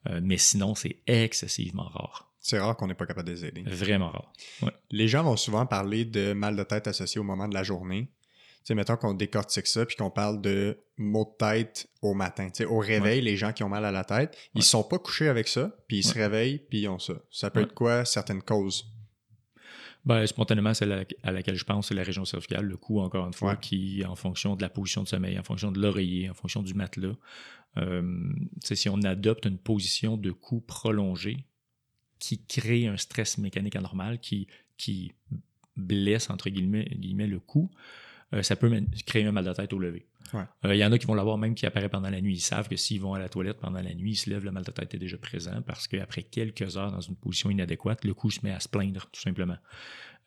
Euh, 0.09 0.21
mais 0.23 0.39
sinon, 0.39 0.75
c'est 0.75 0.97
excessivement 1.07 1.85
rare. 1.89 2.28
C'est 2.41 2.59
rare 2.59 2.77
qu'on 2.77 2.87
n'est 2.87 2.95
pas 2.95 3.07
capable 3.07 3.27
de 3.29 3.33
les 3.33 3.45
aider. 3.45 3.63
Vraiment 3.67 4.11
rare. 4.11 4.33
Ouais. 4.63 4.73
Les 4.91 5.09
gens 5.09 5.23
vont 5.25 5.37
souvent 5.37 5.67
parler 5.67 6.05
de 6.05 6.33
mal 6.33 6.57
de 6.57 6.63
tête 6.63 6.87
associé 6.87 7.21
au 7.21 7.25
moment 7.25 7.49
de 7.49 7.55
la 7.55 7.63
journée. 7.65 8.11
Tu 8.59 8.73
sais, 8.73 8.75
mettons 8.75 8.97
qu'on 8.97 9.15
décortique 9.15 9.67
ça, 9.67 9.87
puis 9.87 9.97
qu'on 9.97 10.11
parle 10.11 10.41
de 10.41 10.79
maux 10.99 11.25
de 11.25 11.37
tête 11.47 11.89
au 12.03 12.15
matin. 12.15 12.47
Tu 12.49 12.59
sais, 12.59 12.65
au 12.65 12.79
réveil, 12.79 13.21
les 13.23 13.37
gens 13.37 13.53
qui 13.53 13.63
ont 13.65 13.69
mal 13.69 13.85
à 13.85 13.91
la 13.93 14.05
tête, 14.05 14.37
ils 14.55 14.59
Ouais. 14.59 14.63
sont 14.65 14.85
pas 14.85 14.99
couchés 14.99 15.29
avec 15.29 15.49
ça, 15.49 15.75
puis 15.89 15.99
ils 15.99 16.03
se 16.05 16.15
réveillent, 16.15 16.59
puis 16.59 16.81
ils 16.83 16.89
ont 16.89 16.99
ça. 16.99 17.15
Ça 17.31 17.51
peut 17.51 17.63
être 17.63 17.75
quoi? 17.75 18.05
Certaines 18.05 18.43
causes? 18.43 18.87
Ben, 20.05 20.27
spontanément, 20.27 20.73
celle 20.75 21.07
à, 21.23 21.33
laquelle 21.33 21.57
je 21.57 21.65
pense, 21.65 21.89
c'est 21.89 21.95
la 21.95 22.03
région 22.05 22.25
cervicale, 22.25 22.65
le 22.65 22.77
cou, 22.77 23.01
encore 23.01 23.27
une 23.27 23.35
fois, 23.35 23.57
qui, 23.57 24.05
en 24.07 24.15
fonction 24.15 24.55
de 24.57 24.63
la 24.63 24.69
position 24.71 25.03
de 25.03 25.09
sommeil, 25.09 25.39
en 25.39 25.43
fonction 25.43 25.71
de 25.73 25.81
l'oreiller, 25.81 26.31
en 26.31 26.35
fonction 26.35 26.63
du 26.63 26.73
matelas, 26.73 27.15
euh, 27.77 28.33
si 28.65 28.89
on 28.89 29.03
adopte 29.03 29.45
une 29.45 29.59
position 29.59 30.17
de 30.17 30.31
cou 30.31 30.61
prolongée 30.61 31.45
qui 32.19 32.45
crée 32.45 32.87
un 32.87 32.97
stress 32.97 33.39
mécanique 33.39 33.77
anormal, 33.77 34.21
qui, 34.21 34.47
qui 34.77 35.13
blesse, 35.77 36.31
entre 36.31 36.51
guillemets, 36.51 36.89
guillemets 36.97 37.27
le 37.27 37.41
cou, 37.41 37.71
euh, 38.35 38.43
ça 38.43 38.57
peut 38.57 38.71
créer 39.07 39.25
un 39.25 39.33
mal 39.33 39.45
de 39.45 39.53
tête 39.53 39.73
au 39.73 39.79
lever. 39.79 40.07
Ouais. 40.35 40.45
Euh, 40.67 40.75
Il 40.75 40.79
y 40.79 40.85
en 40.85 40.93
a 40.93 40.99
qui 40.99 41.07
vont 41.07 41.15
l'avoir 41.15 41.39
même 41.39 41.55
qui 41.55 41.65
apparaît 41.65 41.89
pendant 41.89 42.11
la 42.11 42.21
nuit. 42.21 42.35
Ils 42.35 42.41
savent 42.41 42.69
que 42.69 42.77
s'ils 42.77 43.01
vont 43.01 43.15
à 43.15 43.19
la 43.19 43.29
toilette 43.29 43.59
pendant 43.59 43.81
la 43.81 43.95
nuit, 43.95 44.13
ils 44.13 44.17
se 44.17 44.29
lèvent, 44.29 44.45
le 44.45 44.51
mal 44.51 44.65
de 44.65 44.71
tête 44.71 44.95
est 44.95 44.99
déjà 44.99 45.17
présent 45.17 45.63
parce 45.63 45.89
qu'après 45.89 46.23
quelques 46.23 46.77
heures 46.77 46.93
dans 46.93 47.01
une 47.01 47.17
position 47.17 47.51
inadéquate, 47.51 48.05
le 48.05 48.13
cou 48.13 48.31
se 48.31 48.41
met 48.43 48.53
à 48.53 48.61
se 48.61 48.69
plaindre, 48.69 49.09
tout 49.11 49.21
simplement. 49.21 49.57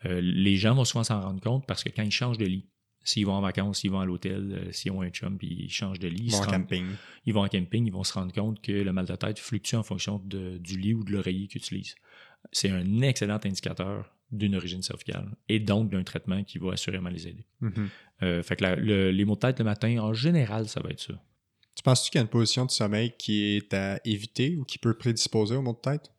Euh, 0.05 0.19
les 0.21 0.57
gens 0.57 0.73
vont 0.73 0.85
souvent 0.85 1.03
s'en 1.03 1.21
rendre 1.21 1.41
compte 1.41 1.67
parce 1.67 1.83
que 1.83 1.89
quand 1.89 2.01
ils 2.01 2.11
changent 2.11 2.39
de 2.39 2.45
lit, 2.45 2.65
s'ils 3.03 3.25
vont 3.25 3.33
en 3.33 3.41
vacances, 3.41 3.79
s'ils 3.79 3.91
vont 3.91 3.99
à 3.99 4.05
l'hôtel, 4.05 4.51
euh, 4.67 4.71
s'ils 4.71 4.91
ont 4.91 5.01
un 5.01 5.09
chum 5.09 5.37
puis 5.37 5.47
ils 5.47 5.69
changent 5.71 5.99
de 5.99 6.07
lit, 6.07 6.25
ils, 6.25 6.31
se 6.31 6.37
rendent- 6.37 6.51
camping. 6.51 6.85
ils 7.25 7.33
vont 7.33 7.43
en 7.43 7.47
camping, 7.47 7.85
ils 7.87 7.91
vont 7.93 8.03
se 8.03 8.13
rendre 8.13 8.33
compte 8.33 8.61
que 8.61 8.71
le 8.71 8.93
mal 8.93 9.05
de 9.05 9.15
tête 9.15 9.39
fluctue 9.39 9.75
en 9.75 9.83
fonction 9.83 10.21
de- 10.25 10.57
du 10.57 10.77
lit 10.77 10.93
ou 10.93 11.03
de 11.03 11.11
l'oreiller 11.11 11.47
qu'ils 11.47 11.61
utilisent. 11.61 11.95
C'est 12.51 12.69
un 12.69 13.01
excellent 13.01 13.39
indicateur 13.43 14.11
d'une 14.31 14.55
origine 14.55 14.81
cervicale 14.81 15.29
et 15.49 15.59
donc 15.59 15.89
d'un 15.91 16.03
traitement 16.03 16.43
qui 16.43 16.57
va 16.57 16.73
assurément 16.73 17.09
les 17.09 17.27
aider. 17.27 17.45
Mhm. 17.59 17.89
Euh, 18.23 18.43
fait 18.43 18.55
que 18.55 18.63
la- 18.63 18.75
le- 18.75 19.11
les 19.11 19.25
maux 19.25 19.35
de 19.35 19.39
tête 19.39 19.59
le 19.59 19.65
matin, 19.65 19.97
en 19.99 20.13
général, 20.13 20.67
ça 20.69 20.79
va 20.81 20.89
être 20.89 21.01
ça. 21.01 21.13
Tu 21.75 21.83
penses-tu 21.83 22.11
qu'il 22.11 22.19
y 22.19 22.21
a 22.21 22.23
une 22.23 22.29
position 22.29 22.65
de 22.65 22.71
sommeil 22.71 23.13
qui 23.17 23.55
est 23.57 23.73
à 23.73 23.99
éviter 24.05 24.55
ou 24.57 24.63
qui 24.63 24.77
peut 24.77 24.93
prédisposer 24.93 25.55
aux 25.55 25.61
maux 25.61 25.73
de 25.73 25.77
tête? 25.91 26.11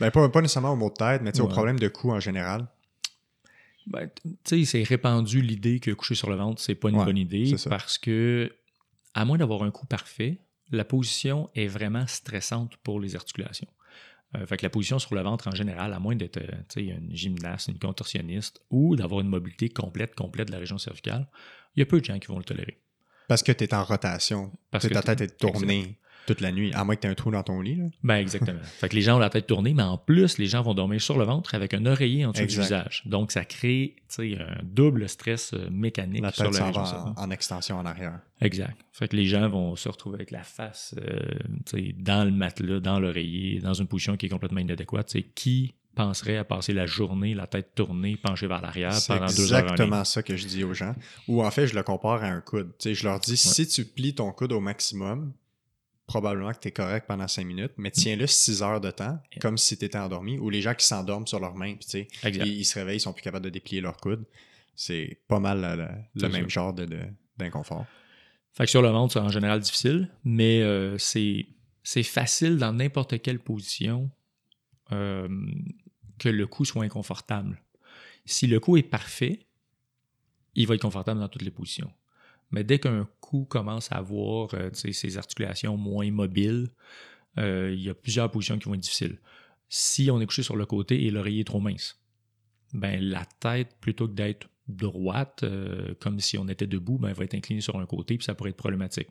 Ben, 0.00 0.10
pas, 0.10 0.28
pas 0.28 0.40
nécessairement 0.40 0.72
aux 0.72 0.76
maux 0.76 0.88
de 0.90 0.94
tête, 0.94 1.20
mais 1.22 1.32
tu 1.32 1.36
sais, 1.36 1.42
aux 1.42 1.46
Ouais. 1.46 1.52
problèmes 1.52 1.78
de 1.78 1.88
cou 1.88 2.10
en 2.10 2.20
général. 2.20 2.66
Ben, 3.86 4.08
tu 4.24 4.30
sais, 4.44 4.64
c'est 4.64 4.82
répandu 4.82 5.40
l'idée 5.40 5.80
que 5.80 5.90
coucher 5.90 6.14
sur 6.14 6.30
le 6.30 6.36
ventre, 6.36 6.60
c'est 6.60 6.74
pas 6.74 6.90
une 6.90 6.96
Ouais, 6.96 7.04
bonne 7.04 7.18
idée 7.18 7.54
parce 7.68 7.98
que, 7.98 8.54
à 9.14 9.24
moins 9.24 9.38
d'avoir 9.38 9.62
un 9.62 9.70
coup 9.70 9.86
parfait, 9.86 10.40
la 10.70 10.84
position 10.84 11.50
est 11.54 11.66
vraiment 11.66 12.06
stressante 12.06 12.76
pour 12.78 13.00
les 13.00 13.16
articulations. 13.16 13.68
Euh, 14.36 14.46
fait 14.46 14.56
que 14.58 14.62
la 14.64 14.70
position 14.70 14.98
sur 15.00 15.14
le 15.14 15.22
ventre 15.22 15.48
en 15.48 15.54
général, 15.54 15.92
à 15.92 15.98
moins 15.98 16.14
d'être 16.14 16.36
euh, 16.36 16.80
une 16.80 17.14
gymnaste, 17.14 17.68
une 17.68 17.78
contorsionniste 17.78 18.60
ou 18.70 18.94
d'avoir 18.94 19.22
une 19.22 19.28
mobilité 19.28 19.68
complète, 19.68 20.14
complète 20.14 20.48
de 20.48 20.52
la 20.52 20.58
région 20.58 20.78
cervicale, 20.78 21.26
il 21.74 21.80
y 21.80 21.82
a 21.82 21.86
peu 21.86 22.00
de 22.00 22.04
gens 22.04 22.18
qui 22.18 22.28
vont 22.28 22.38
le 22.38 22.44
tolérer. 22.44 22.78
Parce 23.26 23.42
que 23.42 23.50
tu 23.52 23.64
es 23.64 23.74
en 23.74 23.84
rotation. 23.84 24.52
Parce 24.70 24.86
que 24.86 24.94
ta 24.94 25.02
tête 25.02 25.20
est 25.20 25.36
tournée 25.36 25.98
toute 26.26 26.40
la 26.40 26.52
nuit, 26.52 26.72
à 26.74 26.84
moins 26.84 26.96
que 26.96 27.00
tu 27.00 27.06
aies 27.06 27.10
un 27.10 27.14
trou 27.14 27.30
dans 27.30 27.42
ton 27.42 27.60
lit. 27.60 27.76
Là. 27.76 27.84
Ben 28.02 28.16
exactement. 28.16 28.60
fait 28.80 28.88
que 28.88 28.94
les 28.96 29.02
gens 29.02 29.16
ont 29.16 29.20
la 29.20 29.30
tête 29.30 29.46
tournée, 29.46 29.74
mais 29.74 29.82
en 29.82 29.98
plus, 29.98 30.38
les 30.38 30.46
gens 30.46 30.62
vont 30.62 30.74
dormir 30.74 31.00
sur 31.00 31.18
le 31.18 31.24
ventre 31.24 31.54
avec 31.54 31.74
un 31.74 31.86
oreiller 31.86 32.24
en 32.26 32.30
dessous 32.32 32.42
Exact. 32.42 32.60
du 32.60 32.62
visage. 32.66 33.02
Donc, 33.06 33.32
ça 33.32 33.44
crée 33.44 33.96
un 34.18 34.62
double 34.62 35.08
stress 35.08 35.52
euh, 35.54 35.68
mécanique 35.70 36.22
La 36.22 36.32
sur 36.32 36.44
tête 36.44 36.52
région 36.62 36.70
va 36.72 36.84
cervicale. 36.86 37.12
en, 37.16 37.22
en 37.22 37.30
extension 37.30 37.78
en 37.78 37.86
arrière. 37.86 38.20
Exact. 38.40 38.76
Fait 38.92 39.08
que 39.08 39.16
les 39.16 39.26
gens 39.26 39.48
vont 39.48 39.76
se 39.76 39.88
retrouver 39.88 40.16
avec 40.16 40.30
la 40.30 40.42
face 40.42 40.94
euh, 41.00 41.18
dans 41.98 42.24
le 42.24 42.30
matelas, 42.32 42.80
dans 42.80 42.98
l'oreiller, 43.00 43.60
dans 43.60 43.74
une 43.74 43.86
position 43.86 44.16
qui 44.16 44.26
est 44.26 44.30
complètement 44.30 44.60
inadéquate. 44.60 45.08
Tu 45.08 45.20
sais, 45.20 45.26
qui 45.34 45.74
penserait 45.94 46.36
à 46.36 46.44
passer 46.44 46.72
la 46.72 46.86
journée, 46.86 47.34
la 47.34 47.46
tête 47.46 47.74
tournée, 47.74 48.16
penchée 48.16 48.46
vers 48.46 48.60
l'arrière 48.62 48.92
C'est 48.94 49.12
pendant 49.12 49.26
deux 49.26 49.52
heures 49.52 49.60
ligne? 49.60 49.72
exactement 49.72 50.04
ça 50.04 50.22
que 50.22 50.36
je 50.36 50.46
dis 50.46 50.64
aux 50.64 50.72
gens. 50.72 50.94
Ou 51.28 51.42
en 51.44 51.50
fait, 51.50 51.66
je 51.66 51.74
le 51.74 51.82
compare 51.82 52.22
à 52.22 52.28
un 52.28 52.40
coude. 52.40 52.70
Tu 52.78 52.90
sais, 52.90 52.94
je 52.94 53.04
leur 53.04 53.18
dis, 53.20 53.36
si 53.36 53.66
tu 53.66 53.84
plies 53.84 54.14
ton 54.14 54.30
coude 54.32 54.52
au 54.52 54.60
maximum, 54.60 55.32
probablement 56.10 56.52
que 56.52 56.58
tu 56.58 56.68
es 56.68 56.72
correct 56.72 57.06
pendant 57.06 57.28
5 57.28 57.44
minutes, 57.46 57.72
mais 57.76 57.90
tiens-le 57.92 58.26
6 58.26 58.62
heures 58.62 58.80
de 58.80 58.90
temps, 58.90 59.18
comme 59.40 59.56
si 59.56 59.78
tu 59.78 59.84
étais 59.84 59.96
endormi, 59.98 60.38
ou 60.38 60.50
les 60.50 60.60
gens 60.60 60.74
qui 60.74 60.84
s'endorment 60.84 61.26
sur 61.26 61.38
leurs 61.38 61.54
mains, 61.54 61.76
puis 61.76 62.08
ils, 62.24 62.58
ils 62.60 62.64
se 62.64 62.78
réveillent, 62.78 62.96
ils 62.96 63.00
sont 63.00 63.12
plus 63.12 63.22
capables 63.22 63.44
de 63.44 63.50
déplier 63.50 63.80
leur 63.80 63.96
coude. 63.96 64.24
C'est 64.74 65.20
pas 65.28 65.38
mal 65.38 65.60
la- 65.60 65.76
la- 65.76 65.98
le 66.16 66.28
même 66.32 66.50
genre 66.50 66.72
de- 66.72 66.84
de- 66.86 67.06
d'inconfort. 67.38 67.86
Fait 68.54 68.64
que 68.64 68.70
sur 68.70 68.82
le 68.82 68.88
ventre, 68.88 69.12
c'est 69.12 69.20
en 69.20 69.28
général 69.28 69.60
difficile, 69.60 70.10
mais 70.24 70.62
euh, 70.62 70.98
c'est 70.98 72.02
facile 72.02 72.56
dans 72.56 72.72
n'importe 72.72 73.22
quelle 73.22 73.38
position 73.38 74.10
euh, 74.92 75.28
que 76.18 76.28
le 76.28 76.46
cou 76.48 76.64
soit 76.64 76.82
inconfortable. 76.84 77.62
Si 78.24 78.46
le 78.48 78.58
cou 78.58 78.76
est 78.76 78.82
parfait, 78.82 79.46
il 80.56 80.66
va 80.66 80.74
être 80.74 80.82
confortable 80.82 81.20
dans 81.20 81.28
toutes 81.28 81.42
les 81.42 81.52
positions. 81.52 81.92
Mais 82.50 82.64
dès 82.64 82.80
qu'un 82.80 83.08
cou 83.30 83.44
commence 83.44 83.90
à 83.92 83.96
avoir 83.96 84.48
euh, 84.54 84.70
ses 84.72 85.16
articulations 85.16 85.76
moins 85.76 86.10
mobiles, 86.10 86.68
euh, 87.38 87.72
il 87.72 87.82
y 87.82 87.88
a 87.88 87.94
plusieurs 87.94 88.30
positions 88.30 88.58
qui 88.58 88.66
vont 88.68 88.74
être 88.74 88.80
difficiles. 88.80 89.18
Si 89.68 90.10
on 90.10 90.20
est 90.20 90.26
couché 90.26 90.42
sur 90.42 90.56
le 90.56 90.66
côté 90.66 91.04
et 91.04 91.10
l'oreiller 91.10 91.40
est 91.40 91.44
trop 91.44 91.60
mince, 91.60 91.98
ben 92.72 93.00
la 93.00 93.24
tête, 93.38 93.76
plutôt 93.80 94.08
que 94.08 94.14
d'être 94.14 94.48
droite, 94.68 95.40
euh, 95.44 95.94
comme 96.00 96.18
si 96.20 96.38
on 96.38 96.48
était 96.48 96.66
debout, 96.66 96.98
ben, 96.98 97.08
elle 97.10 97.14
va 97.14 97.24
être 97.24 97.34
inclinée 97.34 97.60
sur 97.60 97.76
un 97.78 97.86
côté, 97.86 98.16
puis 98.16 98.24
ça 98.24 98.34
pourrait 98.34 98.50
être 98.50 98.56
problématique. 98.56 99.08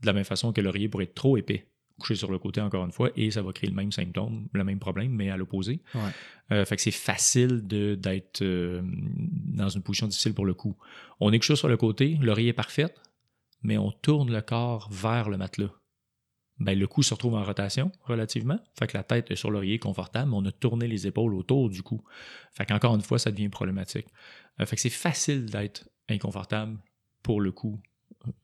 De 0.00 0.06
la 0.06 0.12
même 0.12 0.24
façon 0.24 0.52
que 0.52 0.60
l'oreiller 0.60 0.88
pourrait 0.88 1.04
être 1.04 1.14
trop 1.14 1.36
épais, 1.36 1.66
couché 1.98 2.14
sur 2.14 2.30
le 2.30 2.38
côté 2.38 2.60
encore 2.60 2.84
une 2.84 2.92
fois, 2.92 3.10
et 3.16 3.30
ça 3.30 3.42
va 3.42 3.52
créer 3.52 3.70
le 3.70 3.76
même 3.76 3.92
symptôme, 3.92 4.48
le 4.52 4.64
même 4.64 4.78
problème, 4.78 5.12
mais 5.12 5.30
à 5.30 5.36
l'opposé. 5.36 5.80
Ouais. 5.94 6.00
Euh, 6.52 6.64
fait 6.64 6.76
que 6.76 6.82
c'est 6.82 6.90
facile 6.90 7.66
de- 7.66 7.94
d'être 7.94 8.42
euh, 8.42 8.82
dans 9.62 9.68
une 9.68 9.82
position 9.82 10.08
difficile 10.08 10.34
pour 10.34 10.46
le 10.46 10.54
cou. 10.54 10.76
On 11.20 11.32
est 11.32 11.38
couché 11.38 11.56
sur 11.56 11.68
le 11.68 11.76
côté, 11.76 12.18
l'oreiller 12.20 12.50
est 12.50 12.54
parfaite, 12.54 13.00
mais 13.62 13.78
on 13.78 13.90
tourne 13.90 14.32
le 14.32 14.40
corps 14.40 14.88
vers 14.90 15.28
le 15.28 15.36
matelas. 15.36 15.72
Ben, 16.58 16.78
le 16.78 16.86
cou 16.86 17.02
se 17.02 17.14
retrouve 17.14 17.34
en 17.34 17.42
rotation 17.42 17.90
relativement. 18.02 18.58
Fait 18.78 18.86
que 18.86 18.96
la 18.96 19.02
tête 19.02 19.30
est 19.30 19.36
sur 19.36 19.50
l'oreiller 19.50 19.78
confortable, 19.78 20.30
mais 20.30 20.36
on 20.36 20.44
a 20.44 20.52
tourné 20.52 20.86
les 20.86 21.06
épaules 21.06 21.34
autour 21.34 21.70
du 21.70 21.82
cou. 21.82 22.04
Fait 22.52 22.64
qu'encore 22.66 22.94
une 22.94 23.02
fois, 23.02 23.18
ça 23.18 23.30
devient 23.30 23.48
problématique. 23.48 24.06
Euh, 24.60 24.66
fait 24.66 24.76
que 24.76 24.82
c'est 24.82 24.90
facile 24.90 25.46
d'être 25.46 25.88
inconfortable 26.08 26.78
pour 27.22 27.40
le 27.40 27.50
cou 27.50 27.80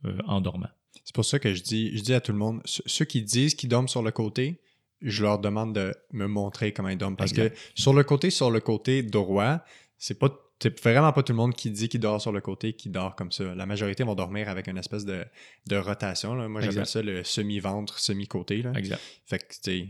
euh, 0.04 0.18
en 0.26 0.40
dormant. 0.40 0.70
C'est 1.04 1.14
pour 1.14 1.24
ça 1.24 1.38
que 1.38 1.54
je 1.54 1.62
dis, 1.62 1.96
je 1.96 2.02
dis 2.02 2.14
à 2.14 2.20
tout 2.20 2.32
le 2.32 2.38
monde, 2.38 2.60
ceux 2.64 3.04
qui 3.04 3.22
disent 3.22 3.54
qu'ils 3.54 3.68
dorment 3.68 3.88
sur 3.88 4.02
le 4.02 4.10
côté, 4.10 4.60
je 5.00 5.22
leur 5.22 5.38
demande 5.38 5.74
de 5.74 5.94
me 6.12 6.26
montrer 6.26 6.72
comment 6.72 6.88
ils 6.88 6.98
dorment. 6.98 7.16
Parce 7.16 7.30
Exact. 7.30 7.54
que 7.54 7.80
sur 7.80 7.92
le 7.92 8.02
côté, 8.02 8.30
sur 8.30 8.50
le 8.50 8.60
côté 8.60 9.02
droit, 9.02 9.60
c'est 9.96 10.18
pas 10.18 10.30
c'est 10.60 10.80
vraiment 10.82 11.12
pas 11.12 11.22
tout 11.22 11.32
le 11.32 11.36
monde 11.36 11.54
qui 11.54 11.70
dit 11.70 11.88
qu'il 11.88 12.00
dort 12.00 12.20
sur 12.20 12.32
le 12.32 12.40
côté 12.40 12.72
qui 12.72 12.88
dort 12.90 13.14
comme 13.14 13.30
ça. 13.32 13.54
La 13.54 13.66
majorité 13.66 14.02
vont 14.04 14.14
dormir 14.14 14.48
avec 14.48 14.66
une 14.66 14.78
espèce 14.78 15.04
de, 15.04 15.24
de 15.66 15.76
rotation. 15.76 16.34
là. 16.34 16.48
Moi, 16.48 16.60
j'appelle 16.60 16.86
ça 16.86 17.02
le 17.02 17.22
semi-ventre, 17.24 17.98
semi-côté. 17.98 18.64
Exact. 18.74 19.00
Fait 19.26 19.38
que, 19.38 19.44
tu 19.54 19.58
sais, 19.62 19.88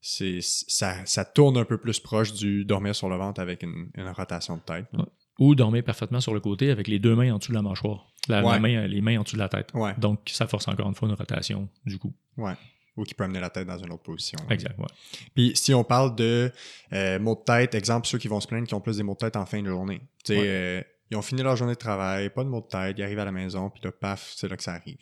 c'est, 0.00 0.38
ça, 0.40 1.04
ça 1.06 1.24
tourne 1.24 1.56
un 1.56 1.64
peu 1.64 1.78
plus 1.78 1.98
proche 1.98 2.32
du 2.32 2.64
dormir 2.64 2.94
sur 2.94 3.08
le 3.08 3.16
ventre 3.16 3.40
avec 3.40 3.62
une, 3.62 3.88
une 3.94 4.08
rotation 4.08 4.56
de 4.56 4.62
tête. 4.62 4.86
Ouais. 4.92 5.04
Ou 5.40 5.54
dormir 5.56 5.82
parfaitement 5.82 6.20
sur 6.20 6.32
le 6.34 6.40
côté 6.40 6.70
avec 6.70 6.86
les 6.86 6.98
deux 7.00 7.16
mains 7.16 7.32
en 7.34 7.38
dessous 7.38 7.50
de 7.50 7.56
la 7.56 7.62
mâchoire. 7.62 8.06
La, 8.28 8.40
la 8.40 8.46
Ouais. 8.48 8.60
main, 8.60 8.86
les 8.86 9.00
mains 9.00 9.18
en 9.18 9.22
dessous 9.24 9.34
de 9.36 9.40
la 9.40 9.48
tête. 9.48 9.70
Ouais. 9.74 9.94
Donc, 9.98 10.20
ça 10.26 10.46
force 10.46 10.68
encore 10.68 10.88
une 10.88 10.94
fois 10.94 11.08
une 11.08 11.14
rotation 11.14 11.68
du 11.84 11.98
cou. 11.98 12.14
Ouais. 12.36 12.52
Ou 12.96 13.02
qui 13.02 13.14
peut 13.14 13.24
amener 13.24 13.40
la 13.40 13.50
tête 13.50 13.66
dans 13.66 13.78
une 13.78 13.90
autre 13.92 14.04
position. 14.04 14.38
Exact, 14.50 14.78
ouais. 14.78 14.86
Puis 15.34 15.52
si 15.56 15.74
on 15.74 15.82
parle 15.82 16.14
de 16.14 16.52
euh, 16.92 17.18
maux 17.18 17.34
de 17.34 17.42
tête, 17.44 17.74
exemple, 17.74 18.06
ceux 18.06 18.18
qui 18.18 18.28
vont 18.28 18.38
se 18.40 18.46
plaindre 18.46 18.68
qui 18.68 18.74
ont 18.74 18.80
plus 18.80 18.98
des 18.98 19.02
maux 19.02 19.14
de 19.14 19.18
tête 19.18 19.34
en 19.36 19.46
fin 19.46 19.60
de 19.60 19.66
journée. 19.68 20.00
Tu 20.24 20.34
sais, 20.34 20.38
Ouais. 20.40 20.46
euh, 20.46 20.82
ils 21.10 21.16
ont 21.16 21.22
fini 21.22 21.42
leur 21.42 21.56
journée 21.56 21.74
de 21.74 21.78
travail, 21.78 22.30
pas 22.30 22.44
de 22.44 22.48
maux 22.48 22.60
de 22.60 22.66
tête, 22.66 22.96
ils 22.98 23.02
arrivent 23.02 23.18
à 23.18 23.24
la 23.24 23.32
maison, 23.32 23.68
puis 23.68 23.80
là, 23.84 23.90
paf, 23.92 24.32
c'est 24.36 24.48
là 24.48 24.56
que 24.56 24.62
ça 24.62 24.74
arrive. 24.74 24.96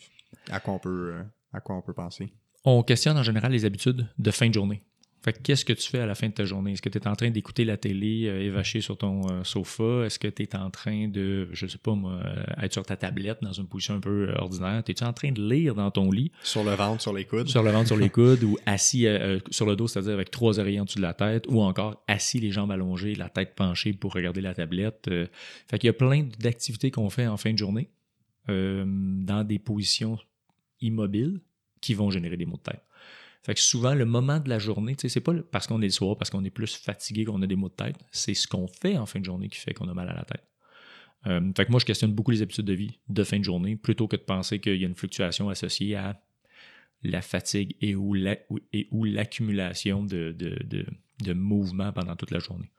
À 0.51 0.59
quoi 0.61 0.75
on 0.75 0.79
peut, 0.79 1.13
euh, 1.15 1.23
à 1.53 1.61
quoi 1.61 1.77
on 1.77 1.83
peut 1.83 1.93
penser? 1.93 2.33
On 2.65 2.83
questionne 2.83 3.17
en 3.19 3.23
général 3.23 3.53
les 3.53 3.65
habitudes 3.65 4.09
de 4.19 4.31
fin 4.31 4.49
de 4.49 4.55
journée. 4.55 4.83
Fait 5.25 5.33
que 5.33 5.39
qu'est-ce 5.43 5.65
que 5.65 5.73
tu 5.73 5.89
fais 5.89 6.01
à 6.01 6.07
la 6.07 6.15
fin 6.17 6.27
de 6.29 6.33
ta 6.33 6.45
journée? 6.45 6.73
Est-ce 6.73 6.83
que 6.83 6.89
tu 6.89 6.99
es 6.99 7.07
en 7.07 7.15
train 7.15 7.31
d'écouter 7.31 7.65
la 7.65 7.77
télé 7.77 8.27
euh, 8.27 8.41
évaché 8.43 8.81
sur 8.81 8.97
ton 8.97 9.23
euh, 9.31 9.45
sofa? 9.45 10.05
Est-ce 10.05 10.19
que 10.19 10.27
tu 10.27 10.43
es 10.43 10.57
en 10.57 10.69
train 10.71 11.07
de, 11.09 11.49
je 11.53 11.67
sais 11.69 11.79
pas 11.79 11.95
moi, 11.95 12.15
euh, 12.25 12.43
être 12.63 12.73
sur 12.73 12.85
ta 12.85 12.97
tablette 12.97 13.39
dans 13.41 13.53
une 13.53 13.69
position 13.69 13.95
un 13.95 14.01
peu 14.01 14.29
euh, 14.31 14.35
ordinaire? 14.39 14.83
Es-tu 14.87 15.05
en 15.05 15.13
train 15.13 15.31
de 15.31 15.41
lire 15.41 15.77
dans 15.77 15.91
ton 15.93 16.11
lit? 16.11 16.33
Sur 16.43 16.65
le 16.65 16.73
ventre, 16.73 17.01
sur 17.03 17.13
les 17.13 17.25
coudes. 17.25 17.49
Sur 17.49 17.63
le 17.63 17.71
ventre, 17.71 17.87
sur 17.87 17.97
les 17.97 18.11
coudes, 18.19 18.43
ou 18.43 18.59
assis 18.67 19.07
euh, 19.07 19.39
sur 19.51 19.65
le 19.67 19.77
dos, 19.77 19.87
c'est-à-dire 19.87 20.13
avec 20.15 20.31
trois 20.33 20.59
oreillers 20.59 20.81
en 20.81 20.85
dessous 20.87 20.99
de 20.99 21.03
la 21.03 21.15
tête, 21.15 21.45
ou 21.49 21.61
encore 21.63 22.03
assis 22.09 22.41
les 22.41 22.51
jambes 22.51 22.73
allongées, 22.73 23.15
la 23.15 23.29
tête 23.29 23.55
penchée 23.55 23.93
pour 23.93 24.13
regarder 24.13 24.41
la 24.41 24.55
tablette. 24.55 25.07
euh. 25.09 25.27
fait 25.71 25.79
qu'il 25.79 25.87
y 25.87 25.91
a 25.91 25.93
plein 25.95 26.27
d'activités 26.41 26.91
qu'on 26.91 27.11
fait 27.11 27.29
en 27.29 27.37
fin 27.37 27.53
de 27.53 27.59
journée 27.59 27.91
euh, 28.49 28.85
dans 28.87 29.45
des 29.45 29.61
positions 29.61 30.19
immobiles 30.81 31.41
qui 31.81 31.95
vont 31.95 32.11
générer 32.11 32.37
des 32.37 32.47
maux 32.47 32.57
de 32.57 32.63
tête. 32.73 32.83
Fait 33.43 33.55
que 33.55 33.61
souvent, 33.61 33.95
le 33.95 34.05
moment 34.05 34.39
de 34.39 34.49
la 34.49 34.59
journée, 34.59 34.95
c'est 34.99 35.21
pas 35.21 35.35
parce 35.51 35.67
qu'on 35.67 35.83
est 35.83 35.87
le 35.87 35.91
soir, 35.91 36.17
parce 36.17 36.31
qu'on 36.31 36.45
est 36.45 36.51
plus 36.51 36.77
fatigué 36.77 37.25
qu'on 37.25 37.43
a 37.43 37.47
des 37.47 37.57
maux 37.57 37.69
de 37.69 37.75
tête, 37.75 37.97
c'est 38.13 38.35
ce 38.35 38.47
qu'on 38.47 38.69
fait 38.69 38.97
en 38.97 39.07
fin 39.07 39.19
de 39.19 39.25
journée 39.25 39.49
qui 39.49 39.59
fait 39.59 39.75
qu'on 39.75 39.89
a 39.89 39.95
mal 39.95 40.09
à 40.09 40.15
la 40.15 40.25
tête. 40.25 40.45
Euh, 41.27 41.41
fait 41.57 41.67
que 41.67 41.71
moi, 41.71 41.81
je 41.81 41.85
questionne 41.85 42.13
beaucoup 42.13 42.31
les 42.31 42.43
habitudes 42.43 42.65
de 42.65 42.73
vie 42.73 42.99
de 43.09 43.25
fin 43.25 43.39
de 43.39 43.45
journée 43.45 43.77
plutôt 43.77 44.07
que 44.07 44.17
de 44.17 44.23
penser 44.23 44.61
qu'il 44.61 44.77
y 44.77 44.85
a 44.85 44.89
une 44.89 44.95
fluctuation 44.95 45.49
associée 45.49 45.97
à 45.97 46.21
la 47.03 47.21
fatigue 47.21 47.77
et 47.81 47.97
ou 47.97 48.15
l'accumulation 48.15 50.05
de, 50.05 50.37
de 51.23 51.33
mouvements 51.33 51.93
pendant 51.93 52.15
toute 52.15 52.31
la 52.31 52.39
journée. 52.39 52.71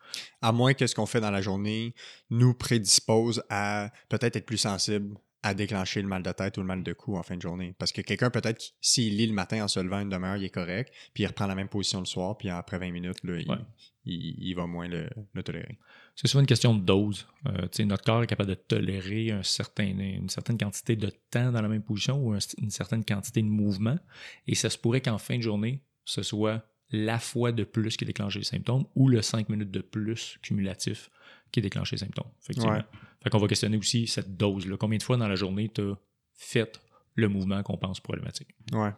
À 0.41 0.52
moins 0.52 0.73
que 0.73 0.88
ce 0.88 0.95
qu'on 0.95 1.06
fait 1.06 1.19
dans 1.19 1.32
la 1.32 1.41
journée 1.41 1.93
nous 2.30 2.54
prédispose 2.54 3.43
à 3.49 3.91
peut-être 4.10 4.38
être 4.38 4.45
plus 4.45 4.58
sensible 4.58 5.17
à 5.43 5.53
déclencher 5.53 6.01
le 6.01 6.08
mal 6.08 6.23
de 6.23 6.32
tête 6.32 6.58
ou 6.58 6.62
le 6.62 6.67
mal 6.67 6.84
de 6.84 6.93
cou 6.93 7.17
en 7.17 7.23
fin 7.23 7.36
de 7.36 7.41
journée. 7.41 7.75
Parce 7.77 7.91
que 7.91 8.01
quelqu'un, 8.01 8.29
peut-être, 8.29 8.73
s'il 8.82 9.17
lit 9.17 9.27
le 9.27 9.34
matin 9.34 9.63
en 9.63 9.67
se 9.67 9.79
levant 9.79 9.99
une 9.99 10.10
demi-heure, 10.10 10.38
il 10.38 10.45
est 10.45 10.49
correct, 10.49 10.91
puis 11.13 11.23
il 11.23 11.27
reprend 11.27 11.45
la 11.47 11.56
même 11.56 11.67
position 11.67 11.99
le 11.99 12.06
soir, 12.06 12.38
puis 12.38 12.49
après 12.49 12.79
20 12.79 12.91
minutes, 12.91 13.23
là, 13.23 13.38
il, 13.39 13.49
Ouais. 13.49 13.58
il- 14.06 14.36
il 14.39 14.53
va 14.56 14.65
moins 14.65 14.88
le, 14.88 15.10
le 15.34 15.43
tolérer. 15.43 15.77
C'est 16.15 16.27
souvent 16.27 16.41
une 16.41 16.47
question 16.47 16.73
de 16.75 16.82
dose. 16.82 17.27
Euh, 17.47 17.67
notre 17.86 18.03
corps 18.03 18.23
est 18.23 18.27
capable 18.27 18.49
de 18.49 18.56
tolérer 18.56 19.32
un 19.32 19.43
certain, 19.43 19.86
une 19.99 20.29
certaine 20.29 20.58
quantité 20.58 20.95
de 20.95 21.12
temps 21.29 21.51
dans 21.51 21.62
la 21.62 21.67
même 21.69 21.84
position 21.84 22.17
ou 22.17 22.34
un- 22.34 22.39
une 22.62 22.69
certaine 22.71 23.03
quantité 23.03 23.41
de 23.41 23.47
mouvement. 23.47 23.97
Et 24.47 24.56
ça 24.56 24.69
se 24.69 24.77
pourrait 24.77 25.01
qu'en 25.01 25.17
fin 25.17 25.38
de 25.38 25.41
journée, 25.41 25.82
ce 26.06 26.23
soit 26.23 26.63
la 26.91 27.17
fois 27.17 27.51
de 27.51 27.63
plus 27.63 27.97
qui 27.97 28.06
déclenche 28.06 28.36
les 28.38 28.43
symptômes 28.43 28.86
ou 28.95 29.10
le 29.10 29.21
5 29.23 29.49
minutes 29.49 29.71
de 29.71 29.82
plus 29.82 30.38
cumulatif 30.43 31.10
qui 31.53 31.61
déclenche 31.61 31.91
les 31.91 31.99
symptômes. 31.99 32.27
Effectivement. 32.41 32.73
Ouais. 32.73 32.83
Fait 33.23 33.29
qu'on 33.29 33.37
va 33.37 33.47
questionner 33.47 33.77
aussi 33.77 34.07
cette 34.07 34.35
dose-là. 34.35 34.75
Combien 34.77 34.97
de 34.97 35.03
fois 35.03 35.15
dans 35.15 35.29
la 35.29 35.35
journée 35.35 35.71
tu 35.73 35.81
as 35.81 35.95
fait 36.33 36.81
le 37.15 37.29
mouvement 37.29 37.63
qu'on 37.63 37.77
pense 37.77 38.01
problématique? 38.01 38.49
Ouais. 38.73 38.89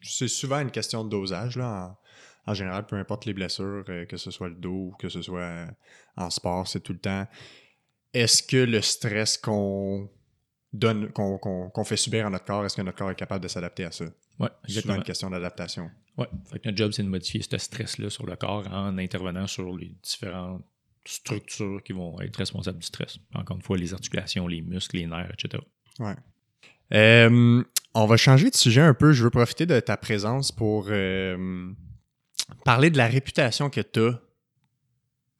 C'est 0.00 0.28
souvent 0.28 0.60
une 0.60 0.70
question 0.70 1.04
de 1.04 1.10
dosage, 1.10 1.58
là. 1.58 1.98
En, 2.46 2.52
en 2.52 2.54
général, 2.54 2.86
peu 2.86 2.96
importe 2.96 3.26
les 3.26 3.34
blessures, 3.34 3.84
euh, 3.90 4.06
que 4.06 4.16
ce 4.16 4.30
soit 4.30 4.48
le 4.48 4.54
dos 4.54 4.70
ou 4.92 4.94
que 4.98 5.10
ce 5.10 5.20
soit 5.20 5.40
euh, 5.40 5.66
en 6.16 6.30
sport, 6.30 6.66
c'est 6.66 6.80
tout 6.80 6.94
le 6.94 6.98
temps. 6.98 7.26
Est-ce 8.14 8.42
que 8.42 8.56
le 8.56 8.80
stress 8.80 9.36
qu'on 9.36 10.08
donne, 10.72 11.10
qu'on 11.12 11.84
fait 11.84 11.96
subir 11.96 12.26
à 12.26 12.30
notre 12.30 12.44
corps, 12.44 12.64
est-ce 12.64 12.76
que 12.76 12.82
notre 12.82 12.96
corps 12.96 13.10
est 13.10 13.16
capable 13.16 13.42
de 13.42 13.48
s'adapter 13.48 13.84
à 13.84 13.92
ça? 13.92 14.06
Ouais, 14.38 14.48
C'est 14.66 14.86
une 14.86 15.02
question 15.02 15.28
d'adaptation. 15.28 15.90
Que 16.16 16.58
notre 16.64 16.76
job, 16.76 16.92
c'est 16.92 17.02
de 17.02 17.08
modifier 17.08 17.42
ce 17.42 17.58
stress-là 17.58 18.10
sur 18.10 18.26
le 18.26 18.36
corps 18.36 18.66
en 18.72 18.96
intervenant 18.98 19.46
sur 19.46 19.76
les 19.76 19.94
différentes 20.02 20.64
structures 21.04 21.82
qui 21.82 21.92
vont 21.92 22.20
être 22.20 22.36
responsables 22.36 22.78
du 22.78 22.86
stress. 22.86 23.18
Encore 23.34 23.56
une 23.56 23.62
fois, 23.62 23.76
les 23.76 23.92
articulations, 23.92 24.46
les 24.46 24.62
muscles, 24.62 24.96
les 24.96 25.06
nerfs, 25.06 25.32
etc. 25.32 25.62
Ouais. 25.98 26.14
Euh, 26.94 27.62
on 27.94 28.06
va 28.06 28.16
changer 28.16 28.50
de 28.50 28.56
sujet 28.56 28.80
un 28.80 28.94
peu. 28.94 29.12
Je 29.12 29.24
veux 29.24 29.30
profiter 29.30 29.66
de 29.66 29.78
ta 29.80 29.96
présence 29.96 30.52
pour 30.52 30.86
euh, 30.88 31.72
parler 32.64 32.90
de 32.90 32.98
la 32.98 33.06
réputation 33.06 33.70
que 33.70 33.80
tu 33.80 34.00
as 34.00 34.20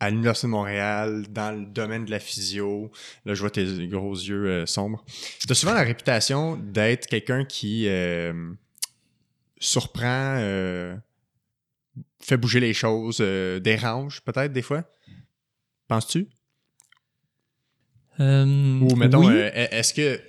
à 0.02 0.08
l'Université 0.08 0.46
de 0.46 0.52
Montréal, 0.52 1.26
dans 1.28 1.54
le 1.54 1.66
domaine 1.66 2.06
de 2.06 2.10
la 2.10 2.20
physio. 2.20 2.90
Là, 3.26 3.34
je 3.34 3.40
vois 3.40 3.50
tes 3.50 3.86
gros 3.86 4.14
yeux 4.14 4.46
euh, 4.46 4.66
sombres. 4.66 5.04
Tu 5.40 5.46
as 5.50 5.54
souvent 5.54 5.74
la 5.74 5.82
réputation 5.82 6.56
d'être 6.56 7.06
quelqu'un 7.06 7.44
qui 7.44 7.86
surprend, 9.58 10.38
fait 12.22 12.36
bouger 12.38 12.60
les 12.60 12.72
choses, 12.72 13.18
dérange 13.18 14.22
peut-être 14.22 14.54
des 14.54 14.62
fois? 14.62 14.84
Penses-tu? 15.90 16.28
Ou 18.20 18.94
mettons, 18.94 19.26
oui. 19.26 19.32
euh, 19.34 19.50
est-ce 19.52 19.92
que. 19.92 20.20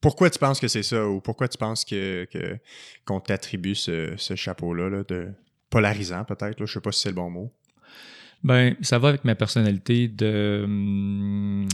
Pourquoi 0.00 0.30
tu 0.30 0.38
penses 0.38 0.60
que 0.60 0.66
c'est 0.66 0.82
ça? 0.82 1.06
Ou 1.06 1.20
pourquoi 1.20 1.46
tu 1.46 1.58
penses 1.58 1.84
que 1.84 2.26
qu'on 3.04 3.20
t'attribue 3.20 3.74
ce, 3.74 4.14
ce 4.16 4.34
chapeau-là 4.34 4.88
là, 4.88 5.04
de 5.04 5.28
polarisant, 5.68 6.24
peut-être? 6.24 6.64
Je 6.64 6.72
sais 6.72 6.80
pas 6.80 6.90
si 6.90 7.00
c'est 7.00 7.10
le 7.10 7.16
bon 7.16 7.28
mot. 7.28 7.52
Ben, 8.42 8.76
ça 8.80 8.98
va 8.98 9.08
avec 9.10 9.26
ma 9.26 9.34
personnalité 9.34 10.08
de 10.08 10.62
hum, 10.64 11.68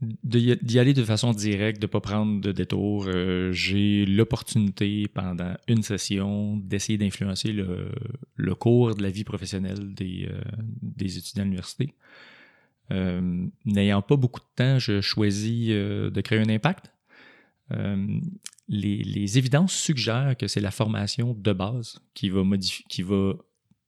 d'y 0.00 0.78
aller 0.78 0.94
de 0.94 1.02
façon 1.02 1.32
directe, 1.32 1.82
de 1.82 1.86
pas 1.86 2.00
prendre 2.00 2.40
de 2.40 2.52
détour. 2.52 3.06
Euh, 3.08 3.50
J'ai 3.52 4.06
l'opportunité 4.06 5.08
pendant 5.08 5.54
une 5.66 5.82
session 5.82 6.56
d'essayer 6.56 6.98
d'influencer 6.98 7.52
le, 7.52 8.54
cours 8.54 8.94
de 8.94 9.02
la 9.02 9.10
vie 9.10 9.24
professionnelle 9.24 9.94
des, 9.94 10.28
euh, 10.30 10.40
des 10.82 11.18
étudiants 11.18 11.42
à 11.42 11.44
l'université. 11.44 11.94
Euh, 12.92 13.46
N'ayant 13.64 14.02
pas 14.02 14.16
beaucoup 14.16 14.40
de 14.40 14.46
temps, 14.54 14.78
je 14.78 15.00
choisis 15.00 15.68
de 15.68 16.20
créer 16.20 16.38
un 16.38 16.48
impact. 16.48 16.92
Les, 17.70 19.02
les 19.02 19.38
évidences 19.38 19.72
suggèrent 19.72 20.36
que 20.36 20.46
c'est 20.46 20.60
la 20.60 20.70
formation 20.70 21.34
de 21.34 21.52
base 21.52 22.00
qui 22.14 22.28
va 22.28 22.42
qui 22.88 23.02
va 23.02 23.34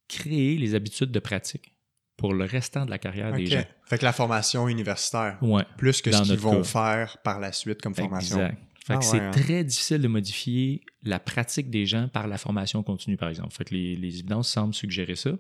créer 0.09 0.57
les 0.57 0.75
habitudes 0.75 1.13
de 1.13 1.19
pratique 1.19 1.73
pour 2.21 2.35
le 2.35 2.45
restant 2.45 2.85
de 2.85 2.91
la 2.91 2.99
carrière 2.99 3.33
des 3.33 3.47
gens. 3.47 3.63
Fait 3.85 3.97
que 3.99 4.05
la 4.05 4.13
formation 4.13 4.69
universitaire, 4.69 5.39
Ouais, 5.43 5.65
plus 5.79 6.03
que 6.03 6.13
ce 6.13 6.23
qu'ils 6.23 6.39
vont 6.39 6.59
cas. 6.59 6.65
faire 6.65 7.17
par 7.25 7.41
la 7.41 7.51
suite 7.51 7.81
comme 7.81 7.95
formation. 7.95 8.37
exact. 8.37 8.59
Fait 8.85 8.93
que 8.95 8.99
Ah 8.99 9.03
c'est 9.03 9.19
ouais, 9.21 9.25
hein. 9.27 9.31
très 9.31 9.65
difficile 9.65 10.03
de 10.03 10.09
modifier 10.09 10.83
la 11.03 11.19
pratique 11.19 11.71
des 11.71 11.87
gens 11.87 12.09
par 12.09 12.27
la 12.29 12.37
formation 12.39 12.83
continue, 12.83 13.17
par 13.17 13.31
exemple. 13.31 13.53
Fait 13.55 13.65
que 13.65 13.75
les, 13.75 13.97
les 13.97 14.19
évidences 14.19 14.49
semblent 14.51 14.75
suggérer 14.75 15.17
ça. 15.17 15.31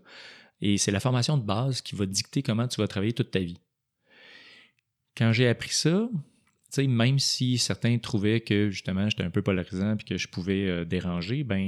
Et 0.63 0.79
c'est 0.79 0.91
la 0.91 1.01
formation 1.01 1.37
de 1.37 1.43
base 1.43 1.81
qui 1.83 1.95
va 1.95 2.07
dicter 2.07 2.43
comment 2.43 2.67
tu 2.67 2.81
vas 2.81 2.89
travailler 2.89 3.13
toute 3.13 3.31
ta 3.31 3.41
vie. 3.41 3.59
Quand 5.17 5.33
j'ai 5.33 5.49
appris 5.49 5.73
ça, 5.73 6.09
tu 6.13 6.19
sais, 6.71 6.87
même 6.87 7.19
si 7.19 7.59
certains 7.59 7.99
trouvaient 7.99 8.41
que 8.41 8.71
justement 8.71 9.09
j'étais 9.09 9.25
un 9.25 9.31
peu 9.31 9.43
polarisant 9.43 9.97
et 9.97 10.03
que 10.05 10.17
je 10.17 10.29
pouvais 10.29 10.67
euh, 10.69 10.85
déranger, 10.85 11.43
ben 11.45 11.59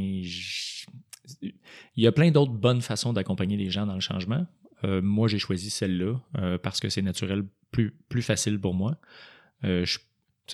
il 1.43 1.53
y 1.97 2.07
a 2.07 2.13
plein 2.13 2.31
d'autres 2.31 2.53
bonnes 2.53 2.83
façons 2.83 3.13
d'accompagner 3.13 3.57
les 3.57 3.71
gens 3.71 3.87
dans 3.87 3.95
le 3.95 4.01
changement. 4.01 4.47
Euh, 4.85 5.01
moi, 5.03 5.29
j'ai 5.29 5.39
choisi 5.39 5.71
celle-là 5.71 6.21
euh, 6.39 6.59
parce 6.59 6.81
que 6.81 6.89
c'est 6.89 7.03
naturel, 7.03 7.45
plus, 7.71 7.93
plus 8.09 8.23
facile 8.23 8.59
pour 8.61 8.75
moi. 8.75 8.97
Euh, 9.65 9.85
je- 9.85 9.99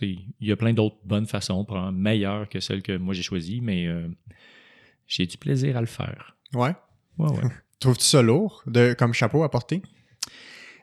il 0.03 0.27
y 0.41 0.53
a 0.53 0.57
plein 0.57 0.73
d'autres 0.75 0.99
bonnes 1.05 1.27
façons, 1.27 1.67
meilleures 1.93 2.49
que 2.49 2.61
celles 2.61 2.83
que 2.83 2.97
moi 2.97 3.14
j'ai 3.14 3.23
choisies, 3.23 3.61
mais 3.61 3.88
j'ai 5.07 5.27
du 5.27 5.37
plaisir 5.38 5.77
à 5.77 5.81
le 5.81 5.87
faire. 5.87 6.37
Ouais. 6.55 6.75
Ouais, 7.19 7.31
ouais. 7.31 7.51
Trouves-tu 7.81 8.05
ça 8.05 8.23
lourd 8.23 8.62
de, 8.67 8.95
comme 8.97 9.12
chapeau 9.14 9.43
à 9.43 9.51
porter? 9.51 9.83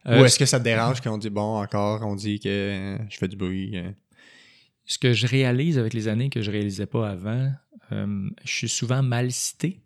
Euh, 0.07 0.21
Ou 0.21 0.25
est-ce 0.25 0.37
que 0.39 0.45
ça 0.45 0.59
te 0.59 0.63
dérange 0.65 0.99
qu'on 1.03 1.17
dit, 1.17 1.29
bon, 1.29 1.61
encore, 1.61 2.01
on 2.05 2.15
dit 2.15 2.39
que 2.39 2.97
je 3.09 3.17
fais 3.17 3.27
du 3.27 3.35
bruit? 3.37 3.77
ce 4.87 4.97
que 4.99 5.13
je 5.13 5.25
réalise 5.27 5.79
avec 5.79 5.93
les 5.93 6.07
années 6.07 6.29
que 6.29 6.41
je 6.41 6.51
réalisais 6.51 6.85
pas 6.85 7.09
avant, 7.09 7.51
euh, 7.91 8.29
je 8.43 8.51
suis 8.51 8.69
souvent 8.69 9.01
mal 9.01 9.31
cité. 9.31 9.79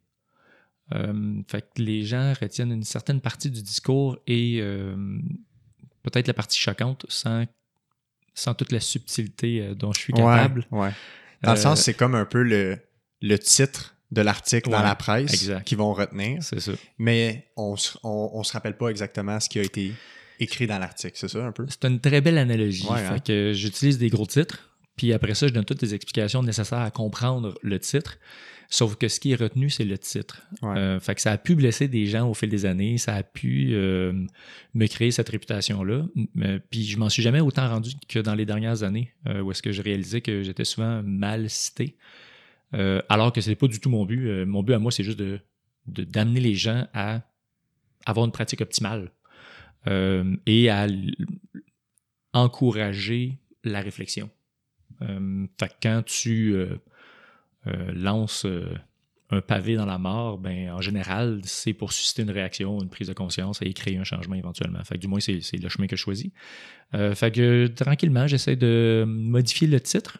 Euh, 0.93 1.41
fait 1.47 1.61
que 1.61 1.81
les 1.81 2.03
gens 2.03 2.33
retiennent 2.39 2.71
une 2.71 2.83
certaine 2.83 3.21
partie 3.21 3.51
du 3.51 3.61
discours 3.61 4.17
et 4.25 4.57
euh, 4.59 4.95
peut-être 6.03 6.27
la 6.27 6.33
partie 6.33 6.57
choquante 6.59 7.05
sans, 7.09 7.45
sans 8.33 8.53
toute 8.55 8.71
la 8.71 8.79
subtilité 8.79 9.61
euh, 9.61 9.75
dont 9.75 9.93
je 9.93 9.99
suis 9.99 10.13
capable. 10.13 10.65
Ouais, 10.71 10.79
ouais. 10.87 10.91
Dans 11.43 11.51
le 11.53 11.57
sens, 11.59 11.81
c'est 11.81 11.93
comme 11.93 12.15
un 12.15 12.25
peu 12.25 12.41
le, 12.41 12.77
le 13.21 13.37
titre 13.37 13.95
de 14.11 14.21
l'article 14.21 14.71
dans 14.71 14.81
la 14.81 14.95
presse 14.95 15.49
qu'ils 15.65 15.77
vont 15.77 15.93
retenir, 15.93 16.41
C'est 16.41 16.59
ça. 16.59 16.71
mais 16.97 17.51
on 17.55 17.75
on, 18.03 18.31
on 18.33 18.43
se 18.43 18.51
rappelle 18.53 18.75
pas 18.75 18.89
exactement 18.89 19.39
ce 19.39 19.47
qui 19.47 19.59
a 19.59 19.63
été 19.63 19.93
écrit 20.39 20.65
dans 20.65 20.79
l'article. 20.79 21.13
C'est 21.15 21.27
ça 21.27 21.45
un 21.45 21.51
peu? 21.51 21.65
C'est 21.69 21.85
une 21.85 21.99
très 21.99 22.19
belle 22.19 22.39
analogie. 22.39 22.87
Ouais, 22.87 22.97
Fait 22.97 23.13
hein? 23.13 23.19
que 23.19 23.53
j'utilise 23.53 23.99
des 23.99 24.09
gros 24.09 24.25
titres, 24.25 24.71
puis 24.95 25.13
après 25.13 25.35
ça, 25.35 25.47
je 25.47 25.53
donne 25.53 25.65
toutes 25.65 25.81
les 25.83 25.93
explications 25.93 26.41
nécessaires 26.41 26.79
à 26.79 26.89
comprendre 26.91 27.53
le 27.61 27.77
titre. 27.79 28.17
Sauf 28.71 28.95
que 28.97 29.07
ce 29.07 29.19
qui 29.19 29.31
est 29.31 29.35
retenu, 29.35 29.71
c'est 29.71 29.83
le 29.83 29.97
titre. 29.97 30.43
Ouais. 30.61 30.77
Euh, 30.77 30.99
fait 30.99 31.15
que 31.15 31.21
ça 31.21 31.31
a 31.31 31.37
pu 31.39 31.55
blesser 31.55 31.87
des 31.87 32.05
gens 32.05 32.29
au 32.29 32.35
fil 32.35 32.49
des 32.49 32.65
années, 32.67 32.99
ça 32.99 33.15
a 33.15 33.23
pu 33.23 33.69
euh, 33.71 34.13
me 34.75 34.85
créer 34.85 35.09
cette 35.09 35.29
réputation-là. 35.29 36.05
M- 36.35 36.59
Puis 36.69 36.83
je 36.83 36.97
m'en 36.99 37.09
suis 37.09 37.23
jamais 37.23 37.39
autant 37.41 37.67
rendu 37.67 37.91
que 38.07 38.19
dans 38.19 38.35
les 38.35 38.45
dernières 38.45 38.83
années, 38.83 39.11
euh, 39.27 39.41
où 39.41 39.49
est-ce 39.51 39.63
que 39.63 39.71
je 39.71 39.81
réalisais 39.81 40.21
que 40.21 40.43
j'étais 40.43 40.65
souvent 40.65 41.01
mal 41.03 41.49
cité. 41.49 41.97
Euh, 42.75 43.01
alors 43.09 43.33
que 43.33 43.41
c'est 43.41 43.55
pas 43.55 43.67
du 43.67 43.79
tout 43.79 43.89
mon 43.89 44.05
but. 44.05 44.27
Euh, 44.27 44.45
mon 44.45 44.61
but 44.61 44.73
à 44.73 44.79
moi, 44.79 44.91
c'est 44.91 45.03
juste 45.03 45.17
de 45.19 45.39
d'amener 45.87 46.39
les 46.39 46.53
gens 46.53 46.87
à 46.93 47.23
avoir 48.05 48.23
une 48.27 48.31
pratique 48.31 48.61
optimale 48.61 49.11
euh, 49.87 50.35
et 50.45 50.69
à 50.69 50.85
encourager 52.33 53.39
la 53.63 53.81
réflexion. 53.81 54.29
Euh, 55.01 55.47
fait 55.59 55.69
que 55.69 55.73
quand 55.81 56.03
tu 56.05 56.53
euh, 57.67 57.91
lances 57.93 58.45
euh, 58.45 58.73
un 59.31 59.41
pavé 59.41 59.75
dans 59.75 59.85
la 59.85 59.97
mort, 59.97 60.39
ben, 60.39 60.71
en 60.71 60.81
général, 60.81 61.41
c'est 61.43 61.73
pour 61.73 61.93
susciter 61.93 62.23
une 62.23 62.31
réaction, 62.31 62.81
une 62.81 62.89
prise 62.89 63.07
de 63.07 63.13
conscience 63.13 63.59
et 63.61 63.71
créer 63.73 63.97
un 63.97 64.03
changement 64.03 64.35
éventuellement. 64.35 64.83
Fait 64.83 64.95
que, 64.95 65.01
du 65.01 65.07
moins, 65.07 65.19
c'est 65.19 65.39
le 65.57 65.69
chemin 65.69 65.87
que 65.87 65.95
je 65.95 66.01
choisis. 66.01 66.31
Euh, 66.95 67.13
fait 67.13 67.31
que 67.31 67.67
tranquillement, 67.67 68.25
j'essaie 68.25 68.55
de 68.55 69.05
modifier 69.07 69.67
le 69.67 69.79
titre. 69.79 70.17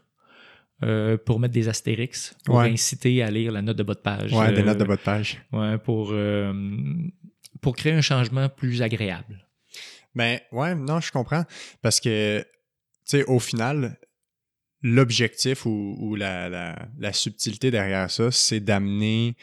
Euh, 0.81 1.17
pour 1.17 1.41
mettre 1.41 1.53
des 1.53 1.67
astérix, 1.67 2.33
pour 2.45 2.61
inciter 2.61 3.21
à 3.21 3.29
lire 3.29 3.51
la 3.51 3.61
note 3.61 3.75
de 3.75 3.83
bas 3.83 3.95
de 3.95 3.99
page. 3.99 4.31
Ouais, 4.31 4.53
des 4.53 4.63
notes 4.63 4.77
de 4.77 4.85
bas 4.85 4.95
de 4.95 5.01
page. 5.01 5.43
Ouais, 5.51 5.77
pour, 5.77 6.13
pour 7.59 7.75
créer 7.75 7.91
un 7.91 7.99
changement 7.99 8.47
plus 8.47 8.81
agréable. 8.81 9.45
Ben, 10.15 10.39
ouais, 10.53 10.75
non, 10.75 11.01
je 11.01 11.11
comprends. 11.11 11.43
Parce 11.81 11.99
que, 11.99 12.39
tu 12.39 12.45
sais, 13.03 13.23
au 13.25 13.39
final, 13.39 13.97
l'objectif 14.81 15.65
ou, 15.65 16.15
la, 16.15 16.75
subtilité 17.13 17.71
derrière 17.71 18.09
ça, 18.09 18.31
c'est 18.31 18.59
d'amener 18.59 19.35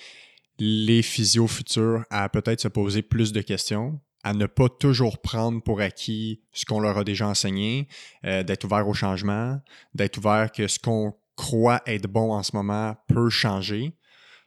les 0.58 1.02
physios 1.02 1.46
futurs 1.46 2.04
à 2.10 2.28
peut-être 2.28 2.60
se 2.60 2.68
poser 2.68 3.02
plus 3.02 3.32
de 3.32 3.42
questions, 3.42 4.00
à 4.24 4.32
ne 4.32 4.46
pas 4.46 4.68
toujours 4.68 5.18
prendre 5.18 5.62
pour 5.62 5.80
acquis 5.80 6.40
ce 6.52 6.64
qu'on 6.64 6.80
leur 6.80 6.98
a 6.98 7.04
déjà 7.04 7.28
enseigné, 7.28 7.88
euh, 8.24 8.42
d'être 8.42 8.64
ouvert 8.64 8.88
au 8.88 8.94
changement, 8.94 9.60
d'être 9.94 10.16
ouvert 10.16 10.50
que 10.50 10.66
ce 10.66 10.78
qu'on 10.78 11.14
croit 11.36 11.82
être 11.86 12.06
bon 12.06 12.32
en 12.32 12.42
ce 12.42 12.56
moment 12.56 12.96
peut 13.06 13.28
changer. 13.28 13.92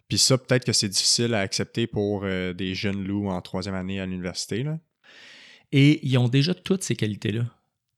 Puis 0.07 0.17
ça, 0.17 0.39
peut-être 0.39 0.65
que 0.65 0.73
c'est 0.73 0.89
difficile 0.89 1.35
à 1.35 1.39
accepter 1.39 1.85
pour 1.85 2.23
euh, 2.23 2.51
des 2.53 2.73
jeunes 2.73 3.05
loups 3.05 3.29
en 3.29 3.39
troisième 3.41 3.75
année 3.75 3.99
à 3.99 4.07
l'université. 4.07 4.65
Et 5.71 6.05
ils 6.05 6.17
ont 6.17 6.27
déjà 6.27 6.55
toutes 6.55 6.83
ces 6.83 6.95
qualités-là. 6.95 7.45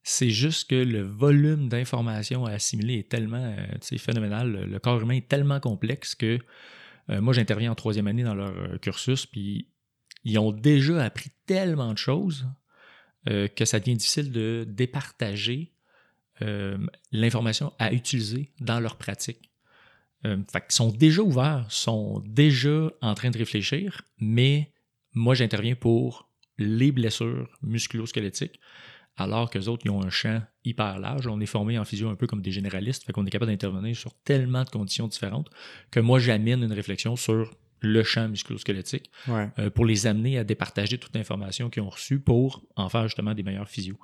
C'est 0.04 0.32
juste 0.32 0.70
que 0.70 0.76
le 0.76 1.02
volume 1.02 1.70
d'informations 1.70 2.45
à 2.45 2.54
assimiler 2.54 2.99
est 2.99 3.10
tellement 3.10 3.56
euh, 3.58 3.97
phénoménal. 3.97 4.66
Le 4.66 4.80
corps 4.80 5.02
humain 5.02 5.16
est 5.16 5.28
tellement 5.28 5.60
complexe 5.60 6.16
que 6.16 6.39
euh, 7.10 7.22
moi, 7.22 7.34
j'interviens 7.34 7.72
en 7.72 7.76
troisième 7.76 8.08
année 8.08 8.24
dans 8.24 8.34
leur 8.34 8.58
euh, 8.58 8.78
cursus, 8.78 9.26
puis 9.26 9.68
ils 10.24 10.39
ont 10.39 10.52
déjà 10.52 11.04
appris 11.04 11.32
tellement 11.45 11.93
de 11.93 11.97
choses 11.97 12.47
que 13.56 13.66
ça 13.66 13.80
devient 13.80 13.97
difficile 13.97 14.32
de 14.32 14.66
départager 14.68 15.74
l'information 17.12 17.72
à 17.78 17.93
utiliser 17.93 18.52
dans 18.60 18.80
leur 18.80 18.95
pratique. 18.95 19.52
fait 20.24 20.66
ils 20.70 20.74
sont 20.74 20.89
déjà 20.89 21.22
ouverts, 21.22 21.68
sont 21.70 22.24
déjà 22.26 22.91
en 23.02 23.14
train 23.14 23.30
de 23.30 23.38
réfléchir, 23.38 24.02
mais 24.20 24.72
moi, 25.14 25.36
j'interviens 25.36 25.76
pour 25.76 26.30
les 26.58 26.91
blessures 26.91 27.47
musculo-squelettiques 27.62 28.60
alors 29.22 29.49
que 29.49 29.57
les 29.57 29.67
autres, 29.67 29.84
ils 29.86 29.91
ont 29.91 30.03
un 30.03 30.09
champ 30.09 30.41
hyper 30.63 30.99
large. 30.99 31.28
On 31.28 31.39
est 31.39 31.45
formé 31.45 31.78
en 31.78 31.86
physio 31.86 32.09
un 32.09 32.15
peu 32.15 32.28
comme 32.28 32.41
des 32.41 32.51
généralistes, 32.51 33.03
fait 33.03 33.13
qu'on 33.13 33.26
est 33.26 33.30
capable 33.30 33.51
d'intervenir 33.51 33.95
sur 33.95 34.13
tellement 34.24 34.63
de 34.63 34.69
conditions 34.69 35.07
différentes 35.07 35.49
que 35.89 35.99
moi, 35.99 36.19
j'amène 36.19 36.63
une 36.63 36.74
réflexion 36.74 37.15
sur 37.15 37.51
le 37.82 38.03
champ 38.03 38.30
musculo-squelettique 38.30 39.09
euh, 39.30 39.69
pour 39.72 39.86
les 39.86 40.05
amener 40.05 40.38
à 40.38 40.43
départager 40.43 40.97
toute 40.97 41.15
l'information 41.15 41.69
qu'ils 41.69 41.82
ont 41.82 41.89
reçue 41.89 42.19
pour 42.19 42.63
en 42.76 42.89
faire 42.89 43.03
justement 43.03 43.34
des 43.34 43.43
meilleurs 43.43 43.69
physios. 43.69 43.97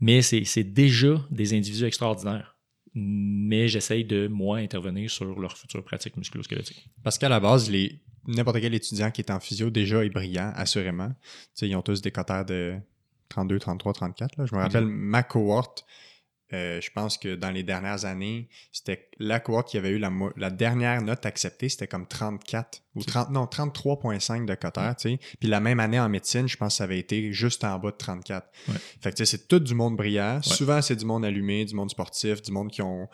Mais 0.00 0.22
c'est 0.22 0.64
déjà 0.64 1.14
des 1.30 1.54
individus 1.54 1.84
extraordinaires. 1.84 2.56
Mais 2.94 3.68
j'essaye 3.68 4.04
de, 4.04 4.28
moi, 4.28 4.58
intervenir 4.58 5.10
sur 5.10 5.40
leur 5.40 5.56
future 5.56 5.82
pratique 5.82 6.16
musculo-squelettique. 6.18 6.90
Parce 7.02 7.16
qu'à 7.16 7.30
la 7.30 7.40
base, 7.40 7.72
n'importe 8.26 8.60
quel 8.60 8.74
étudiant 8.74 9.10
qui 9.10 9.22
est 9.22 9.30
en 9.30 9.40
physio 9.40 9.70
déjà 9.70 10.04
est 10.04 10.10
brillant, 10.10 10.52
assurément. 10.54 11.10
ils 11.62 11.74
ont 11.74 11.80
tous 11.80 12.02
des 12.02 12.10
cotères 12.10 12.44
de 12.44 12.74
32, 13.32 13.58
33, 13.58 13.92
34. 13.92 14.36
Là. 14.36 14.46
Je 14.46 14.54
me 14.54 14.60
rappelle 14.60 14.86
ma 14.86 15.22
cohorte. 15.22 15.84
Euh, 16.52 16.82
je 16.82 16.90
pense 16.90 17.16
que 17.16 17.34
dans 17.34 17.50
les 17.50 17.62
dernières 17.62 18.04
années, 18.04 18.50
c'était 18.72 19.08
la 19.18 19.40
cohorte 19.40 19.68
qui 19.68 19.78
avait 19.78 19.88
eu 19.88 19.98
la, 19.98 20.50
dernière 20.50 21.00
note 21.00 21.24
acceptée, 21.24 21.70
c'était 21.70 21.86
comme 21.86 22.06
34 22.06 22.82
ou 22.94 23.02
30, 23.02 23.30
non, 23.30 23.44
33,5 23.44 24.44
de 24.44 24.54
Cotter, 24.54 24.90
tu 24.98 25.10
sais. 25.12 25.18
Puis 25.40 25.48
la 25.48 25.60
même 25.60 25.80
année 25.80 25.98
en 25.98 26.10
médecine, 26.10 26.46
je 26.46 26.58
pense 26.58 26.74
que 26.74 26.76
ça 26.78 26.84
avait 26.84 26.98
été 26.98 27.32
juste 27.32 27.64
en 27.64 27.78
bas 27.78 27.90
de 27.90 27.96
34. 27.96 28.46
Fait 29.00 29.16
que 29.16 29.24
c'est 29.24 29.48
tout 29.48 29.60
du 29.60 29.74
monde 29.74 29.96
brillant. 29.96 30.42
Souvent, 30.42 30.82
c'est 30.82 30.96
du 30.96 31.06
monde 31.06 31.24
allumé, 31.24 31.64
du 31.64 31.74
monde 31.74 31.90
sportif, 31.90 32.42
du 32.42 32.52
monde 32.52 32.70
qui 32.70 32.82
ont 32.82 33.08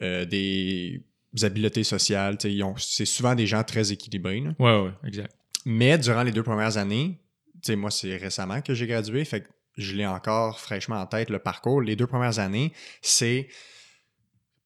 euh, 0.00 0.24
des 0.24 1.04
habiletés 1.42 1.84
sociales, 1.84 2.38
tu 2.38 2.58
sais. 2.58 2.64
C'est 2.78 3.04
souvent 3.04 3.34
des 3.34 3.46
gens 3.46 3.62
très 3.62 3.92
équilibrés. 3.92 4.40
Oui, 4.40 4.54
Ouais, 4.58 4.80
ouais, 4.84 4.92
exact. 5.06 5.36
Mais 5.66 5.98
durant 5.98 6.22
les 6.22 6.32
deux 6.32 6.42
premières 6.42 6.78
années, 6.78 7.20
sais, 7.62 7.76
moi, 7.76 7.90
c'est 7.90 8.16
récemment 8.16 8.60
que 8.60 8.74
j'ai 8.74 8.86
gradué, 8.86 9.24
fait 9.24 9.42
que 9.42 9.48
je 9.76 9.94
l'ai 9.94 10.06
encore 10.06 10.60
fraîchement 10.60 10.96
en 10.96 11.06
tête, 11.06 11.30
le 11.30 11.38
parcours. 11.38 11.80
Les 11.80 11.96
deux 11.96 12.06
premières 12.06 12.38
années, 12.38 12.72
c'est 13.02 13.48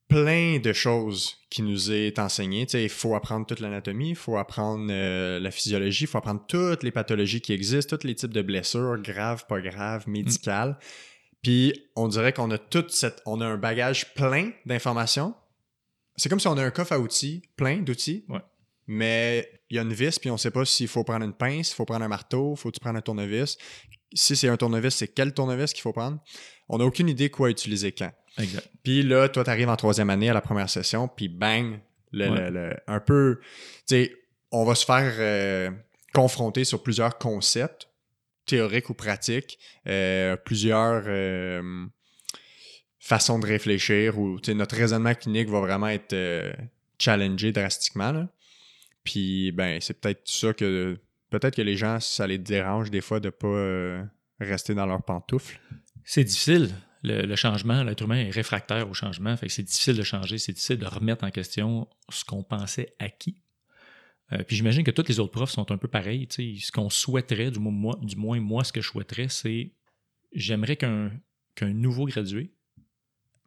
plein 0.08 0.58
de 0.58 0.72
choses 0.72 1.38
qui 1.50 1.62
nous 1.62 1.92
est 1.92 2.18
enseigné. 2.18 2.66
Il 2.74 2.88
faut 2.88 3.14
apprendre 3.14 3.46
toute 3.46 3.60
l'anatomie, 3.60 4.10
il 4.10 4.16
faut 4.16 4.36
apprendre 4.36 4.86
euh, 4.90 5.40
la 5.40 5.50
physiologie, 5.50 6.04
il 6.04 6.06
faut 6.06 6.18
apprendre 6.18 6.44
toutes 6.46 6.82
les 6.82 6.90
pathologies 6.90 7.40
qui 7.40 7.52
existent, 7.52 7.96
tous 7.96 8.06
les 8.06 8.14
types 8.14 8.32
de 8.32 8.42
blessures, 8.42 8.98
graves, 9.00 9.46
pas 9.46 9.60
graves, 9.60 10.08
médicales. 10.08 10.78
Puis 11.42 11.88
on 11.96 12.08
dirait 12.08 12.32
qu'on 12.32 12.50
a 12.50 12.58
toute 12.58 12.90
cette, 12.90 13.22
on 13.26 13.40
a 13.40 13.46
un 13.46 13.56
bagage 13.56 14.14
plein 14.14 14.50
d'informations. 14.66 15.34
C'est 16.16 16.28
comme 16.28 16.40
si 16.40 16.48
on 16.48 16.56
a 16.56 16.64
un 16.64 16.70
coffre 16.70 16.92
à 16.92 16.98
outils, 16.98 17.42
plein 17.56 17.78
d'outils. 17.78 18.24
Ouais 18.28 18.40
mais 18.86 19.48
il 19.70 19.76
y 19.76 19.78
a 19.78 19.82
une 19.82 19.92
vis, 19.92 20.18
puis 20.18 20.30
on 20.30 20.34
ne 20.34 20.38
sait 20.38 20.50
pas 20.50 20.64
s'il 20.64 20.88
faut 20.88 21.04
prendre 21.04 21.24
une 21.24 21.32
pince, 21.32 21.70
il 21.70 21.74
faut 21.74 21.84
prendre 21.84 22.04
un 22.04 22.08
marteau, 22.08 22.54
faut-tu 22.56 22.80
prendre 22.80 22.98
un 22.98 23.02
tournevis? 23.02 23.56
Si 24.12 24.36
c'est 24.36 24.48
un 24.48 24.56
tournevis, 24.56 24.94
c'est 24.94 25.08
quel 25.08 25.32
tournevis 25.34 25.72
qu'il 25.72 25.82
faut 25.82 25.92
prendre? 25.92 26.18
On 26.68 26.78
n'a 26.78 26.84
aucune 26.84 27.08
idée 27.08 27.30
quoi 27.30 27.50
utiliser 27.50 27.92
quand. 27.92 28.12
Exact. 28.38 28.68
Puis 28.82 29.02
là, 29.02 29.28
toi, 29.28 29.44
tu 29.44 29.50
arrives 29.50 29.68
en 29.68 29.76
troisième 29.76 30.10
année 30.10 30.28
à 30.28 30.34
la 30.34 30.40
première 30.40 30.68
session, 30.70 31.08
puis 31.08 31.28
bang, 31.28 31.80
un 32.12 33.00
peu, 33.00 33.40
tu 33.86 33.96
sais, 33.96 34.16
on 34.50 34.64
va 34.64 34.74
se 34.74 34.84
faire 34.84 35.14
euh, 35.18 35.70
confronter 36.12 36.64
sur 36.64 36.82
plusieurs 36.82 37.18
concepts, 37.18 37.88
théoriques 38.46 38.90
ou 38.90 38.94
pratiques, 38.94 39.58
euh, 39.88 40.36
plusieurs 40.36 41.04
euh, 41.06 41.86
façons 43.00 43.38
de 43.38 43.46
réfléchir, 43.46 44.18
ou 44.18 44.38
notre 44.48 44.76
raisonnement 44.76 45.14
clinique 45.14 45.48
va 45.48 45.60
vraiment 45.60 45.88
être 45.88 46.14
challengé 46.98 47.52
drastiquement. 47.52 48.12
Là. 48.12 48.28
Puis, 49.04 49.52
ben, 49.52 49.80
c'est 49.80 50.00
peut-être 50.00 50.26
ça 50.28 50.52
que. 50.52 50.98
Peut-être 51.30 51.56
que 51.56 51.62
les 51.62 51.76
gens, 51.76 52.00
ça 52.00 52.26
les 52.26 52.38
dérange 52.38 52.90
des 52.90 53.00
fois 53.00 53.20
de 53.20 53.26
ne 53.26 53.30
pas 53.30 53.46
euh, 53.48 54.02
rester 54.40 54.74
dans 54.74 54.86
leurs 54.86 55.02
pantoufles. 55.02 55.60
C'est 56.04 56.24
difficile. 56.24 56.70
Le, 57.02 57.36
changement, 57.36 57.82
l'être 57.82 58.02
humain 58.02 58.16
est 58.16 58.30
réfractaire 58.30 58.88
au 58.88 58.94
changement. 58.94 59.36
Fait 59.36 59.46
que 59.46 59.52
c'est 59.52 59.62
difficile 59.62 59.96
de 59.96 60.02
changer. 60.02 60.38
C'est 60.38 60.52
difficile 60.52 60.78
de 60.78 60.86
remettre 60.86 61.24
en 61.24 61.30
question 61.30 61.86
ce 62.08 62.24
qu'on 62.24 62.42
pensait 62.42 62.94
acquis. 62.98 63.42
Euh, 64.32 64.42
puis 64.42 64.56
j'imagine 64.56 64.84
que 64.84 64.90
tous 64.90 65.06
les 65.08 65.20
autres 65.20 65.32
profs 65.32 65.50
sont 65.50 65.70
un 65.70 65.76
peu 65.76 65.88
pareils. 65.88 66.26
Ce 66.30 66.72
qu'on 66.72 66.88
souhaiterait, 66.88 67.50
du 67.50 67.58
moins, 67.58 68.40
moi, 68.40 68.64
ce 68.64 68.72
que 68.72 68.80
je 68.80 68.88
souhaiterais, 68.88 69.28
c'est 69.28 69.72
j'aimerais 70.32 70.76
qu'un 70.76 71.10
qu'un 71.54 71.72
nouveau 71.72 72.06
gradué 72.06 72.52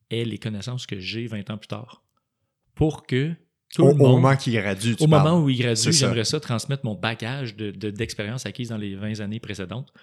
ait 0.10 0.24
les 0.24 0.38
connaissances 0.38 0.86
que 0.86 1.00
j'ai 1.00 1.28
20 1.28 1.50
ans 1.50 1.58
plus 1.58 1.68
tard. 1.68 2.04
Pour 2.76 3.06
que 3.06 3.36
au, 3.80 3.94
moment 3.94 4.36
qu'il 4.36 4.54
gradue. 4.54 4.96
au 5.00 5.08
moment 5.08 5.42
où 5.42 5.50
il 5.50 5.60
gradue, 5.60 5.92
j'aimerais 5.92 6.24
ça 6.24 6.40
transmettre 6.40 6.86
mon 6.86 6.96
bagage 6.96 7.56
d'expérience 7.56 8.44
de, 8.44 8.50
acquise 8.50 8.70
dans 8.70 8.78
les 8.78 8.96
20 8.96 9.20
années 9.20 9.40
précédentes 9.40 9.94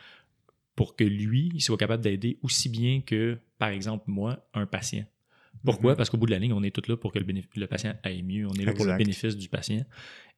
pour 0.77 0.97
que 0.97 1.05
lui, 1.05 1.51
il 1.55 1.61
soit 1.61 1.77
capable 1.77 2.03
d'aider 2.03 2.39
aussi 2.43 2.69
bien 2.69 3.01
que, 3.01 3.39
par 3.59 3.69
exemple, 3.69 4.05
moi, 4.09 4.45
un 4.55 4.67
patient. 4.67 5.05
Pourquoi? 5.65 5.93
Mm-hmm. 5.93 5.97
Parce 5.97 6.11
qu'au 6.11 6.17
bout 6.17 6.27
de 6.27 6.33
la 6.33 6.39
ligne, 6.39 6.53
on 6.53 6.63
est 6.63 6.75
tous 6.75 6.89
là 6.89 6.97
pour 6.97 7.13
que 7.13 7.19
le, 7.19 7.67
patient 7.67 7.95
aille 8.03 8.23
mieux. 8.23 8.47
On 8.47 8.55
est 8.55 8.65
là 8.65 8.73
pour 8.73 8.85
le 8.85 8.97
bénéfice 8.97 9.37
du 9.37 9.49
patient. 9.49 9.85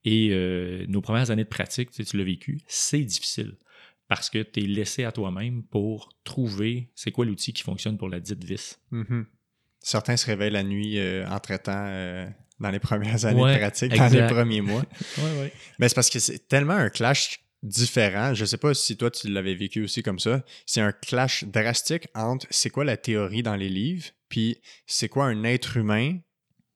Et 0.05 0.29
euh, 0.31 0.85
nos 0.89 1.01
premières 1.01 1.31
années 1.31 1.45
de 1.45 1.49
pratique, 1.49 1.91
tu, 1.91 2.05
tu 2.05 2.16
l'as 2.16 2.24
vécu, 2.24 2.61
c'est 2.66 3.01
difficile 3.01 3.57
parce 4.09 4.31
que 4.31 4.43
tu 4.43 4.62
es 4.62 4.66
laissé 4.66 5.05
à 5.05 5.12
toi-même 5.12 5.62
pour 5.64 6.11
trouver 6.22 6.91
c'est 6.95 7.11
quoi 7.11 7.24
l'outil 7.24 7.53
qui 7.53 7.62
fonctionne 7.62 7.99
pour 7.99 8.09
la 8.09 8.20
dite 8.20 8.45
vis. 8.45 8.79
Mm-hmm. 8.93 9.24
Certains 9.81 10.16
se 10.16 10.27
réveillent 10.27 10.53
la 10.53 10.62
nuit 10.62 10.99
euh, 10.99 11.27
en 11.29 11.39
traitant 11.41 11.87
euh, 11.89 12.27
dans 12.61 12.71
les 12.71 12.79
premières 12.79 13.25
années 13.25 13.55
de 13.55 13.59
pratique, 13.59 13.95
dans 13.95 14.09
les 14.09 14.27
premiers 14.27 14.61
mois. 14.61 14.85
Mais 15.79 15.89
c'est 15.89 15.95
parce 15.95 16.11
que 16.11 16.19
c'est 16.19 16.49
tellement 16.49 16.75
un 16.75 16.89
clash 16.89 17.41
différent. 17.63 18.35
Je 18.35 18.43
ne 18.43 18.47
sais 18.47 18.57
pas 18.57 18.75
si 18.75 18.97
toi 18.97 19.11
tu 19.11 19.29
l'avais 19.29 19.55
vécu 19.55 19.83
aussi 19.85 20.03
comme 20.03 20.19
ça. 20.19 20.43
C'est 20.65 20.81
un 20.81 20.93
clash 20.93 21.45
drastique 21.45 22.09
entre 22.15 22.47
c'est 22.51 22.71
quoi 22.71 22.85
la 22.85 22.97
théorie 22.97 23.43
dans 23.43 23.57
les 23.57 23.69
livres, 23.69 24.07
puis 24.29 24.61
c'est 24.87 25.09
quoi 25.09 25.27
un 25.27 25.45
être 25.45 25.77
humain 25.77 26.19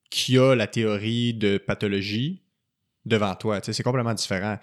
qui 0.09 0.37
a 0.37 0.55
la 0.55 0.67
théorie 0.67 1.33
de 1.33 1.57
pathologie 1.57 2.43
devant 3.05 3.33
toi. 3.35 3.59
C'est 3.63 3.81
complètement 3.83 4.13
différent. 4.13 4.59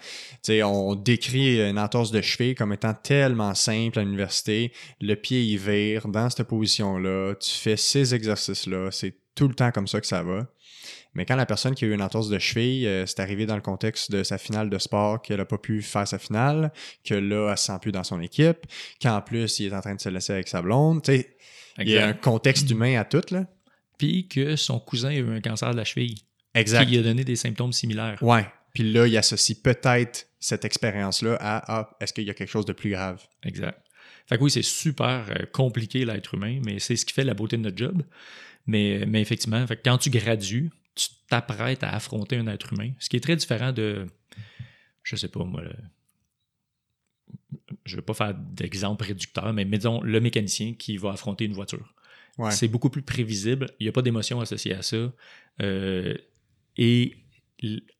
on 0.63 0.95
décrit 0.95 1.59
une 1.61 1.79
entorse 1.79 2.11
de 2.11 2.21
cheville 2.21 2.55
comme 2.55 2.71
étant 2.71 2.93
tellement 2.93 3.53
simple 3.53 3.99
à 3.99 4.03
l'université. 4.03 4.71
Le 5.01 5.15
pied 5.15 5.43
y 5.43 5.57
vire 5.57 6.07
dans 6.07 6.29
cette 6.29 6.47
position-là. 6.47 7.35
Tu 7.35 7.51
fais 7.51 7.75
ces 7.75 8.15
exercices-là. 8.15 8.91
C'est 8.91 9.15
tout 9.35 9.47
le 9.47 9.55
temps 9.55 9.71
comme 9.71 9.87
ça 9.87 9.99
que 9.99 10.07
ça 10.07 10.23
va. 10.23 10.47
Mais 11.13 11.25
quand 11.25 11.35
la 11.35 11.45
personne 11.45 11.73
qui 11.75 11.85
a 11.85 11.87
eu 11.87 11.93
une 11.93 12.01
entorse 12.01 12.29
de 12.29 12.37
cheville, 12.37 12.85
euh, 12.87 13.05
c'est 13.05 13.19
arrivé 13.19 13.45
dans 13.45 13.55
le 13.55 13.61
contexte 13.61 14.11
de 14.11 14.23
sa 14.23 14.37
finale 14.37 14.69
de 14.69 14.77
sport, 14.77 15.21
qu'elle 15.21 15.37
n'a 15.37 15.45
pas 15.45 15.57
pu 15.57 15.81
faire 15.81 16.07
sa 16.07 16.19
finale, 16.19 16.71
que 17.03 17.15
là, 17.15 17.45
elle 17.45 17.51
ne 17.51 17.55
se 17.55 17.63
sent 17.63 17.77
plus 17.81 17.91
dans 17.91 18.03
son 18.03 18.21
équipe, 18.21 18.65
qu'en 19.01 19.21
plus, 19.21 19.59
il 19.59 19.67
est 19.67 19.75
en 19.75 19.81
train 19.81 19.95
de 19.95 20.01
se 20.01 20.09
laisser 20.09 20.33
avec 20.33 20.47
sa 20.47 20.61
blonde. 20.61 21.01
il 21.07 21.89
y 21.89 21.97
a 21.97 22.07
un 22.07 22.13
contexte 22.13 22.69
humain 22.71 22.99
à 22.99 23.05
tout. 23.05 23.23
Là. 23.31 23.45
Puis 23.97 24.27
que 24.27 24.55
son 24.55 24.79
cousin 24.79 25.09
a 25.09 25.15
eu 25.15 25.35
un 25.35 25.41
cancer 25.41 25.71
de 25.71 25.77
la 25.77 25.83
cheville. 25.83 26.19
Exact. 26.53 26.85
Qui 26.85 26.91
lui 26.91 26.99
a 26.99 27.03
donné 27.03 27.23
des 27.23 27.35
symptômes 27.35 27.73
similaires. 27.73 28.21
Ouais. 28.21 28.45
Puis 28.73 28.91
là, 28.91 29.07
il 29.07 29.17
associe 29.17 29.57
peut-être 29.57 30.27
cette 30.39 30.63
expérience-là 30.63 31.37
à 31.39 31.79
ah, 31.79 31.89
est-ce 31.99 32.13
qu'il 32.13 32.23
y 32.23 32.29
a 32.29 32.33
quelque 32.33 32.49
chose 32.49 32.65
de 32.65 32.73
plus 32.73 32.91
grave? 32.91 33.21
Exact. 33.43 33.79
Fait 34.27 34.37
que 34.37 34.43
oui, 34.43 34.51
c'est 34.51 34.61
super 34.61 35.25
euh, 35.29 35.45
compliqué 35.51 36.05
l'être 36.05 36.35
humain, 36.35 36.59
mais 36.63 36.79
c'est 36.79 36.95
ce 36.95 37.05
qui 37.05 37.13
fait 37.13 37.23
la 37.23 37.33
beauté 37.33 37.57
de 37.57 37.63
notre 37.63 37.77
job. 37.77 38.03
Mais, 38.67 39.03
mais 39.07 39.21
effectivement, 39.21 39.65
fait 39.65 39.77
que 39.77 39.81
quand 39.83 39.97
tu 39.97 40.11
gradues, 40.11 40.69
tu 40.99 41.09
t'apprêtes 41.29 41.83
à 41.83 41.89
affronter 41.95 42.37
un 42.37 42.47
être 42.47 42.73
humain, 42.73 42.91
ce 42.99 43.09
qui 43.09 43.17
est 43.17 43.21
très 43.21 43.35
différent 43.35 43.71
de, 43.71 44.05
je 45.03 45.15
sais 45.15 45.27
pas 45.29 45.43
moi, 45.43 45.61
le- 45.61 45.73
je 47.85 47.95
ne 47.95 48.01
vais 48.01 48.05
pas 48.05 48.13
faire 48.13 48.33
d'exemple 48.35 49.05
réducteur, 49.05 49.53
mais 49.53 49.65
mettons 49.65 50.01
le 50.01 50.19
mécanicien 50.19 50.73
qui 50.73 50.97
va 50.97 51.11
affronter 51.11 51.45
une 51.45 51.53
voiture. 51.53 51.93
Ouais. 52.37 52.51
C'est 52.51 52.67
beaucoup 52.67 52.89
plus 52.89 53.01
prévisible. 53.01 53.67
Il 53.79 53.83
n'y 53.85 53.89
a 53.89 53.91
pas 53.91 54.01
d'émotion 54.01 54.39
associée 54.39 54.73
à 54.73 54.81
ça. 54.81 55.11
Euh, 55.61 56.15
et 56.77 57.17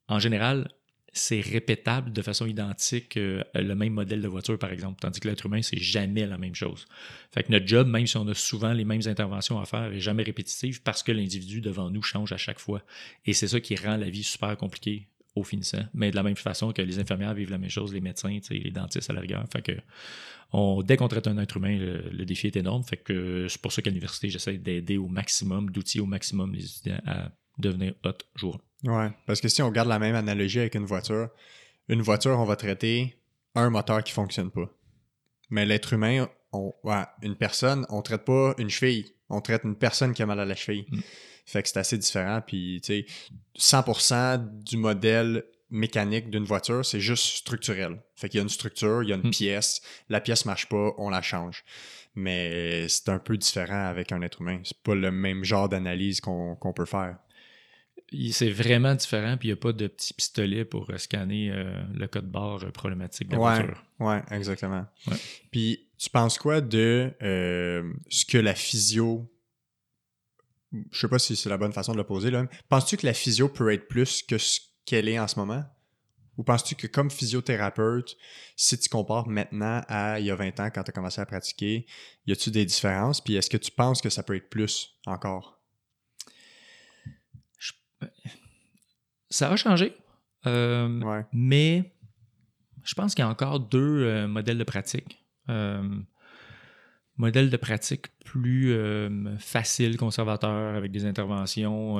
en 0.08 0.20
général, 0.20 0.72
c'est 1.14 1.42
répétable 1.42 2.12
de 2.12 2.22
façon 2.22 2.46
identique 2.46 3.18
euh, 3.18 3.44
le 3.56 3.76
même 3.76 3.94
modèle 3.94 4.22
de 4.22 4.28
voiture, 4.28 4.58
par 4.58 4.72
exemple. 4.72 5.00
Tandis 5.00 5.20
que 5.20 5.28
l'être 5.28 5.46
humain, 5.46 5.62
c'est 5.62 5.80
jamais 5.80 6.26
la 6.26 6.38
même 6.38 6.56
chose. 6.56 6.88
Fait 7.32 7.44
que 7.44 7.52
notre 7.52 7.68
job, 7.68 7.88
même 7.88 8.08
si 8.08 8.18
on 8.18 8.28
a 8.28 8.34
souvent 8.34 8.74
les 8.74 8.86
mêmes 8.86 9.02
interventions 9.06 9.60
à 9.60 9.66
faire, 9.66 9.92
est 9.92 10.00
jamais 10.00 10.24
répétitive 10.24 10.82
parce 10.82 11.04
que 11.04 11.12
l'individu 11.12 11.62
devant 11.62 11.90
nous 11.90 12.04
change 12.04 12.32
à 12.32 12.38
chaque 12.38 12.60
fois. 12.60 12.82
Et 13.26 13.34
c'est 13.34 13.48
ça 13.48 13.60
qui 13.60 13.76
rend 13.76 13.98
la 13.98 14.10
vie 14.10 14.24
super 14.24 14.56
compliquée 14.58 15.08
au 15.36 15.44
finissant. 15.44 15.84
Mais 15.94 16.12
de 16.12 16.16
la 16.16 16.24
même 16.24 16.36
façon 16.36 16.72
que 16.74 16.82
les 16.82 17.00
infirmières 17.00 17.34
vivent 17.34 17.52
la 17.52 17.58
même 17.58 17.70
chose, 17.70 17.94
les 17.94 18.02
médecins, 18.02 18.38
les 18.50 18.72
dentistes 18.72 19.10
à 19.10 19.14
la 19.14 19.22
rigueur. 19.22 19.46
Fait 19.52 19.62
que 19.62 20.84
dès 20.84 20.98
qu'on 20.98 21.08
traite 21.08 21.28
un 21.28 21.38
être 21.38 21.58
humain, 21.58 21.78
le, 21.78 22.26
défi 22.26 22.48
est 22.48 22.56
énorme. 22.56 22.84
Fait 22.84 22.98
que 22.98 23.48
c'est 23.48 23.62
pour 23.62 23.72
ça 23.72 23.82
qu'à 23.82 23.90
l'université, 23.90 24.30
j'essaie 24.30 24.58
d'aider 24.58 24.98
au 24.98 25.08
maximum, 25.08 25.70
d'outiller 25.70 26.02
au 26.02 26.08
maximum 26.08 26.54
les 26.54 26.66
étudiants 26.66 27.02
à 27.06 27.32
devenir 27.58 27.94
hot 28.04 28.18
jour. 28.36 28.60
Ouais, 28.84 29.10
parce 29.26 29.42
que 29.42 29.48
si 29.50 29.62
on 29.62 29.68
regarde 29.68 29.90
la 29.90 30.00
même 30.00 30.16
analogie 30.16 30.60
avec 30.60 30.76
une 30.76 30.86
voiture, 30.86 31.30
une 31.90 32.02
voiture, 32.02 32.40
on 32.40 32.46
va 32.46 32.56
traiter 32.56 33.18
un 33.56 33.70
moteur 33.70 34.04
qui 34.04 34.14
fonctionne 34.14 34.52
pas. 34.52 34.70
Mais 35.50 35.66
l'être 35.66 35.94
humain, 35.94 36.30
on, 36.54 36.74
ouais, 36.84 37.04
une 37.22 37.36
personne, 37.36 37.86
on 37.90 38.02
traite 38.02 38.24
pas 38.26 38.54
une 38.58 38.70
cheville, 38.70 39.06
on 39.30 39.42
traite 39.42 39.64
une 39.64 39.76
personne 39.76 40.14
qui 40.14 40.22
a 40.24 40.26
mal 40.26 40.40
à 40.40 40.46
la 40.46 40.56
cheville. 40.56 40.86
Mm. 40.90 41.00
Fait 41.46 41.64
que 41.64 41.70
c'est 41.70 41.80
assez 41.80 41.98
différent. 41.98 42.42
Puis, 42.46 42.80
tu 42.84 42.94
sais, 42.94 43.06
100% 43.58 44.38
du 44.64 44.78
modèle 44.78 45.44
mécanique 45.72 46.30
d'une 46.30 46.46
voiture, 46.46 46.86
c'est 46.86 47.00
juste 47.00 47.26
structurel. 47.38 48.02
Fait 48.16 48.30
qu'il 48.30 48.38
y 48.38 48.42
a 48.42 48.44
une 48.44 48.50
structure, 48.50 49.04
il 49.04 49.10
y 49.10 49.14
a 49.14 49.16
une 49.16 49.28
Mm. 49.28 49.32
pièce, 49.32 49.82
la 50.10 50.22
pièce 50.22 50.46
marche 50.46 50.68
pas, 50.70 50.94
on 50.98 51.10
la 51.10 51.22
change. 51.22 51.64
Mais 52.16 52.88
c'est 52.88 53.10
un 53.10 53.20
peu 53.20 53.38
différent 53.38 53.88
avec 53.88 54.12
un 54.12 54.22
être 54.22 54.42
humain. 54.42 54.62
C'est 54.64 54.78
pas 54.82 54.96
le 54.96 55.12
même 55.12 55.44
genre 55.44 55.70
d'analyse 55.70 56.22
qu'on 56.22 56.56
qu'on 56.56 56.74
peut 56.74 56.86
faire. 56.86 57.18
C'est 58.32 58.50
vraiment 58.50 58.96
différent, 58.96 59.38
puis 59.38 59.50
il 59.50 59.52
n'y 59.52 59.58
a 59.58 59.62
pas 59.62 59.72
de 59.72 59.88
petit 59.88 60.14
pistolet 60.14 60.66
pour 60.66 60.90
euh, 60.90 60.98
scanner 60.98 61.52
euh, 61.52 61.84
le 61.94 62.08
code 62.08 62.30
barre 62.30 62.64
euh, 62.64 62.72
problématique 62.72 63.28
de 63.28 63.34
la 63.36 63.40
Ouais. 63.40 63.56
voiture. 63.64 63.84
Ouais, 64.00 64.22
exactement. 64.32 64.86
Ouais. 65.08 65.18
Puis, 65.52 65.88
tu 65.98 66.10
penses 66.10 66.38
quoi 66.38 66.62
de 66.62 67.14
euh, 67.22 67.94
ce 68.10 68.26
que 68.26 68.38
la 68.38 68.56
physio. 68.56 69.30
Je 70.92 71.00
sais 71.00 71.08
pas 71.08 71.20
si 71.20 71.36
c'est 71.36 71.50
la 71.50 71.58
bonne 71.58 71.74
façon 71.74 71.92
de 71.94 71.98
le 71.98 72.04
poser, 72.04 72.32
là. 72.32 72.46
Penses-tu 72.70 72.98
que 72.98 73.06
la 73.06 73.14
physio 73.14 73.50
peut 73.50 73.72
être 73.74 73.88
plus 73.88 74.24
que 74.24 74.38
ce 74.38 74.60
qu'elle 74.86 75.08
est 75.10 75.20
en 75.20 75.28
ce 75.28 75.38
moment? 75.38 75.64
Ou 76.38 76.44
penses-tu 76.44 76.76
que 76.76 76.88
comme 76.88 77.12
physiothérapeute, 77.12 78.16
si 78.56 78.80
tu 78.80 78.88
compares 78.88 79.28
maintenant 79.28 79.82
à 79.90 80.20
il 80.20 80.26
y 80.28 80.32
a 80.32 80.36
20 80.36 80.60
ans 80.62 80.70
quand 80.74 80.84
tu 80.84 80.90
as 80.90 80.94
commencé 80.94 81.20
à 81.20 81.26
pratiquer, 81.26 81.86
y 82.28 82.32
a-tu 82.32 82.50
des 82.50 82.66
différences? 82.66 83.20
Puis 83.22 83.36
est-ce 83.36 83.50
que 83.50 83.58
tu 83.58 83.72
penses 83.72 84.02
que 84.02 84.10
ça 84.10 84.24
peut 84.24 84.36
être 84.36 84.50
plus 84.50 84.98
encore? 85.06 85.59
Ça 89.30 89.52
a 89.52 89.56
changé, 89.56 89.94
euh, 90.48 91.02
Ouais. 91.02 91.26
mais 91.32 91.94
je 92.84 92.94
pense 92.96 93.14
qu'il 93.14 93.24
y 93.24 93.28
a 93.28 93.30
encore 93.30 93.60
deux 93.60 94.04
euh, 94.04 94.28
modèles 94.28 94.58
de 94.58 94.64
pratique. 94.64 95.24
Euh, 95.50 95.84
modèle 97.18 97.50
de 97.50 97.58
pratique 97.58 98.08
plus 98.24 98.74
facile, 99.40 99.98
conservateur, 99.98 100.76
avec 100.76 100.92
des 100.92 101.06
interventions 101.06 101.98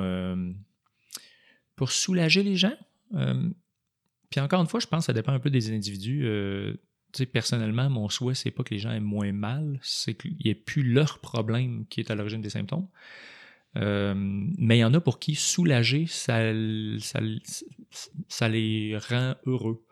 pour 1.76 1.92
soulager 1.92 2.42
les 2.42 2.56
gens. 2.56 2.78
Puis 4.30 4.40
encore 4.40 4.62
une 4.62 4.68
fois, 4.68 4.80
je 4.80 4.88
pense 4.88 5.02
que 5.02 5.06
ça 5.08 5.14
dépend 5.14 5.34
un 5.34 5.40
peu 5.40 5.50
des 5.50 5.74
individus. 5.74 6.22
Tu 7.12 7.18
sais, 7.18 7.26
personnellement, 7.26 7.90
mon 7.90 8.08
souhait, 8.08 8.36
c'est 8.36 8.52
pas 8.52 8.64
que 8.64 8.74
les 8.74 8.80
gens 8.80 8.92
aient 8.92 9.02
moins 9.02 9.34
mal, 9.34 9.80
c'est 9.82 10.14
qu'il 10.14 10.38
n'y 10.38 10.52
ait 10.52 10.56
plus 10.56 10.84
leur 10.84 11.20
problème 11.20 11.86
qui 11.90 12.00
est 12.00 12.12
à 12.12 12.16
l'origine 12.16 12.40
des 12.42 12.52
symptômes. 12.52 12.88
Euh, 13.78 14.14
mais 14.16 14.78
il 14.78 14.82
y 14.82 14.84
en 14.84 14.94
a 14.94 15.00
pour 15.02 15.20
qui 15.20 15.36
soulager, 15.36 16.06
ça, 16.08 16.40
ça, 17.00 17.20
ça 18.28 18.50
les 18.50 18.98
rend 19.10 19.36
heureux. 19.46 19.84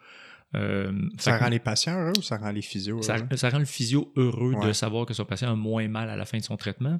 Euh, 0.55 0.91
Ça 1.19 1.37
que- 1.37 1.43
rend 1.43 1.49
les 1.49 1.59
patients 1.59 1.99
heureux 1.99 2.13
ou 2.17 2.21
ça 2.21 2.37
rend 2.37 2.51
les 2.51 2.61
physios 2.61 2.95
heureux? 3.01 3.35
ça 3.35 3.49
rend 3.49 3.59
le 3.59 3.65
physio 3.65 4.11
heureux 4.15 4.55
de 4.65 4.71
savoir 4.73 5.05
que 5.05 5.13
son 5.13 5.25
patient 5.25 5.51
a 5.51 5.55
moins 5.55 5.87
mal 5.87 6.09
à 6.09 6.15
la 6.15 6.25
fin 6.25 6.37
de 6.37 6.43
son 6.43 6.57
traitement. 6.57 6.99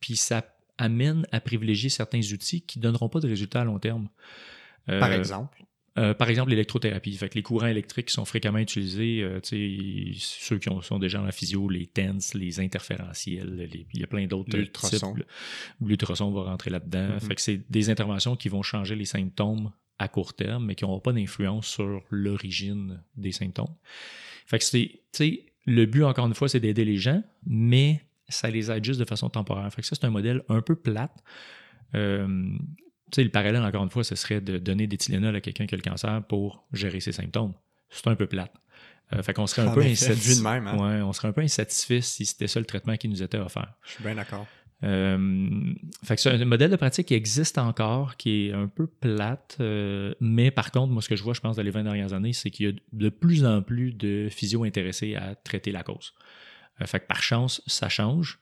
Puis 0.00 0.16
ça 0.16 0.44
amène 0.78 1.26
à 1.32 1.40
privilégier 1.40 1.88
certains 1.90 2.20
outils 2.32 2.62
qui 2.62 2.78
ne 2.78 2.84
donneront 2.84 3.08
pas 3.08 3.20
de 3.20 3.28
résultats 3.28 3.60
à 3.62 3.64
long 3.64 3.78
terme. 3.78 4.08
Euh, 4.88 5.00
Par 5.00 5.12
exemple? 5.12 5.62
Euh, 5.96 6.12
par 6.14 6.28
exemple, 6.28 6.50
l'électrothérapie. 6.50 7.16
Fait 7.16 7.28
que 7.28 7.34
les 7.36 7.42
courants 7.42 7.66
électriques 7.68 8.06
qui 8.08 8.12
sont 8.14 8.24
fréquemment 8.24 8.58
utilisés, 8.58 9.22
euh, 9.22 9.38
ceux 9.42 10.58
qui 10.58 10.68
ont- 10.68 10.82
sont 10.82 10.98
déjà 10.98 11.22
en 11.22 11.30
physio, 11.30 11.68
les 11.68 11.86
TENS, 11.86 12.34
les 12.34 12.58
interférentiels, 12.60 13.54
les- 13.72 13.86
il 13.94 14.00
y 14.00 14.04
a 14.04 14.06
plein 14.06 14.26
d'autres 14.26 14.56
L'ultrason. 14.56 15.14
types. 15.14 15.24
L'ultrason 15.80 16.30
va 16.32 16.42
rentrer 16.44 16.70
là-dedans. 16.70 17.14
Mhm. 17.14 17.20
Fait 17.20 17.34
que 17.36 17.40
c'est 17.40 17.60
des 17.70 17.90
interventions 17.90 18.34
qui 18.36 18.48
vont 18.48 18.62
changer 18.62 18.96
les 18.96 19.04
symptômes 19.04 19.70
à 20.00 20.08
court 20.08 20.34
terme, 20.34 20.66
mais 20.66 20.74
qui 20.74 20.82
n'auront 20.84 20.98
pas 21.00 21.12
d'influence 21.12 21.68
sur 21.68 22.02
l'origine 22.10 23.00
des 23.16 23.30
symptômes. 23.30 23.74
Fait 24.46 24.58
que 24.58 24.64
c'est, 24.64 25.00
le 25.66 25.86
but, 25.86 26.02
encore 26.02 26.26
une 26.26 26.34
fois, 26.34 26.48
c'est 26.48 26.58
d'aider 26.60 26.84
les 26.84 26.96
gens, 26.96 27.22
mais 27.46 28.02
ça 28.28 28.50
les 28.50 28.70
aide 28.70 28.84
juste 28.84 28.98
de 28.98 29.04
façon 29.04 29.30
temporaire. 29.30 29.72
Fait 29.72 29.82
que 29.82 29.86
ça, 29.86 29.94
c'est 29.94 30.04
un 30.04 30.10
modèle 30.10 30.42
un 30.48 30.60
peu 30.60 30.74
plate. 30.74 31.22
Euh, 31.94 32.26
tu 33.14 33.20
sais, 33.20 33.24
le 33.24 33.30
parallèle, 33.30 33.62
encore 33.62 33.84
une 33.84 33.90
fois, 33.90 34.02
ce 34.02 34.16
serait 34.16 34.40
de 34.40 34.58
donner 34.58 34.88
des 34.88 34.96
Tylenol 34.96 35.36
à 35.36 35.40
quelqu'un 35.40 35.66
qui 35.66 35.74
a 35.76 35.78
le 35.78 35.82
cancer 35.88 36.20
pour 36.26 36.66
gérer 36.72 36.98
ses 36.98 37.12
symptômes. 37.12 37.54
C'est 37.90 38.08
un 38.08 38.16
peu 38.16 38.26
plate. 38.26 38.52
Euh, 39.12 39.22
fait 39.22 39.32
qu'on 39.34 39.46
serait 39.46 39.62
un 39.62 39.68
En 39.68 39.74
peu 39.74 39.82
insatisfait. 39.82 40.44
hein. 40.48 40.76
Ouais, 40.76 41.00
on 41.02 41.12
serait 41.12 41.28
un 41.28 41.32
peu 41.32 41.42
insatisfait 41.42 42.00
si 42.00 42.26
c'était 42.26 42.48
ça 42.48 42.58
le 42.58 42.66
traitement 42.66 42.96
qui 42.96 43.08
nous 43.08 43.22
était 43.22 43.38
offert. 43.38 43.72
Je 43.84 43.92
suis 43.92 44.02
bien 44.02 44.16
d'accord. 44.16 44.48
Euh, 44.82 45.72
fait 46.02 46.16
que 46.16 46.22
c'est 46.22 46.30
un 46.30 46.44
modèle 46.44 46.72
de 46.72 46.76
pratique 46.76 47.06
qui 47.06 47.14
existe 47.14 47.56
encore, 47.58 48.16
qui 48.16 48.48
est 48.48 48.52
un 48.52 48.66
peu 48.66 48.88
plate, 48.88 49.56
euh, 49.60 50.12
mais 50.20 50.50
par 50.50 50.72
contre, 50.72 50.92
moi, 50.92 51.00
ce 51.00 51.08
que 51.08 51.14
je 51.14 51.22
vois, 51.22 51.34
je 51.34 51.40
pense, 51.40 51.54
dans 51.56 51.62
les 51.62 51.70
20 51.70 51.84
dernières 51.84 52.12
années, 52.14 52.32
c'est 52.32 52.50
qu'il 52.50 52.66
y 52.66 52.68
a 52.68 52.72
de 52.92 53.08
plus 53.10 53.44
en 53.46 53.62
plus 53.62 53.92
de 53.92 54.28
physio 54.28 54.64
intéressés 54.64 55.14
à 55.14 55.36
traiter 55.36 55.70
la 55.70 55.84
cause. 55.84 56.12
Fait 56.84 56.98
que 56.98 57.06
par 57.06 57.22
chance, 57.22 57.62
ça 57.68 57.88
change, 57.88 58.40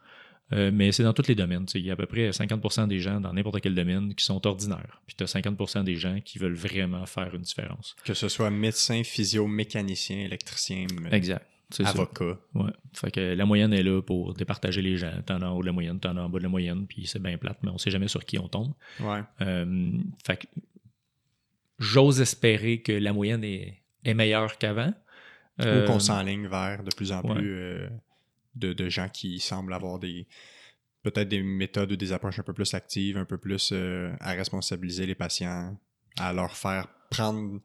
euh, 0.52 0.70
mais 0.72 0.92
c'est 0.92 1.02
dans 1.02 1.12
tous 1.12 1.28
les 1.28 1.34
domaines. 1.34 1.66
Il 1.74 1.82
y 1.82 1.90
a 1.90 1.94
à 1.94 1.96
peu 1.96 2.06
près 2.06 2.30
50% 2.30 2.88
des 2.88 2.98
gens 2.98 3.20
dans 3.20 3.32
n'importe 3.32 3.60
quel 3.60 3.74
domaine 3.74 4.14
qui 4.14 4.24
sont 4.24 4.46
ordinaires, 4.46 5.00
puis 5.06 5.16
tu 5.16 5.24
as 5.24 5.32
50% 5.32 5.84
des 5.84 5.96
gens 5.96 6.20
qui 6.24 6.38
veulent 6.38 6.54
vraiment 6.54 7.06
faire 7.06 7.34
une 7.34 7.42
différence. 7.42 7.96
Que 8.04 8.14
ce 8.14 8.28
soit 8.28 8.50
médecin, 8.50 9.02
physio, 9.04 9.46
mécanicien, 9.46 10.18
électricien, 10.18 10.86
Exact. 11.10 11.46
C'est 11.70 11.84
ça. 11.84 11.90
avocat. 11.90 12.38
Ouais. 12.54 12.70
Fait 12.92 13.10
que 13.10 13.20
la 13.20 13.46
moyenne 13.46 13.72
est 13.72 13.82
là 13.82 14.02
pour 14.02 14.34
départager 14.34 14.82
les 14.82 14.98
gens. 14.98 15.12
T'en 15.24 15.40
as 15.40 15.46
en 15.46 15.56
haut 15.56 15.62
de 15.62 15.66
la 15.66 15.72
moyenne, 15.72 15.98
t'en 15.98 16.16
as 16.18 16.20
en 16.20 16.28
bas 16.28 16.38
de 16.38 16.42
la 16.42 16.50
moyenne, 16.50 16.86
puis 16.86 17.06
c'est 17.06 17.22
bien 17.22 17.38
plate, 17.38 17.58
mais 17.62 17.70
on 17.70 17.78
sait 17.78 17.90
jamais 17.90 18.08
sur 18.08 18.24
qui 18.26 18.38
on 18.38 18.46
tombe. 18.46 18.74
Ouais. 19.00 19.20
Euh, 19.40 19.90
fait 20.22 20.36
que 20.36 20.46
j'ose 21.78 22.20
espérer 22.20 22.82
que 22.82 22.92
la 22.92 23.14
moyenne 23.14 23.42
est, 23.42 23.82
est 24.04 24.14
meilleure 24.14 24.58
qu'avant. 24.58 24.92
Euh, 25.60 25.84
Ou 25.84 25.86
qu'on 25.86 25.98
s'enligne 25.98 26.46
vers 26.46 26.82
de 26.82 26.90
plus 26.94 27.12
en 27.12 27.22
ouais. 27.22 27.34
plus 27.34 27.54
euh, 27.54 27.88
de, 28.54 28.72
de 28.72 28.88
gens 28.88 29.08
qui 29.08 29.40
semblent 29.40 29.72
avoir 29.74 29.98
des 29.98 30.26
peut-être 31.02 31.28
des 31.28 31.42
méthodes 31.42 31.90
ou 31.92 31.96
des 31.96 32.12
approches 32.12 32.38
un 32.38 32.42
peu 32.44 32.52
plus 32.52 32.74
actives, 32.74 33.16
un 33.16 33.24
peu 33.24 33.36
plus 33.38 33.70
euh, 33.72 34.12
à 34.20 34.32
responsabiliser 34.32 35.04
les 35.06 35.16
patients, 35.16 35.76
à 36.18 36.32
leur 36.32 36.56
faire 36.56 36.86
prendre, 37.10 37.60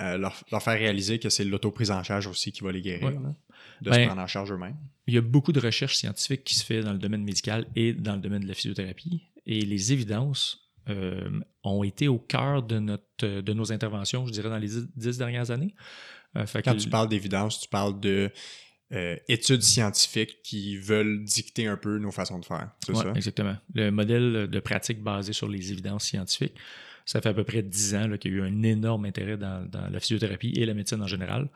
euh, 0.00 0.16
leur, 0.18 0.40
leur 0.52 0.62
faire 0.62 0.78
réaliser 0.78 1.18
que 1.18 1.28
c'est 1.30 1.44
l'autoprise 1.44 1.90
en 1.90 2.02
charge 2.04 2.28
aussi 2.28 2.52
qui 2.52 2.62
va 2.62 2.70
les 2.70 2.80
guérir, 2.80 3.08
Ouais. 3.08 3.14
là, 3.14 3.34
de 3.82 3.90
Ben, 3.90 3.96
se 4.02 4.06
prendre 4.06 4.20
en 4.22 4.26
charge 4.28 4.52
eux-mêmes. 4.52 4.76
Il 5.08 5.14
y 5.14 5.18
a 5.18 5.20
beaucoup 5.20 5.50
de 5.52 5.58
recherches 5.58 5.96
scientifiques 5.96 6.44
qui 6.44 6.54
se 6.54 6.64
fait 6.64 6.80
dans 6.82 6.92
le 6.92 6.98
domaine 7.00 7.24
médical 7.24 7.66
et 7.74 7.92
dans 7.92 8.14
le 8.14 8.20
domaine 8.20 8.42
de 8.42 8.48
la 8.48 8.54
physiothérapie. 8.54 9.24
Et 9.46 9.62
les 9.62 9.92
évidences 9.92 10.70
euh, 10.88 11.28
ont 11.64 11.82
été 11.82 12.06
au 12.06 12.18
cœur 12.20 12.62
de, 12.62 12.78
notre, 12.78 13.26
de 13.40 13.52
nos 13.52 13.72
interventions, 13.72 14.26
je 14.26 14.32
dirais, 14.32 14.48
dans 14.48 14.58
les 14.58 14.68
dix, 14.94 15.18
dernières 15.18 15.50
années. 15.50 15.74
Fait 16.46 16.62
Quand 16.62 16.74
que- 16.74 16.78
tu 16.82 16.88
parles 16.88 17.08
d'évidence, 17.08 17.60
tu 17.62 17.68
parles 17.68 17.98
de 17.98 18.30
euh, 18.92 19.16
études 19.28 19.62
scientifiques 19.62 20.42
qui 20.42 20.76
veulent 20.76 21.22
dicter 21.24 21.66
un 21.66 21.76
peu 21.76 21.98
nos 21.98 22.10
façons 22.10 22.38
de 22.38 22.44
faire. 22.44 22.70
C'est 22.84 22.92
Ouais, 22.96 23.04
ça? 23.04 23.12
exactement. 23.14 23.56
Le 23.74 23.90
modèle 23.90 24.48
de 24.48 24.60
pratique 24.60 25.02
basé 25.02 25.32
sur 25.32 25.48
les 25.48 25.70
évidences 25.72 26.04
scientifiques, 26.04 26.54
ça 27.06 27.20
fait 27.20 27.28
à 27.30 27.34
peu 27.34 27.44
près 27.44 27.62
10 27.62 27.94
ans 27.94 28.16
qu'il 28.18 28.32
y 28.32 28.34
a 28.34 28.38
eu 28.38 28.42
un 28.42 28.62
énorme 28.62 29.04
intérêt 29.04 29.36
dans, 29.36 29.64
dans 29.68 29.88
la 29.88 30.00
physiothérapie 30.00 30.52
et 30.56 30.66
la 30.66 30.74
médecine 30.74 31.00
en 31.02 31.06
général. 31.06 31.48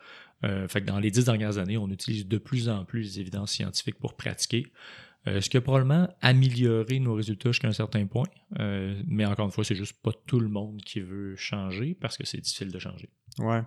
Euh, 0.43 0.67
fait 0.67 0.81
que 0.81 0.85
dans 0.85 0.99
les 0.99 1.11
10 1.11 1.25
dernières 1.25 1.57
années, 1.57 1.77
on 1.77 1.89
utilise 1.89 2.27
de 2.27 2.37
plus 2.37 2.67
en 2.69 2.83
plus 2.85 3.01
les 3.01 3.19
évidences 3.21 3.51
scientifiques 3.51 3.99
pour 3.99 4.15
pratiquer. 4.15 4.67
Euh, 5.27 5.41
ce 5.41 5.49
qui 5.49 5.57
a 5.57 5.61
probablement 5.61 6.07
amélioré 6.21 6.99
nos 6.99 7.15
résultats 7.15 7.49
jusqu'à 7.51 7.67
un 7.67 7.71
certain 7.73 8.05
point. 8.05 8.27
Euh, 8.59 9.01
mais 9.07 9.25
encore 9.25 9.45
une 9.47 9.51
fois, 9.51 9.63
c'est 9.63 9.75
juste 9.75 9.99
pas 10.03 10.11
tout 10.27 10.39
le 10.39 10.49
monde 10.49 10.81
qui 10.83 10.99
veut 10.99 11.35
changer 11.35 11.95
parce 11.99 12.15
que 12.17 12.25
c'est 12.25 12.37
difficile 12.39 12.71
de 12.71 12.77
changer. 12.79 13.09
Ouais. 13.39 13.61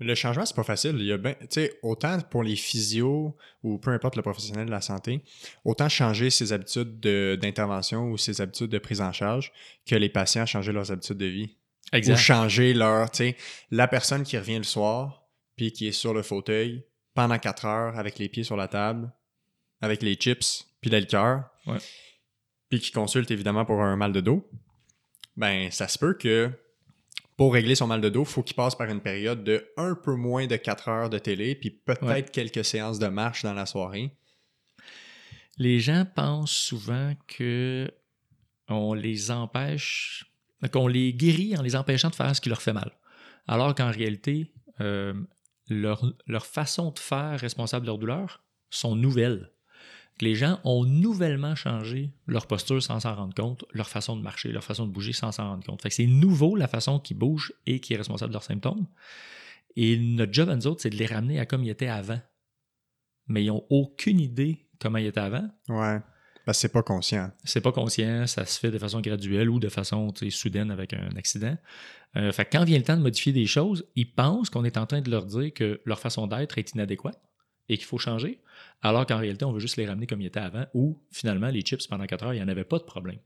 Le 0.00 0.14
changement, 0.14 0.44
c'est 0.44 0.56
pas 0.56 0.64
facile. 0.64 0.96
Il 0.98 1.06
y 1.06 1.12
a 1.12 1.18
ben, 1.18 1.36
autant 1.82 2.18
pour 2.20 2.42
les 2.42 2.56
physios 2.56 3.36
ou 3.62 3.78
peu 3.78 3.90
importe 3.90 4.16
le 4.16 4.22
professionnel 4.22 4.66
de 4.66 4.70
la 4.70 4.80
santé, 4.80 5.22
autant 5.64 5.88
changer 5.88 6.30
ses 6.30 6.52
habitudes 6.52 6.98
d'intervention 7.00 8.10
ou 8.10 8.18
ses 8.18 8.40
habitudes 8.40 8.70
de 8.70 8.78
prise 8.78 9.00
en 9.00 9.12
charge 9.12 9.52
que 9.86 9.94
les 9.94 10.08
patients 10.08 10.46
changer 10.46 10.72
leurs 10.72 10.90
habitudes 10.90 11.18
de 11.18 11.26
vie. 11.26 11.56
Exact. 11.92 12.14
Ou 12.14 12.16
changer 12.16 12.74
leur, 12.74 13.10
tu 13.10 13.18
sais, 13.18 13.36
la 13.70 13.86
personne 13.86 14.24
qui 14.24 14.36
revient 14.38 14.58
le 14.58 14.64
soir 14.64 15.28
puis 15.56 15.72
qui 15.72 15.86
est 15.86 15.92
sur 15.92 16.14
le 16.14 16.22
fauteuil 16.22 16.84
pendant 17.14 17.38
quatre 17.38 17.66
heures 17.66 17.98
avec 17.98 18.18
les 18.18 18.28
pieds 18.28 18.44
sur 18.44 18.56
la 18.56 18.68
table, 18.68 19.12
avec 19.80 20.02
les 20.02 20.14
chips 20.14 20.66
puis 20.80 20.90
la 20.90 21.00
liqueur, 21.00 21.44
puis 22.68 22.80
qui 22.80 22.90
consulte 22.90 23.30
évidemment 23.30 23.64
pour 23.64 23.82
un 23.82 23.96
mal 23.96 24.12
de 24.12 24.20
dos, 24.20 24.48
ben 25.36 25.70
ça 25.70 25.86
se 25.88 25.98
peut 25.98 26.14
que 26.14 26.50
pour 27.36 27.54
régler 27.54 27.74
son 27.74 27.86
mal 27.86 28.00
de 28.00 28.08
dos, 28.08 28.22
il 28.22 28.28
faut 28.28 28.42
qu'il 28.42 28.56
passe 28.56 28.74
par 28.74 28.88
une 28.88 29.00
période 29.00 29.42
de 29.42 29.66
un 29.76 29.94
peu 29.94 30.14
moins 30.14 30.46
de 30.46 30.56
4 30.56 30.88
heures 30.88 31.10
de 31.10 31.18
télé, 31.18 31.54
puis 31.54 31.70
peut-être 31.70 32.30
quelques 32.30 32.64
séances 32.64 32.98
de 32.98 33.06
marche 33.06 33.42
dans 33.42 33.54
la 33.54 33.66
soirée. 33.66 34.14
Les 35.58 35.80
gens 35.80 36.04
pensent 36.14 36.50
souvent 36.50 37.12
que 37.26 37.90
on 38.68 38.94
les 38.94 39.30
empêche, 39.30 40.26
qu'on 40.72 40.88
les 40.88 41.12
guérit 41.12 41.56
en 41.56 41.62
les 41.62 41.76
empêchant 41.76 42.10
de 42.10 42.14
faire 42.14 42.34
ce 42.34 42.40
qui 42.40 42.48
leur 42.48 42.62
fait 42.62 42.72
mal. 42.72 42.92
Alors 43.46 43.74
qu'en 43.74 43.90
réalité, 43.90 44.52
euh, 44.80 45.14
leur, 45.68 46.04
leur, 46.26 46.46
façon 46.46 46.90
de 46.90 46.98
faire 46.98 47.38
responsable 47.38 47.84
de 47.84 47.90
leur 47.90 47.98
douleur 47.98 48.42
sont 48.70 48.96
nouvelles 48.96 49.51
les 50.22 50.34
gens 50.34 50.60
ont 50.64 50.84
nouvellement 50.84 51.54
changé 51.54 52.12
leur 52.26 52.46
posture 52.46 52.82
sans 52.82 53.00
s'en 53.00 53.14
rendre 53.14 53.34
compte, 53.34 53.64
leur 53.72 53.88
façon 53.88 54.16
de 54.16 54.22
marcher, 54.22 54.52
leur 54.52 54.64
façon 54.64 54.86
de 54.86 54.92
bouger 54.92 55.12
sans 55.12 55.32
s'en 55.32 55.50
rendre 55.50 55.64
compte. 55.64 55.82
Fait 55.82 55.88
que 55.88 55.94
c'est 55.94 56.06
nouveau 56.06 56.54
la 56.54 56.68
façon 56.68 57.00
qu'ils 57.00 57.18
bougent 57.18 57.52
et 57.66 57.80
qui 57.80 57.94
est 57.94 57.96
responsable 57.96 58.30
de 58.30 58.34
leurs 58.34 58.44
symptômes. 58.44 58.86
Et 59.76 59.98
notre 59.98 60.32
job 60.32 60.48
à 60.48 60.56
nous 60.56 60.66
autres, 60.66 60.82
c'est 60.82 60.90
de 60.90 60.96
les 60.96 61.06
ramener 61.06 61.40
à 61.40 61.46
comme 61.46 61.64
ils 61.64 61.70
étaient 61.70 61.88
avant. 61.88 62.20
Mais 63.26 63.42
ils 63.44 63.48
n'ont 63.48 63.64
aucune 63.68 64.20
idée 64.20 64.68
comment 64.78 64.98
ils 64.98 65.06
étaient 65.06 65.20
avant. 65.20 65.48
Ouais. 65.68 65.98
Parce 66.44 66.58
que 66.58 66.62
c'est 66.62 66.72
pas 66.72 66.82
conscient. 66.82 67.30
C'est 67.44 67.60
pas 67.60 67.72
conscient, 67.72 68.26
ça 68.26 68.46
se 68.46 68.58
fait 68.58 68.70
de 68.70 68.78
façon 68.78 69.00
graduelle 69.00 69.50
ou 69.50 69.58
de 69.58 69.68
façon 69.68 70.12
soudaine 70.30 70.70
avec 70.70 70.92
un 70.92 71.16
accident. 71.16 71.56
Euh, 72.16 72.30
fait 72.32 72.44
que 72.44 72.56
quand 72.56 72.64
vient 72.64 72.78
le 72.78 72.84
temps 72.84 72.96
de 72.96 73.02
modifier 73.02 73.32
des 73.32 73.46
choses, 73.46 73.86
ils 73.96 74.12
pensent 74.12 74.50
qu'on 74.50 74.64
est 74.64 74.76
en 74.76 74.86
train 74.86 75.00
de 75.00 75.10
leur 75.10 75.24
dire 75.24 75.52
que 75.54 75.80
leur 75.84 75.98
façon 75.98 76.26
d'être 76.26 76.58
est 76.58 76.72
inadéquate 76.72 77.20
et 77.68 77.76
qu'il 77.76 77.86
faut 77.86 77.98
changer, 77.98 78.40
alors 78.82 79.06
qu'en 79.06 79.18
réalité, 79.18 79.44
on 79.44 79.52
veut 79.52 79.60
juste 79.60 79.76
les 79.76 79.86
ramener 79.86 80.06
comme 80.06 80.20
ils 80.20 80.26
étaient 80.26 80.40
avant, 80.40 80.66
ou 80.74 81.00
finalement, 81.10 81.48
les 81.48 81.62
chips, 81.62 81.86
pendant 81.86 82.06
4 82.06 82.24
heures, 82.24 82.34
il 82.34 82.38
n'y 82.38 82.42
en 82.42 82.48
avait 82.48 82.64
pas 82.64 82.78
de 82.78 82.84
problème. 82.84 83.18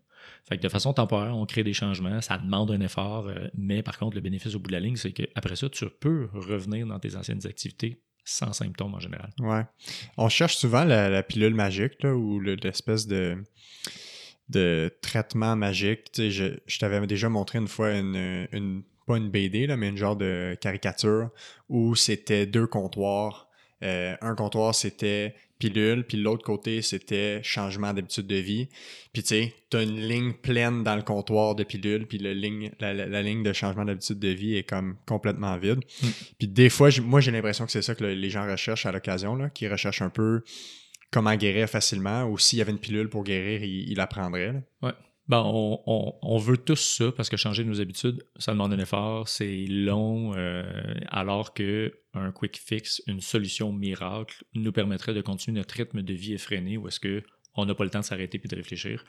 Fait 0.44 0.56
que 0.56 0.62
de 0.62 0.68
façon 0.68 0.92
temporaire, 0.92 1.36
on 1.36 1.46
crée 1.46 1.64
des 1.64 1.72
changements, 1.72 2.20
ça 2.20 2.38
demande 2.38 2.70
un 2.70 2.80
effort, 2.80 3.28
euh, 3.28 3.48
mais 3.56 3.82
par 3.82 3.98
contre, 3.98 4.16
le 4.16 4.20
bénéfice 4.20 4.54
au 4.54 4.58
bout 4.58 4.68
de 4.68 4.72
la 4.72 4.80
ligne, 4.80 4.96
c'est 4.96 5.12
qu'après 5.12 5.56
ça, 5.56 5.68
tu 5.68 5.86
peux 6.00 6.28
revenir 6.32 6.86
dans 6.86 6.98
tes 6.98 7.16
anciennes 7.16 7.46
activités 7.46 8.00
sans 8.24 8.52
symptômes 8.52 8.94
en 8.94 9.00
général. 9.00 9.30
Ouais. 9.38 9.62
On 10.16 10.28
cherche 10.28 10.56
souvent 10.56 10.84
la, 10.84 11.22
pilule 11.22 11.54
magique, 11.54 12.02
là, 12.02 12.14
ou 12.14 12.40
l'espèce 12.40 13.06
de, 13.06 13.36
de 14.48 14.92
traitement 15.00 15.54
magique. 15.54 16.10
Tu 16.12 16.22
sais, 16.22 16.30
je, 16.30 16.44
je 16.66 16.78
t'avais 16.78 17.06
déjà 17.06 17.28
montré 17.28 17.58
une 17.58 17.68
fois 17.68 17.92
une, 17.92 18.48
une 18.50 18.82
pas 19.06 19.16
une 19.16 19.30
BD, 19.30 19.66
là, 19.66 19.76
mais 19.76 19.88
une 19.88 19.96
genre 19.96 20.16
de 20.16 20.56
caricature 20.60 21.30
où 21.68 21.94
c'était 21.94 22.46
deux 22.46 22.66
comptoirs 22.66 23.45
euh, 23.86 24.16
un 24.20 24.34
comptoir, 24.34 24.74
c'était 24.74 25.34
pilule, 25.58 26.04
puis 26.06 26.18
l'autre 26.18 26.44
côté, 26.44 26.82
c'était 26.82 27.42
changement 27.42 27.94
d'habitude 27.94 28.26
de 28.26 28.36
vie. 28.36 28.68
Puis 29.12 29.22
tu 29.22 29.28
sais, 29.28 29.54
tu 29.70 29.76
as 29.78 29.82
une 29.82 30.00
ligne 30.00 30.32
pleine 30.34 30.82
dans 30.82 30.96
le 30.96 31.02
comptoir 31.02 31.54
de 31.54 31.64
pilule, 31.64 32.06
puis 32.06 32.18
la 32.18 32.34
ligne, 32.34 32.70
la, 32.80 33.22
ligne 33.22 33.42
de 33.42 33.52
changement 33.52 33.84
d'habitude 33.84 34.18
de 34.18 34.28
vie 34.28 34.56
est 34.56 34.64
comme 34.64 34.96
complètement 35.06 35.56
vide. 35.56 35.80
Mm. 36.02 36.08
Puis 36.38 36.48
des 36.48 36.68
fois, 36.68 36.90
moi, 37.02 37.20
j'ai 37.20 37.30
l'impression 37.30 37.64
que 37.64 37.72
c'est 37.72 37.82
ça 37.82 37.94
que 37.94 38.04
les 38.04 38.30
gens 38.30 38.46
recherchent 38.46 38.86
à 38.86 38.92
l'occasion, 38.92 39.48
qu'ils 39.54 39.70
recherchent 39.70 40.02
un 40.02 40.10
peu 40.10 40.42
comment 41.10 41.34
guérir 41.36 41.68
facilement, 41.68 42.24
ou 42.24 42.36
s'il 42.38 42.58
y 42.58 42.62
avait 42.62 42.72
une 42.72 42.78
pilule 42.78 43.08
pour 43.08 43.24
guérir, 43.24 43.62
ils, 43.62 43.94
la 43.94 44.06
prendraient. 44.06 44.62
Ouais. 44.82 44.92
Ben, 45.28 45.42
on, 45.44 46.38
veut 46.38 46.56
tous 46.56 46.76
ça 46.76 47.10
parce 47.10 47.28
que 47.28 47.36
changer 47.36 47.64
nos 47.64 47.80
habitudes, 47.80 48.24
ça 48.36 48.52
demande 48.52 48.72
un 48.72 48.78
effort, 48.78 49.28
c'est 49.28 49.66
long, 49.66 50.34
euh, 50.36 50.62
alors 51.08 51.52
que 51.52 51.98
un 52.14 52.30
quick 52.30 52.60
fix, 52.64 53.02
une 53.08 53.20
solution 53.20 53.72
miracle, 53.72 54.44
nous 54.54 54.70
permettrait 54.70 55.14
de 55.14 55.20
continuer 55.22 55.58
notre 55.58 55.74
rythme 55.74 56.02
de 56.02 56.14
vie 56.14 56.34
effréné 56.34 56.76
où 56.76 56.86
est-ce 56.86 57.00
que 57.00 57.24
on 57.56 57.66
n'a 57.66 57.74
pas 57.74 57.82
le 57.82 57.90
temps 57.90 58.00
de 58.00 58.04
s'arrêter 58.04 58.38
puis 58.38 58.48
de 58.48 58.54
réfléchir 58.54 59.04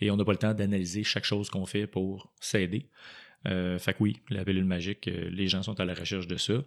et 0.00 0.10
on 0.10 0.16
n'a 0.16 0.24
pas 0.24 0.32
le 0.32 0.38
temps 0.38 0.52
d'analyser 0.52 1.04
chaque 1.04 1.24
chose 1.24 1.48
qu'on 1.48 1.64
fait 1.64 1.86
pour 1.86 2.30
s'aider. 2.38 2.90
Euh, 3.48 3.78
fait 3.78 3.94
que 3.94 3.98
oui, 4.02 4.18
la 4.28 4.44
pilule 4.44 4.64
magique, 4.64 5.08
euh, 5.08 5.30
les 5.30 5.48
gens 5.48 5.62
sont 5.62 5.80
à 5.80 5.86
la 5.86 5.94
recherche 5.94 6.26
de 6.26 6.36
ça. 6.36 6.62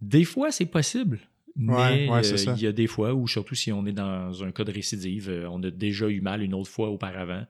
Des 0.00 0.24
fois, 0.24 0.50
c'est 0.50 0.66
possible. 0.66 1.20
Mais 1.56 2.06
il 2.06 2.62
y 2.62 2.66
a 2.66 2.72
des 2.72 2.86
fois 2.86 3.14
où, 3.14 3.28
surtout 3.28 3.54
si 3.54 3.70
on 3.72 3.84
est 3.86 3.92
dans 3.92 4.44
un 4.44 4.50
cas 4.50 4.64
de 4.64 4.72
récidive, 4.72 5.46
on 5.50 5.62
a 5.62 5.70
déjà 5.70 6.08
eu 6.08 6.20
mal 6.20 6.42
une 6.42 6.54
autre 6.54 6.70
fois 6.70 6.88
auparavant, 6.90 7.46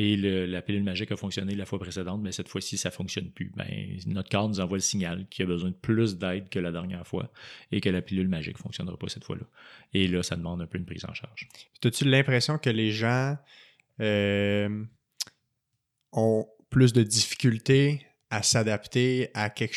et 0.00 0.16
la 0.16 0.62
pilule 0.62 0.84
magique 0.84 1.10
a 1.10 1.16
fonctionné 1.16 1.56
la 1.56 1.66
fois 1.66 1.80
précédente, 1.80 2.22
mais 2.22 2.30
cette 2.30 2.48
fois-ci, 2.48 2.78
ça 2.78 2.90
ne 2.90 2.94
fonctionne 2.94 3.32
plus. 3.32 3.50
Ben, 3.56 3.66
notre 4.06 4.30
corps 4.30 4.48
nous 4.48 4.60
envoie 4.60 4.76
le 4.76 4.82
signal 4.82 5.26
qu'il 5.28 5.44
a 5.44 5.48
besoin 5.48 5.70
de 5.70 5.74
plus 5.74 6.16
d'aide 6.16 6.48
que 6.48 6.60
la 6.60 6.70
dernière 6.70 7.04
fois 7.04 7.32
et 7.72 7.80
que 7.80 7.88
la 7.88 8.00
pilule 8.00 8.28
magique 8.28 8.58
ne 8.58 8.62
fonctionnera 8.62 8.96
pas 8.96 9.08
cette 9.08 9.24
fois-là. 9.24 9.42
Et 9.94 10.06
là, 10.06 10.22
ça 10.22 10.36
demande 10.36 10.62
un 10.62 10.66
peu 10.66 10.78
une 10.78 10.84
prise 10.84 11.04
en 11.04 11.14
charge. 11.14 11.48
As-tu 11.84 12.04
l'impression 12.04 12.58
que 12.58 12.70
les 12.70 12.92
gens 12.92 13.36
euh, 14.00 14.84
ont 16.12 16.46
plus 16.70 16.92
de 16.92 17.02
difficultés 17.02 18.06
à 18.30 18.44
s'adapter 18.44 19.30
à 19.34 19.50
quelque 19.50 19.74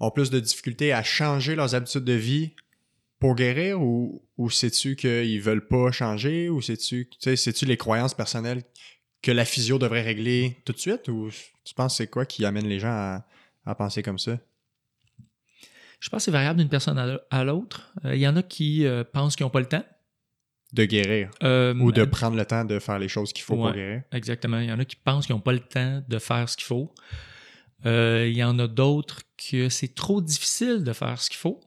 ont 0.00 0.10
plus 0.10 0.30
de 0.30 0.40
difficultés 0.40 0.94
à 0.94 1.02
changer 1.02 1.56
leurs 1.56 1.74
habitudes 1.74 2.04
de 2.04 2.14
vie 2.14 2.54
pour 3.18 3.34
guérir 3.34 3.82
ou, 3.82 4.24
ou 4.38 4.48
sais-tu 4.48 4.96
qu'ils 4.96 5.42
veulent 5.42 5.66
pas 5.66 5.90
changer 5.90 6.48
ou 6.48 6.62
sais-tu 6.62 7.10
sais-tu 7.20 7.66
les 7.66 7.76
croyances 7.76 8.14
personnelles 8.14 8.62
que 9.22 9.30
la 9.30 9.44
physio 9.44 9.78
devrait 9.78 10.02
régler 10.02 10.56
tout 10.64 10.72
de 10.72 10.78
suite 10.78 11.08
ou 11.08 11.30
tu 11.64 11.74
penses 11.74 11.96
c'est 11.96 12.06
quoi 12.06 12.24
qui 12.24 12.44
amène 12.44 12.66
les 12.66 12.78
gens 12.78 13.20
à, 13.64 13.74
penser 13.74 14.02
comme 14.02 14.18
ça? 14.18 14.38
Je 16.00 16.08
pense 16.08 16.20
que 16.20 16.24
c'est 16.26 16.30
variable 16.30 16.60
d'une 16.60 16.68
personne 16.68 17.18
à 17.30 17.44
l'autre. 17.44 17.92
Euh, 18.04 18.14
il 18.14 18.20
y 18.20 18.28
en 18.28 18.36
a 18.36 18.42
qui 18.42 18.86
euh, 18.86 19.02
pensent 19.04 19.34
qu'ils 19.34 19.44
n'ont 19.44 19.50
pas 19.50 19.60
le 19.60 19.66
temps. 19.66 19.84
De 20.72 20.84
guérir. 20.84 21.30
Euh, 21.42 21.74
ou 21.74 21.92
de 21.92 22.04
prendre 22.04 22.36
le 22.36 22.44
temps 22.44 22.64
de 22.64 22.78
faire 22.78 22.98
les 22.98 23.08
choses 23.08 23.32
qu'il 23.32 23.42
faut 23.42 23.56
pour 23.56 23.72
guérir. 23.72 24.02
Exactement. 24.12 24.58
Il 24.58 24.68
y 24.68 24.72
en 24.72 24.78
a 24.78 24.84
qui 24.84 24.96
pensent 24.96 25.26
qu'ils 25.26 25.34
n'ont 25.34 25.40
pas 25.40 25.52
le 25.52 25.60
temps 25.60 26.02
de 26.06 26.18
faire 26.18 26.48
ce 26.48 26.56
qu'il 26.56 26.66
faut. 26.66 26.94
il 27.84 28.36
y 28.36 28.44
en 28.44 28.58
a 28.58 28.68
d'autres 28.68 29.22
que 29.50 29.68
c'est 29.68 29.94
trop 29.94 30.20
difficile 30.20 30.84
de 30.84 30.92
faire 30.92 31.20
ce 31.20 31.30
qu'il 31.30 31.38
faut. 31.38 31.60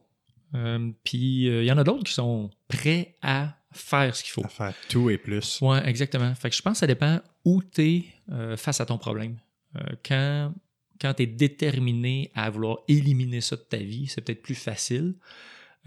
puis 1.04 1.44
il 1.46 1.64
y 1.64 1.72
en 1.72 1.78
a 1.78 1.84
d'autres 1.84 2.04
qui 2.04 2.14
sont 2.14 2.50
prêts 2.68 3.16
à 3.22 3.56
faire 3.72 4.14
ce 4.16 4.22
qu'il 4.22 4.32
faut. 4.32 4.48
faire 4.48 4.74
tout 4.88 5.10
et 5.10 5.18
plus. 5.18 5.58
Oui, 5.60 5.78
exactement. 5.84 6.34
Fait 6.34 6.48
que 6.48 6.56
je 6.56 6.62
pense 6.62 6.74
que 6.74 6.78
ça 6.78 6.86
dépend 6.86 7.20
où 7.44 7.62
tu 7.62 7.82
es 7.82 8.04
euh, 8.30 8.56
face 8.56 8.80
à 8.80 8.86
ton 8.86 8.98
problème. 8.98 9.38
Euh, 9.76 9.80
quand 10.04 10.52
quand 11.00 11.14
tu 11.14 11.24
es 11.24 11.26
déterminé 11.26 12.30
à 12.32 12.48
vouloir 12.48 12.78
éliminer 12.86 13.40
ça 13.40 13.56
de 13.56 13.62
ta 13.62 13.78
vie, 13.78 14.06
c'est 14.06 14.20
peut-être 14.20 14.42
plus 14.42 14.54
facile. 14.54 15.14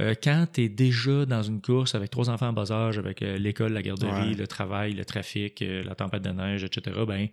Euh, 0.02 0.14
quand 0.22 0.48
tu 0.54 0.64
es 0.64 0.70
déjà 0.70 1.26
dans 1.26 1.42
une 1.42 1.62
course 1.62 1.96
avec 1.96 2.10
trois 2.10 2.30
enfants 2.30 2.50
en 2.50 2.54
bas 2.54 2.72
âge, 2.72 2.98
avec 2.98 3.22
l'école, 3.22 3.74
la 3.74 3.82
garderie, 3.82 4.36
le 4.36 4.48
travail, 4.48 4.94
le 4.94 5.06
trafic, 5.06 5.62
la 5.62 5.96
tempête 5.96 6.22
de 6.22 6.32
neige, 6.32 6.64
etc., 6.64 6.98
ben, 7.08 7.28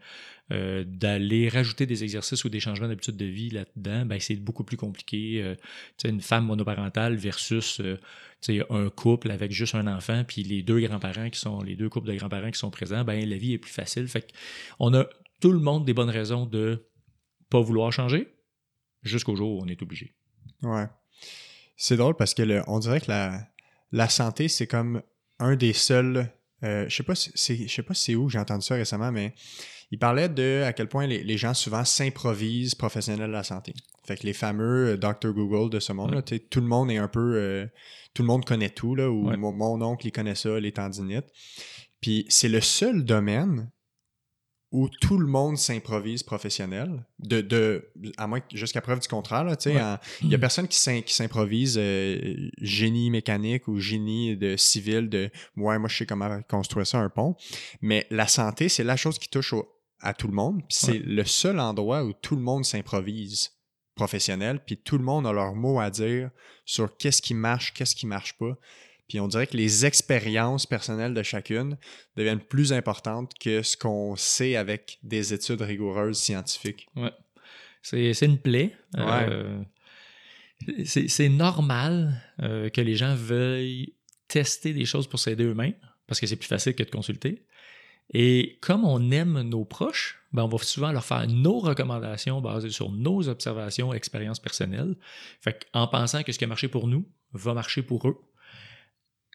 d'aller 0.85 1.49
rajouter 1.49 1.87
des 1.87 2.05
exercices 2.05 2.45
ou 2.45 2.49
des 2.49 2.61
changements 2.61 2.89
d'habitude 2.89 3.17
de 3.17 3.25
vie 3.25 3.51
là-dedans, 3.51 4.07
ben, 4.07 4.21
c'est 4.21 4.37
beaucoup 4.37 4.65
plus 4.65 4.77
compliqué. 4.77 5.57
une 6.05 6.21
femme 6.21 6.47
monoparentale 6.47 7.17
versus 7.17 7.81
un 8.49 8.91
couple 8.91 9.31
avec 9.31 9.53
juste 9.53 9.75
un 9.75 9.87
enfant, 9.87 10.25
puis 10.27 10.43
les 10.43 10.63
deux 10.63 10.81
grands-parents 10.81 11.31
qui 11.31 11.39
sont, 11.39 11.63
les 11.63 11.77
deux 11.77 11.89
couples 11.89 12.09
de 12.09 12.15
grands-parents 12.15 12.51
qui 12.51 12.59
sont 12.59 12.71
présents, 12.71 13.05
ben 13.05 13.29
la 13.29 13.37
vie 13.37 13.55
est 13.55 13.59
plus 13.59 13.73
facile. 13.73 14.09
Fait 14.09 14.33
on 14.79 14.95
a 14.95 15.07
tout 15.41 15.53
le 15.53 15.61
monde 15.61 15.85
des 15.85 15.95
bonnes 15.95 16.11
raisons 16.11 16.47
de 16.47 16.89
pas 17.51 17.61
vouloir 17.61 17.93
changer 17.93 18.35
jusqu'au 19.03 19.37
jour 19.37 19.59
où 19.59 19.63
on 19.63 19.67
est 19.67 19.83
obligé. 19.83 20.15
Ouais. 20.63 20.87
C'est 21.83 21.97
drôle 21.97 22.15
parce 22.15 22.33
que 22.33 22.43
le, 22.43 22.63
on 22.69 22.79
dirait 22.79 23.01
que 23.01 23.11
la, 23.11 23.41
la 23.91 24.09
santé, 24.09 24.47
c'est 24.47 24.69
comme 24.69 25.03
un 25.41 25.57
des 25.57 25.73
seuls. 25.73 26.31
Euh, 26.63 26.89
je 26.89 26.95
sais 26.95 27.03
pas 27.03 27.17
si 27.17 27.33
je 27.35 27.75
sais 27.75 27.83
pas 27.83 27.93
si 27.93 28.05
c'est 28.05 28.15
où 28.15 28.29
j'ai 28.29 28.39
entendu 28.39 28.65
ça 28.65 28.77
récemment, 28.77 29.11
mais 29.11 29.35
il 29.91 29.99
parlait 29.99 30.29
de 30.29 30.63
à 30.65 30.73
quel 30.75 30.89
point 30.89 31.09
les, 31.09 31.37
gens 31.37 31.55
souvent 31.55 31.85
s'improvisent 31.85 32.77
professionnels 32.77 33.27
de 33.27 33.33
la 33.33 33.43
santé. 33.43 33.75
Fait 34.07 34.17
que 34.17 34.25
les 34.25 34.33
fameux 34.33 34.93
euh, 34.93 34.97
Dr 34.97 35.33
Google 35.33 35.71
de 35.71 35.81
ce 35.81 35.93
monde, 35.93 36.25
tout 36.51 36.61
le 36.61 36.69
monde 36.69 36.89
est 36.89 36.99
un 36.99 37.09
peu 37.09 37.35
euh, 37.35 37.67
tout 38.15 38.23
le 38.23 38.29
monde 38.29 38.45
connaît 38.45 38.71
tout, 38.71 38.95
là, 38.95 39.11
ou 39.11 39.37
mon, 39.37 39.83
oncle, 39.83 40.07
il 40.07 40.13
connaît 40.13 40.37
ça, 40.37 40.61
les 40.61 40.71
tendinites. 40.71 41.27
Puis 42.01 42.27
c'est 42.29 42.49
le 42.49 42.61
seul 42.61 43.05
domaine 43.05 43.73
où 44.73 44.89
tout 44.89 45.19
le 45.19 45.27
monde 45.27 45.57
s'improvise 45.59 46.23
professionnel, 46.23 47.05
de, 47.19 47.41
de, 47.43 47.93
à 48.17 48.27
moins 48.27 48.41
jusqu'à 48.53 48.81
preuve 48.81 49.01
du 49.01 49.07
contraire. 49.09 49.45
Ouais. 49.47 49.55
Il 50.23 50.29
n'y 50.29 50.35
a 50.35 50.39
personne 50.39 50.67
qui 50.67 50.79
s'im- 50.79 51.03
qui 51.03 51.15
s'improvise 51.15 51.77
euh, 51.79 52.49
génie 52.59 53.11
mécanique 53.11 53.69
ou 53.69 53.79
génie 53.79 54.37
de 54.37 54.57
civil 54.57 55.09
de 55.11 55.31
ouais, 55.57 55.79
moi 55.79 55.89
je 55.89 55.99
sais 55.99 56.07
comment 56.07 56.41
construire 56.49 56.87
ça 56.87 56.99
un 56.99 57.11
pont. 57.11 57.37
Mais 57.83 58.07
la 58.11 58.27
santé, 58.27 58.69
c'est 58.69 58.85
la 58.85 58.97
chose 58.97 59.19
qui 59.19 59.29
touche 59.29 59.53
au- 59.53 59.69
à 60.01 60.15
tout 60.15 60.27
le 60.27 60.35
monde. 60.35 60.63
C'est 60.69 60.93
Ouais. 60.93 60.99
le 61.05 61.25
seul 61.25 61.61
endroit 61.61 62.03
où 62.05 62.13
tout 62.15 62.35
le 62.35 62.43
monde 62.43 62.65
s'improvise 62.65 63.51
professionnel, 63.95 64.59
puis 64.67 64.79
tout 64.79 64.97
le 64.97 65.05
monde 65.05 65.27
a 65.27 65.33
leur 65.33 65.55
mot 65.55 65.79
à 65.79 65.91
dire 65.91 66.31
sur 66.65 66.97
qu'est-ce 66.97 67.21
qui 67.21 67.35
marche, 67.35 67.75
qu'est-ce 67.75 67.95
qui 67.95 68.07
marche 68.07 68.39
pas. 68.39 68.57
Puis 69.09 69.21
on 69.21 69.29
dirait 69.29 69.47
que 69.47 69.57
les 69.57 69.85
expériences 69.85 70.67
personnelles 70.67 71.15
de 71.15 71.23
chacune 71.23 71.77
deviennent 72.17 72.41
plus 72.41 72.73
importantes 72.73 73.33
que 73.39 73.63
ce 73.63 73.77
qu'on 73.77 74.17
sait 74.17 74.57
avec 74.57 74.99
des 75.03 75.35
études 75.35 75.61
rigoureuses 75.61 76.19
scientifiques. 76.19 76.89
C'est 77.83 78.15
c'est 78.15 78.27
une 78.27 78.39
plaie. 78.39 78.75
Euh, 78.97 79.63
c'est 80.85 81.09
c'est 81.09 81.29
normal 81.29 82.23
euh, 82.41 82.71
que 82.71 82.81
les 82.81 82.95
gens 82.95 83.15
veuillent 83.15 83.95
tester 84.29 84.73
des 84.73 84.85
choses 84.85 85.07
pour 85.07 85.19
s'aider 85.19 85.45
eux-mêmes, 85.45 85.75
parce 86.07 86.21
que 86.21 86.27
c'est 86.27 86.37
plus 86.37 86.49
facile 86.49 86.75
que 86.75 86.85
de 86.85 86.91
consulter. 86.91 87.45
Et 88.15 88.59
comme 88.61 88.85
on 88.85 89.11
aime 89.11 89.41
nos 89.43 89.65
proches, 89.65 90.23
ben 90.33 90.45
on 90.45 90.49
va 90.49 90.59
souvent 90.59 90.93
leur 90.93 91.05
faire 91.05 91.27
nos 91.29 91.59
recommandations 91.59 92.41
basées 92.41 92.71
sur 92.71 92.91
nos 92.91 93.29
observations, 93.29 93.93
expériences 93.93 94.41
personnelles. 94.41 94.97
Fait 95.41 95.67
en 95.73 95.87
pensant 95.87 96.23
que 96.23 96.33
ce 96.33 96.39
qui 96.39 96.45
a 96.45 96.49
marché 96.49 96.69
pour 96.69 96.89
nous 96.89 97.07
va 97.33 97.55
marcher 97.55 97.83
pour 97.83 98.07
eux. 98.09 98.17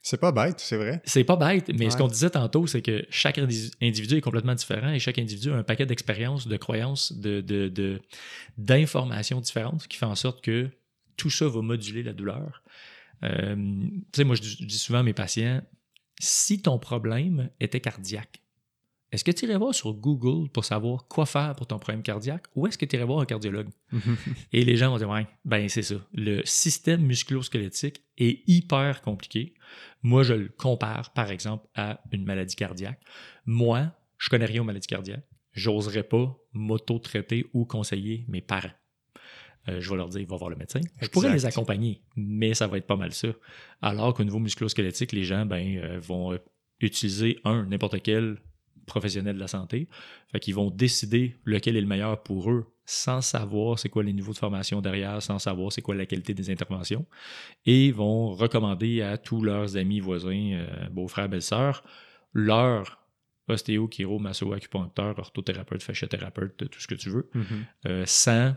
C'est 0.09 0.17
pas 0.21 0.31
bête, 0.31 0.61
c'est 0.61 0.77
vrai. 0.77 1.01
C'est 1.03 1.25
pas 1.25 1.35
bête, 1.35 1.69
mais 1.77 1.89
ce 1.89 1.97
qu'on 1.97 2.07
disait 2.07 2.29
tantôt, 2.29 2.65
c'est 2.65 2.81
que 2.81 3.05
chaque 3.09 3.37
indi- 3.37 3.71
individu 3.81 4.15
est 4.15 4.21
complètement 4.21 4.55
différent 4.55 4.89
et 4.93 4.99
chaque 4.99 5.19
individu 5.19 5.51
a 5.51 5.55
un 5.57 5.63
paquet 5.63 5.85
d'expériences, 5.85 6.47
de 6.47 6.55
croyances, 6.55 7.11
de, 7.11 7.41
de- 7.41 7.67
de- 7.67 7.99
d'informations 8.57 9.41
différentes 9.41 9.85
qui 9.89 9.97
fait 9.97 10.05
en 10.05 10.15
sorte 10.15 10.41
que 10.41 10.69
tout 11.17 11.29
ça 11.29 11.49
va 11.49 11.61
moduler 11.61 12.03
la 12.03 12.13
douleur. 12.13 12.63
Euh, 13.23 13.55
tu 13.55 14.01
sais, 14.15 14.23
moi, 14.23 14.35
je 14.37 14.41
dis 14.41 14.77
souvent 14.77 14.99
à 14.99 15.03
mes 15.03 15.11
patients, 15.13 15.61
si 16.21 16.61
ton 16.61 16.79
problème 16.79 17.49
était 17.59 17.81
cardiaque, 17.81 18.41
est-ce 19.11 19.23
que 19.23 19.31
tu 19.31 19.45
irais 19.45 19.57
voir 19.57 19.73
sur 19.73 19.93
Google 19.93 20.49
pour 20.49 20.65
savoir 20.65 21.07
quoi 21.07 21.25
faire 21.25 21.55
pour 21.55 21.65
ton 21.65 21.79
problème 21.79 22.03
cardiaque 22.03 22.45
ou 22.55 22.67
est-ce 22.67 22.77
que 22.77 22.85
tu 22.85 22.97
irais 22.97 23.05
voir 23.05 23.19
un 23.19 23.25
cardiologue? 23.25 23.69
Et 24.53 24.65
les 24.65 24.75
gens 24.75 24.91
vont 24.91 24.97
dire, 24.97 25.09
ouais, 25.09 25.27
ben 25.45 25.69
c'est 25.69 25.81
ça. 25.81 25.95
Le 26.13 26.41
système 26.43 27.01
musculo-squelettique 27.01 28.03
est 28.17 28.43
hyper 28.47 29.01
compliqué. 29.01 29.53
Moi, 30.03 30.23
je 30.23 30.33
le 30.33 30.49
compare, 30.49 31.13
par 31.13 31.31
exemple, 31.31 31.67
à 31.73 32.01
une 32.11 32.25
maladie 32.25 32.55
cardiaque. 32.55 33.01
Moi, 33.45 33.91
je 34.17 34.29
connais 34.29 34.45
rien 34.45 34.61
aux 34.61 34.65
maladies 34.65 34.87
cardiaques. 34.87 35.25
J'oserais 35.53 36.03
pas 36.03 36.37
m'auto-traiter 36.53 37.45
ou 37.53 37.65
conseiller 37.65 38.25
mes 38.27 38.41
parents. 38.41 38.73
Euh, 39.69 39.81
je 39.81 39.89
vais 39.89 39.97
leur 39.97 40.09
dire, 40.09 40.25
va 40.27 40.35
voir 40.35 40.49
le 40.49 40.55
médecin. 40.55 40.81
Je 41.01 41.07
pourrais 41.07 41.31
les 41.31 41.45
accompagner, 41.45 42.01
mais 42.15 42.53
ça 42.53 42.67
va 42.67 42.77
être 42.77 42.87
pas 42.87 42.95
mal 42.95 43.13
ça. 43.13 43.29
Alors 43.81 44.13
qu'au 44.13 44.23
niveau 44.23 44.39
musculo-squelettique, 44.39 45.13
les 45.13 45.23
gens 45.23 45.45
ben, 45.45 45.77
euh, 45.77 45.99
vont 45.99 46.33
euh, 46.33 46.37
utiliser 46.79 47.39
un, 47.43 47.65
n'importe 47.65 48.01
quel 48.01 48.37
professionnel 48.87 49.35
de 49.35 49.39
la 49.39 49.47
santé. 49.47 49.87
Fait 50.31 50.39
qu'ils 50.39 50.55
vont 50.55 50.71
décider 50.71 51.35
lequel 51.45 51.77
est 51.77 51.81
le 51.81 51.87
meilleur 51.87 52.23
pour 52.23 52.49
eux 52.49 52.65
sans 52.89 53.19
savoir 53.21 53.77
c'est 53.77 53.89
quoi 53.89 54.01
les 54.01 54.13
niveaux 54.13 54.31
de 54.31 54.37
formation 54.37 54.81
derrière, 54.81 55.21
sans 55.21 55.39
savoir 55.39 55.71
c'est 55.73 55.81
quoi 55.81 55.93
la 55.93 56.05
qualité 56.05 56.33
des 56.33 56.49
interventions. 56.49 57.05
Et 57.65 57.91
vont 57.91 58.33
recommander 58.33 59.01
à 59.01 59.17
tous 59.17 59.41
leurs 59.43 59.75
amis, 59.75 59.99
voisins, 59.99 60.53
euh, 60.53 60.89
beaux-frères, 60.89 61.27
belles-sœurs, 61.27 61.83
leur 62.33 63.03
ostéo, 63.49 63.89
chiro, 63.91 64.19
masso, 64.19 64.53
acupuncteur, 64.53 65.19
orthothérapeute, 65.19 65.83
fasciothérapeute, 65.83 66.69
tout 66.69 66.79
ce 66.79 66.87
que 66.87 66.95
tu 66.95 67.09
veux, 67.09 67.29
euh, 67.85 68.03
sans... 68.05 68.53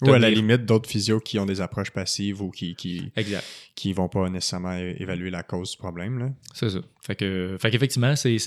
Ou 0.00 0.10
à 0.10 0.18
la 0.18 0.30
limite, 0.30 0.64
d'autres 0.64 0.88
physios 0.88 1.20
qui 1.20 1.38
ont 1.38 1.44
des 1.44 1.60
approches 1.60 1.90
passives 1.90 2.40
ou 2.40 2.50
qui, 2.50 2.74
qui, 2.74 3.12
Exact. 3.14 3.44
qui 3.74 3.92
vont 3.92 4.08
pas 4.08 4.28
nécessairement 4.30 4.74
évaluer 4.74 5.28
la 5.28 5.42
cause 5.42 5.72
du 5.72 5.76
problème. 5.76 6.18
Là. 6.18 6.30
C'est 6.54 6.70
ça. 6.70 6.80
Fait 7.02 7.14
que, 7.14 7.58
fait 7.60 7.70
qu'effectivement, 7.70 8.16
c'est 8.16 8.38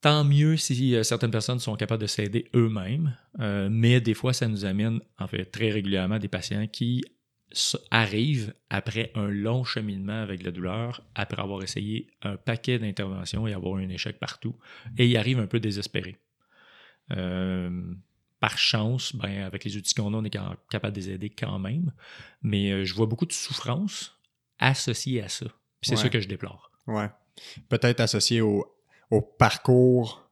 tant 0.00 0.24
mieux 0.24 0.56
si 0.56 0.94
euh, 0.94 1.02
certaines 1.02 1.30
personnes 1.30 1.58
sont 1.58 1.74
capables 1.76 2.02
de 2.02 2.06
s'aider 2.06 2.48
eux-mêmes, 2.54 3.16
euh, 3.40 3.68
mais 3.70 4.00
des 4.00 4.14
fois, 4.14 4.32
ça 4.32 4.46
nous 4.48 4.64
amène, 4.64 5.00
en 5.18 5.26
fait, 5.26 5.46
très 5.46 5.70
régulièrement, 5.70 6.18
des 6.18 6.28
patients 6.28 6.66
qui 6.68 7.04
arrivent 7.90 8.52
après 8.68 9.10
un 9.14 9.28
long 9.28 9.64
cheminement 9.64 10.20
avec 10.20 10.42
la 10.42 10.50
douleur, 10.50 11.02
après 11.14 11.40
avoir 11.40 11.62
essayé 11.62 12.08
un 12.22 12.36
paquet 12.36 12.78
d'interventions 12.78 13.46
et 13.46 13.54
avoir 13.54 13.76
un 13.78 13.88
échec 13.88 14.18
partout, 14.18 14.54
et 14.98 15.06
ils 15.06 15.16
arrivent 15.16 15.40
un 15.40 15.46
peu 15.46 15.58
désespérés. 15.58 16.18
Euh, 17.16 17.70
par 18.40 18.58
chance, 18.58 19.16
ben, 19.16 19.42
avec 19.44 19.64
les 19.64 19.76
outils 19.76 19.94
qu'on 19.94 20.12
a, 20.14 20.18
on 20.18 20.24
est 20.24 20.32
ca- 20.32 20.56
capable 20.70 20.94
de 20.94 21.00
les 21.00 21.10
aider 21.10 21.30
quand 21.30 21.58
même, 21.58 21.92
mais 22.42 22.84
je 22.84 22.94
vois 22.94 23.06
beaucoup 23.06 23.26
de 23.26 23.32
souffrance 23.32 24.16
associée 24.58 25.22
à 25.22 25.28
ça. 25.28 25.46
C'est 25.80 25.92
Ouais. 25.92 26.02
ça 26.02 26.08
que 26.08 26.20
je 26.20 26.28
déplore. 26.28 26.70
Ouais. 26.86 27.08
Peut-être 27.68 28.00
associé 28.00 28.40
au, 28.42 28.66
au 29.10 29.20
parcours 29.20 30.28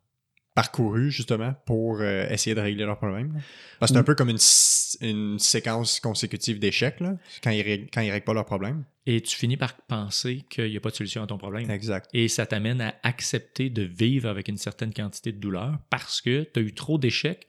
parcouru, 0.57 1.11
justement, 1.11 1.55
pour 1.67 2.01
euh, 2.01 2.27
essayer 2.31 2.57
de 2.57 2.61
régler 2.63 2.87
leur 2.87 2.97
problème. 2.97 3.35
là. 3.35 3.41
Parce 3.79 3.91
que 3.91 3.95
c'est 3.95 3.99
un 3.99 4.03
Ou- 4.03 4.07
peu 4.07 4.15
comme 4.15 4.31
une, 4.31 5.39
séquence 5.39 6.01
consécutive 6.01 6.59
d'échecs, 6.59 6.99
là, 7.01 7.19
quand 7.45 7.51
ils 7.51 7.61
règlent, 7.61 7.89
quand 7.93 8.01
ils 8.01 8.11
règlent 8.11 8.25
pas 8.25 8.33
leur 8.33 8.47
problème. 8.47 8.85
Et 9.05 9.21
tu 9.21 9.37
finis 9.37 9.59
par 9.59 9.77
penser 9.77 10.47
qu'il 10.49 10.71
n'y 10.71 10.77
a 10.79 10.81
pas 10.81 10.89
de 10.89 10.95
solution 10.95 11.23
à 11.23 11.27
ton 11.27 11.37
problème. 11.37 11.71
Exact. 11.71 12.09
Et 12.15 12.29
ça 12.29 12.47
t'amène 12.47 12.81
à 12.81 12.95
accepter 13.03 13.69
de 13.69 13.83
vivre 13.83 14.31
avec 14.31 14.49
une 14.49 14.57
certaine 14.57 14.95
quantité 14.95 15.31
de 15.31 15.39
douleur 15.39 15.79
parce 15.91 16.23
que 16.23 16.45
tu 16.45 16.59
as 16.59 16.63
eu 16.63 16.73
trop 16.73 16.97
d'échecs 16.97 17.49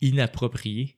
inappropriés. 0.00 0.96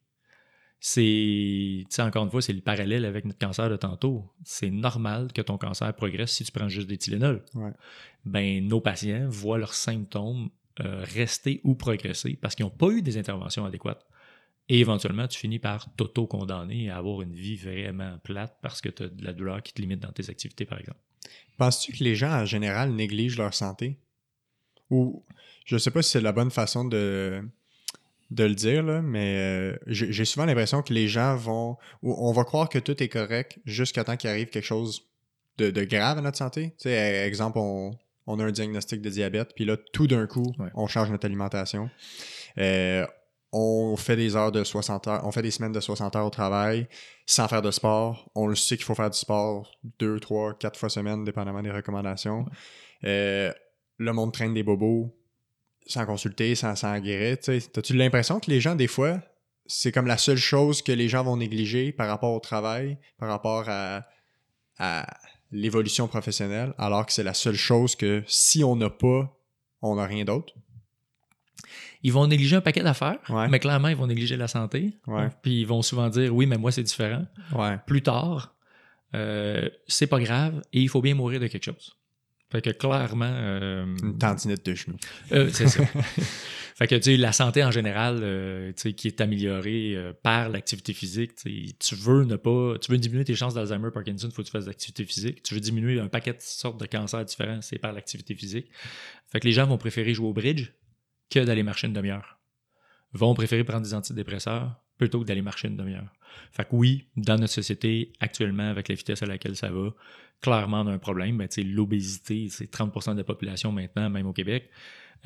C'est, 0.79 1.01
tu 1.03 1.87
sais, 1.89 2.03
encore 2.03 2.25
une 2.25 2.31
fois, 2.31 2.43
c'est 2.43 2.53
le 2.53 2.61
parallèle 2.61 3.05
avec 3.05 3.25
notre 3.25 3.39
cancer 3.39 3.71
de 3.71 3.77
tantôt. 3.77 4.31
C'est 4.45 4.71
normal 4.71 5.33
que 5.33 5.43
ton 5.43 5.59
cancer 5.59 5.95
progresse 5.95 6.33
si 6.33 6.45
tu 6.45 6.53
prends 6.53 6.69
juste 6.69 6.87
des 6.87 6.99
Tylenol. 6.99 7.45
Ouais. 7.55 7.73
Ben, 8.25 8.67
nos 8.67 8.81
patients 8.81 9.27
voient 9.29 9.59
leurs 9.59 9.75
symptômes 9.75 10.51
euh, 10.81 11.03
rester 11.15 11.61
ou 11.65 11.75
progresser 11.75 12.39
parce 12.41 12.55
qu'ils 12.55 12.67
n'ont 12.67 12.71
pas 12.71 12.91
eu 12.91 13.01
des 13.01 13.17
interventions 13.17 13.65
adéquates. 13.65 14.07
Et 14.69 14.81
éventuellement, 14.81 15.27
tu 15.29 15.39
finis 15.39 15.59
par 15.59 15.95
t'auto-condamner 15.95 16.91
à 16.91 16.99
avoir 16.99 17.23
une 17.23 17.35
vie 17.35 17.57
vraiment 17.57 18.19
plate 18.19 18.59
parce 18.63 18.81
que 18.81 18.89
tu 18.89 19.05
as 19.05 19.09
de 19.09 19.25
la 19.25 19.33
douleur 19.33 19.63
qui 19.63 19.73
te 19.73 19.81
limite 19.81 20.01
dans 20.01 20.13
tes 20.13 20.29
activités, 20.29 20.67
par 20.67 20.79
exemple. 20.79 20.99
Penses-tu 21.57 21.93
que 21.93 22.05
les 22.05 22.17
gens, 22.17 22.33
en 22.33 22.45
général, 22.45 22.93
négligent 22.93 23.39
leur 23.39 23.55
santé? 23.55 23.99
Ou, 24.91 25.25
je 25.65 25.79
sais 25.79 25.91
pas 25.91 26.03
si 26.03 26.11
c'est 26.11 26.21
la 26.21 26.33
bonne 26.33 26.51
façon 26.51 26.85
de, 26.85 27.43
de 28.31 28.45
le 28.45 28.55
dire, 28.55 28.83
là, 28.83 29.03
mais 29.03 29.37
euh, 29.39 29.77
j'ai 29.87 30.25
souvent 30.25 30.47
l'impression 30.47 30.83
que 30.83 30.93
les 30.93 31.07
gens 31.09 31.37
vont... 31.37 31.77
ou 32.03 32.15
On 32.19 32.33
va 32.33 32.45
croire 32.45 32.69
que 32.69 32.79
tout 32.79 33.01
est 33.03 33.09
correct 33.09 33.59
jusqu'à 33.65 34.03
temps 34.05 34.17
qu'il 34.17 34.29
arrive 34.31 34.49
quelque 34.49 34.65
chose 34.65 35.03
de, 35.59 35.71
de 35.71 35.85
grave 35.85 36.19
à 36.19 36.21
notre 36.21 36.39
santé. 36.39 36.71
Tu 36.79 36.89
sais, 36.89 36.99
euh, 36.99 37.27
exemple, 37.27 37.59
on, 37.59 37.93
on 38.27 38.41
a 38.41 38.45
un 38.45 38.51
diagnostic 38.51 39.01
de 39.01 39.11
diabète, 39.11 39.51
puis 39.55 39.65
là, 39.65 39.77
tout 39.93 40.07
d'un 40.09 40.27
coup, 40.27 40.53
Ouais. 40.59 40.69
on 40.75 40.87
change 40.89 41.11
notre 41.11 41.25
alimentation. 41.27 41.89
Euh, 42.59 43.07
on 43.53 43.97
fait 43.97 44.17
des 44.17 44.35
heures 44.37 44.51
de 44.53 44.65
60 44.65 45.07
heures, 45.07 45.21
on 45.25 45.31
fait 45.31 45.41
des 45.43 45.53
semaines 45.53 45.73
de 45.73 45.81
60 45.81 46.17
heures 46.17 46.27
au 46.27 46.31
travail 46.31 46.89
sans 47.27 47.47
faire 47.49 47.63
de 47.63 47.71
sport. 47.71 48.29
On 48.35 48.49
le 48.49 48.57
sait 48.57 48.77
qu'il 48.77 48.85
faut 48.85 48.95
faire 48.97 49.09
du 49.09 49.17
sport 49.17 49.71
deux, 50.01 50.19
trois, 50.21 50.53
quatre 50.59 50.79
fois 50.79 50.89
semaine, 50.89 51.25
dépendamment 51.25 51.63
des 51.63 51.71
recommandations. 51.71 52.45
Euh, 53.05 53.53
le 53.99 54.13
monde 54.13 54.33
traîne 54.33 54.53
des 54.53 54.63
bobos 54.65 55.15
sans 55.87 56.05
consulter, 56.07 56.55
sans, 56.55 56.75
sans 56.77 56.99
guérir. 57.01 57.39
T'as-tu 57.39 57.95
l'impression 57.95 58.41
que 58.41 58.51
les 58.51 58.61
gens, 58.61 58.75
des 58.75 58.87
fois, 58.89 59.21
c'est 59.67 59.93
comme 59.93 60.07
la 60.07 60.19
seule 60.19 60.37
chose 60.37 60.83
que 60.83 60.93
les 60.93 61.09
gens 61.09 61.25
vont 61.25 61.37
négliger 61.37 61.93
par 61.93 62.09
rapport 62.09 62.33
au 62.33 62.41
travail, 62.41 62.99
par 63.19 63.29
rapport 63.29 63.65
à, 63.69 64.05
à 64.79 65.07
l'évolution 65.53 66.09
professionnelle, 66.09 66.75
alors 66.79 67.07
que 67.07 67.13
c'est 67.13 67.23
la 67.25 67.35
seule 67.35 67.57
chose 67.57 67.95
que 67.97 68.23
si 68.27 68.63
on 68.65 68.77
n'a 68.77 68.91
pas, 68.91 69.33
on 69.83 69.97
n'a 69.97 70.07
rien 70.07 70.25
d'autre? 70.25 70.55
Ils 72.03 72.13
vont 72.13 72.27
négliger 72.27 72.57
un 72.57 72.61
paquet 72.61 72.83
d'affaires, 72.83 73.19
Ouais. 73.29 73.49
mais 73.49 73.59
clairement, 73.59 73.89
ils 73.89 73.97
vont 73.97 74.07
négliger 74.07 74.37
la 74.37 74.49
santé. 74.49 74.93
Ouais. 75.07 75.29
Puis 75.43 75.61
ils 75.63 75.67
vont 75.67 75.83
souvent 75.83 76.09
dire 76.09 76.35
oui, 76.35 76.47
mais 76.47 76.59
moi, 76.59 76.71
c'est 76.71 76.83
différent. 76.83 77.25
Ouais. 77.53 77.79
Plus 77.87 78.03
tard, 78.03 78.55
euh, 79.15 79.69
c'est 79.89 80.07
pas 80.07 80.21
grave 80.21 80.63
et 80.73 80.81
il 80.81 80.89
faut 80.89 81.01
bien 81.01 81.15
mourir 81.15 81.41
de 81.41 81.47
quelque 81.47 81.65
chose. 81.65 81.97
Fait 82.51 82.63
que 82.63 82.71
clairement, 82.71 83.25
euh, 83.29 83.85
Une 84.03 84.19
tendinite 84.19 84.65
de 84.65 84.75
genou. 84.75 84.97
euh, 85.33 85.51
c'est 85.53 85.67
ça. 85.67 85.85
fait 86.77 86.87
que 86.87 86.95
tu 86.95 87.03
sais, 87.03 87.17
la 87.17 87.33
santé 87.33 87.65
en 87.65 87.73
général, 87.73 88.21
euh, 88.23 88.73
tu 88.73 88.83
sais, 88.83 88.93
qui 88.93 89.09
est 89.09 89.21
améliorée 89.21 89.97
par 90.23 90.49
l'activité 90.49 90.93
physique, 90.93 91.33
tu 91.35 91.95
veux 91.97 92.25
ne 92.25 92.37
pas, 92.37 92.79
tu 92.79 92.93
veux 92.93 92.99
diminuer 92.99 93.25
tes 93.25 93.35
chances 93.35 93.55
d'Alzheimer, 93.55 93.91
Parkinson, 93.93 94.29
il 94.29 94.35
faut 94.35 94.43
que 94.43 94.47
tu 94.47 94.53
fasses 94.53 94.67
de 94.67 94.71
l'activité 94.71 95.05
physique. 95.05 95.43
Tu 95.43 95.55
veux 95.55 95.61
diminuer 95.61 95.99
un 95.99 96.09
paquet 96.09 96.33
de 96.33 96.41
sortes 96.41 96.81
de 96.81 96.87
cancers 96.87 97.25
différents, 97.25 97.61
c'est 97.63 97.79
par 97.79 97.93
l'activité 97.93 98.35
physique. 98.35 98.71
Fait 99.27 99.41
que 99.41 99.47
les 99.47 99.53
gens 99.53 99.67
vont 99.67 99.79
préférer 99.79 100.15
jouer 100.15 100.29
au 100.29 100.33
bridge 100.33 100.71
que 101.31 101.41
d'aller 101.41 101.65
marcher 101.65 101.89
une 101.89 101.95
demi-heure. 101.95 102.39
Vont 103.13 103.35
préférer 103.35 103.65
prendre 103.65 103.83
des 103.83 103.95
antidépresseurs 103.95 104.81
plutôt 104.99 105.21
que 105.21 105.27
d'aller 105.27 105.43
marcher 105.43 105.69
une 105.69 105.77
demi-heure. 105.77 106.13
Fait 106.53 106.65
que 106.65 106.71
oui, 106.73 107.09
dans 107.17 107.39
notre 107.39 107.53
société, 107.53 108.13
actuellement, 108.21 108.69
avec 108.69 108.89
la 108.89 108.95
vitesse 108.95 109.23
à 109.23 109.27
laquelle 109.27 109.57
ça 109.57 109.71
va, 109.71 109.95
clairement, 110.41 110.83
on 110.83 110.87
a 110.87 110.93
un 110.93 110.99
problème. 110.99 111.39
Ben, 111.39 111.49
l'obésité, 111.65 112.49
c'est 112.51 112.71
30% 112.71 113.13
de 113.13 113.19
la 113.19 113.25
population 113.25 113.73
maintenant, 113.73 114.11
même 114.11 114.27
au 114.27 114.33
Québec, 114.33 114.71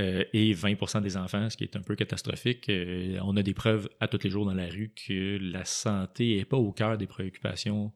euh, 0.00 0.24
et 0.32 0.54
20% 0.54 1.02
des 1.02 1.16
enfants, 1.16 1.50
ce 1.50 1.56
qui 1.56 1.64
est 1.64 1.76
un 1.76 1.82
peu 1.82 1.96
catastrophique. 1.96 2.68
Euh, 2.68 3.18
on 3.22 3.36
a 3.36 3.42
des 3.42 3.54
preuves 3.54 3.88
à 4.00 4.08
tous 4.08 4.22
les 4.22 4.30
jours 4.30 4.46
dans 4.46 4.54
la 4.54 4.68
rue 4.68 4.92
que 4.94 5.38
la 5.40 5.64
santé 5.64 6.36
n'est 6.36 6.44
pas 6.44 6.56
au 6.56 6.72
cœur 6.72 6.96
des 6.96 7.06
préoccupations 7.06 7.92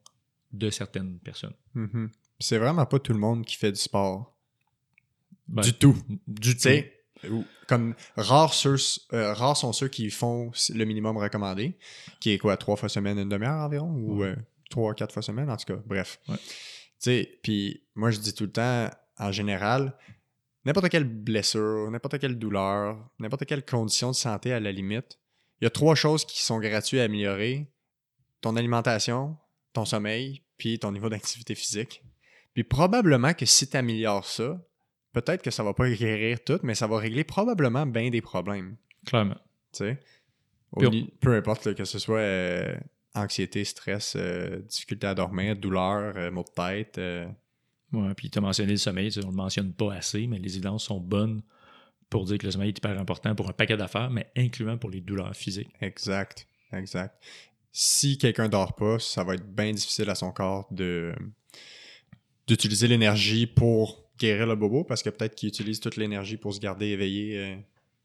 de 0.51 0.69
certaines 0.69 1.19
personnes. 1.19 1.55
Mm-hmm. 1.75 2.09
C'est 2.39 2.57
vraiment 2.57 2.85
pas 2.85 2.99
tout 2.99 3.13
le 3.13 3.19
monde 3.19 3.45
qui 3.45 3.55
fait 3.55 3.71
du 3.71 3.79
sport. 3.79 4.37
Ben, 5.47 5.61
du 5.61 5.73
tout. 5.73 5.95
Du 6.27 6.51
ou- 6.51 6.94
comme 7.67 7.95
rares, 8.15 8.53
ceux, 8.53 8.75
euh, 9.13 9.33
rares 9.33 9.57
sont 9.57 9.73
ceux 9.73 9.87
qui 9.87 10.09
font 10.09 10.51
le 10.73 10.85
minimum 10.85 11.17
recommandé, 11.17 11.77
qui 12.19 12.31
est 12.31 12.37
quoi, 12.37 12.57
trois 12.57 12.75
fois 12.75 12.89
semaine, 12.89 13.17
une 13.17 13.29
demi-heure 13.29 13.65
environ, 13.65 13.89
ou 13.89 14.19
Ouais. 14.21 14.27
euh, 14.29 14.35
trois, 14.69 14.93
quatre 14.93 15.13
fois 15.13 15.21
semaine, 15.21 15.49
en 15.49 15.57
tout 15.57 15.65
cas, 15.73 15.81
bref. 15.85 16.19
Ouais. 16.27 16.37
Tu 16.37 16.43
sais, 16.99 17.39
puis 17.43 17.83
moi 17.95 18.11
je 18.11 18.19
dis 18.19 18.33
tout 18.33 18.45
le 18.45 18.51
temps, 18.51 18.89
en 19.17 19.31
général, 19.31 19.95
n'importe 20.65 20.89
quelle 20.89 21.03
blessure, 21.05 21.89
n'importe 21.91 22.19
quelle 22.19 22.37
douleur, 22.37 22.97
n'importe 23.19 23.45
quelle 23.45 23.65
condition 23.65 24.11
de 24.11 24.15
santé 24.15 24.51
à 24.53 24.59
la 24.59 24.71
limite, 24.71 25.19
il 25.61 25.65
y 25.65 25.67
a 25.67 25.69
trois 25.71 25.95
choses 25.95 26.25
qui 26.25 26.43
sont 26.43 26.59
gratuites 26.59 26.99
à 26.99 27.03
améliorer 27.03 27.67
ton 28.41 28.55
alimentation, 28.55 29.37
ton 29.73 29.85
sommeil, 29.85 30.43
puis 30.57 30.79
ton 30.79 30.91
niveau 30.91 31.09
d'activité 31.09 31.55
physique. 31.55 32.03
Puis 32.53 32.63
probablement 32.63 33.33
que 33.33 33.45
si 33.45 33.69
tu 33.69 33.75
améliores 33.77 34.25
ça, 34.25 34.61
peut-être 35.15 35.41
que 35.41 35.51
ça 35.51 35.63
va 35.63 35.73
pas 35.73 35.89
guérir 35.89 36.43
tout, 36.43 36.59
mais 36.63 36.75
ça 36.75 36.87
va 36.87 36.99
régler 36.99 37.23
probablement 37.23 37.85
bien 37.85 38.09
des 38.09 38.21
problèmes. 38.21 38.75
Clairement. 39.05 39.37
Tu 39.71 39.79
sais? 39.79 39.99
Au 40.73 40.81
Peu 41.21 41.35
importe 41.35 41.65
là, 41.65 41.73
que 41.73 41.85
ce 41.85 41.99
soit 41.99 42.19
euh, 42.19 42.75
anxiété, 43.13 43.63
stress, 43.63 44.15
euh, 44.17 44.59
difficulté 44.59 45.07
à 45.07 45.15
dormir, 45.15 45.55
douleur, 45.55 46.17
euh, 46.17 46.31
maux 46.31 46.43
de 46.43 46.53
tête. 46.53 46.99
Ouais, 47.93 48.13
puis 48.15 48.29
tu 48.29 48.39
as 48.39 48.41
mentionné 48.41 48.73
le 48.73 48.77
sommeil, 48.77 49.09
on 49.23 49.29
le 49.29 49.35
mentionne 49.35 49.71
pas 49.71 49.93
assez, 49.93 50.27
mais 50.27 50.37
les 50.37 50.53
évidences 50.57 50.83
sont 50.85 50.99
bonnes 50.99 51.41
pour 52.09 52.25
dire 52.25 52.37
que 52.37 52.45
le 52.45 52.51
sommeil 52.51 52.69
est 52.69 52.77
hyper 52.77 52.99
important 52.99 53.33
pour 53.35 53.47
un 53.47 53.53
paquet 53.53 53.77
d'affaires, 53.77 54.09
mais 54.09 54.29
incluant 54.35 54.77
pour 54.77 54.89
les 54.89 54.99
douleurs 54.99 55.35
physiques. 55.35 55.71
exact, 55.79 56.45
exact. 56.73 57.23
Si 57.71 58.17
quelqu'un 58.17 58.49
dort 58.49 58.75
pas, 58.75 58.99
ça 58.99 59.23
va 59.23 59.35
être 59.35 59.47
bien 59.47 59.71
difficile 59.71 60.09
à 60.09 60.15
son 60.15 60.31
corps 60.31 60.67
de 60.71 61.13
d'utiliser 62.47 62.87
l'énergie 62.87 63.47
pour 63.47 64.04
guérir 64.17 64.47
le 64.47 64.55
bobo 64.55 64.83
parce 64.83 65.03
que 65.03 65.09
peut-être 65.09 65.35
qu'il 65.35 65.49
utilise 65.49 65.79
toute 65.79 65.95
l'énergie 65.97 66.37
pour 66.37 66.53
se 66.53 66.59
garder 66.59 66.87
éveillé 66.87 67.37
euh, 67.39 67.55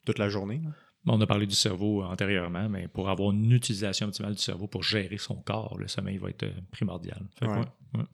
toute 0.04 0.18
la 0.18 0.28
journée. 0.28 0.60
là. 0.64 0.70
On 1.06 1.18
a 1.20 1.26
parlé 1.26 1.46
du 1.46 1.54
cerveau 1.54 2.02
antérieurement, 2.02 2.68
mais 2.68 2.86
pour 2.88 3.08
avoir 3.08 3.30
une 3.32 3.50
utilisation 3.52 4.08
optimale 4.08 4.34
du 4.34 4.42
cerveau 4.42 4.66
pour 4.66 4.82
gérer 4.82 5.16
son 5.16 5.36
corps, 5.36 5.78
le 5.78 5.88
sommeil 5.88 6.18
va 6.18 6.28
être 6.28 6.42
euh, 6.42 6.52
primordial. 6.70 7.22
Ouais, 7.40 7.48
ouais. 7.48 8.04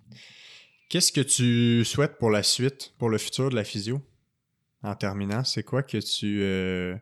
Qu'est-ce 0.88 1.11
que 1.11 1.20
tu 1.20 1.84
souhaites 1.84 2.16
pour 2.18 2.30
la 2.30 2.44
suite, 2.44 2.94
pour 2.99 3.09
le 3.11 3.18
futur 3.18 3.51
de 3.51 3.57
la 3.57 3.64
physio? 3.64 4.01
En 4.84 4.94
terminant, 4.94 5.42
c'est 5.42 5.64
quoi 5.64 5.82
que 5.82 5.99
tu. 5.99 6.38
euh, 6.42 6.97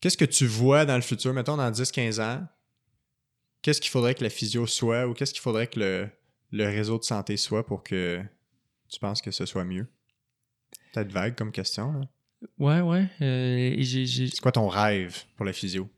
Qu'est-ce 0.00 0.18
que 0.18 0.26
tu 0.26 0.46
vois 0.46 0.84
dans 0.84 0.96
le 0.96 1.00
futur, 1.02 1.32
mettons 1.32 1.56
dans 1.56 1.70
10-15 1.70 2.20
ans? 2.22 2.46
Qu'est-ce 3.62 3.80
qu'il 3.80 3.90
faudrait 3.90 4.14
que 4.14 4.22
la 4.22 4.30
physio 4.30 4.66
soit 4.66 5.06
ou 5.08 5.14
qu'est-ce 5.14 5.32
qu'il 5.32 5.40
faudrait 5.42 5.66
que 5.68 5.80
le, 5.80 6.08
le 6.52 6.64
réseau 6.66 6.98
de 6.98 7.04
santé 7.04 7.36
soit 7.38 7.64
pour 7.66 7.82
que 7.82 8.22
tu 8.88 8.98
penses 9.00 9.20
que 9.22 9.30
ce 9.30 9.46
soit 9.46 9.64
mieux? 9.64 9.86
Peut-être 10.92 11.12
vague 11.12 11.34
comme 11.34 11.52
question. 11.52 11.92
là. 11.92 12.00
Ouais, 12.58 12.80
ouais. 12.80 13.08
euh, 13.20 13.82
C'est 14.06 14.40
quoi 14.40 14.52
ton 14.52 14.68
rêve 14.68 15.24
pour 15.36 15.44
la 15.44 15.52
physio? 15.52 15.90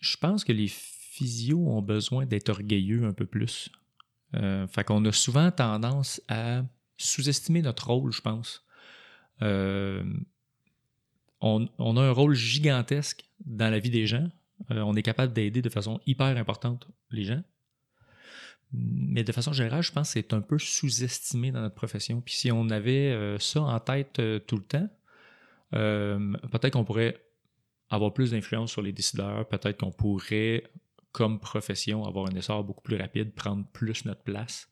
je 0.00 0.16
pense 0.16 0.44
que 0.44 0.52
les 0.52 0.66
physios 0.68 1.68
ont 1.68 1.80
besoin 1.80 2.26
d'être 2.26 2.48
orgueilleux 2.48 3.04
un 3.04 3.12
peu 3.12 3.24
plus. 3.24 3.70
Euh, 4.34 4.66
fait 4.66 4.84
qu'on 4.84 5.04
a 5.04 5.12
souvent 5.12 5.50
tendance 5.50 6.20
à 6.28 6.64
sous-estimer 6.96 7.62
notre 7.62 7.86
rôle, 7.86 8.12
je 8.12 8.20
pense. 8.20 8.64
Euh, 9.42 10.04
on, 11.40 11.68
on 11.78 11.96
a 11.96 12.02
un 12.02 12.10
rôle 12.10 12.34
gigantesque 12.34 13.24
dans 13.44 13.70
la 13.70 13.78
vie 13.78 13.90
des 13.90 14.06
gens. 14.06 14.28
On 14.70 14.96
est 14.96 15.02
capable 15.02 15.32
d'aider 15.32 15.62
de 15.62 15.68
façon 15.68 16.00
hyper 16.06 16.36
importante 16.36 16.88
les 17.10 17.24
gens. 17.24 17.42
Mais 18.78 19.24
de 19.24 19.32
façon 19.32 19.54
générale, 19.54 19.82
je 19.82 19.90
pense 19.90 20.08
que 20.08 20.20
c'est 20.20 20.34
un 20.34 20.42
peu 20.42 20.58
sous-estimé 20.58 21.50
dans 21.50 21.62
notre 21.62 21.74
profession. 21.74 22.20
Puis 22.20 22.34
si 22.34 22.52
on 22.52 22.68
avait 22.68 23.10
euh, 23.10 23.38
ça 23.38 23.62
en 23.62 23.80
tête 23.80 24.18
euh, 24.18 24.38
tout 24.38 24.56
le 24.56 24.64
temps, 24.64 24.88
euh, 25.74 26.34
peut-être 26.52 26.74
qu'on 26.74 26.84
pourrait 26.84 27.18
avoir 27.88 28.12
plus 28.12 28.32
d'influence 28.32 28.72
sur 28.72 28.82
les 28.82 28.92
décideurs, 28.92 29.48
peut-être 29.48 29.80
qu'on 29.80 29.92
pourrait, 29.92 30.64
comme 31.12 31.40
profession, 31.40 32.04
avoir 32.04 32.26
un 32.26 32.36
essor 32.36 32.64
beaucoup 32.64 32.82
plus 32.82 32.96
rapide, 32.96 33.32
prendre 33.32 33.64
plus 33.72 34.04
notre 34.04 34.22
place. 34.22 34.68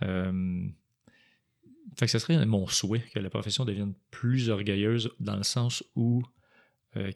Fait 0.00 2.06
que 2.06 2.06
ce 2.06 2.18
serait 2.18 2.44
mon 2.46 2.66
souhait 2.66 3.04
que 3.14 3.18
la 3.18 3.30
profession 3.30 3.66
devienne 3.66 3.92
plus 4.10 4.48
orgueilleuse 4.48 5.10
dans 5.20 5.36
le 5.36 5.42
sens 5.42 5.84
où 5.94 6.22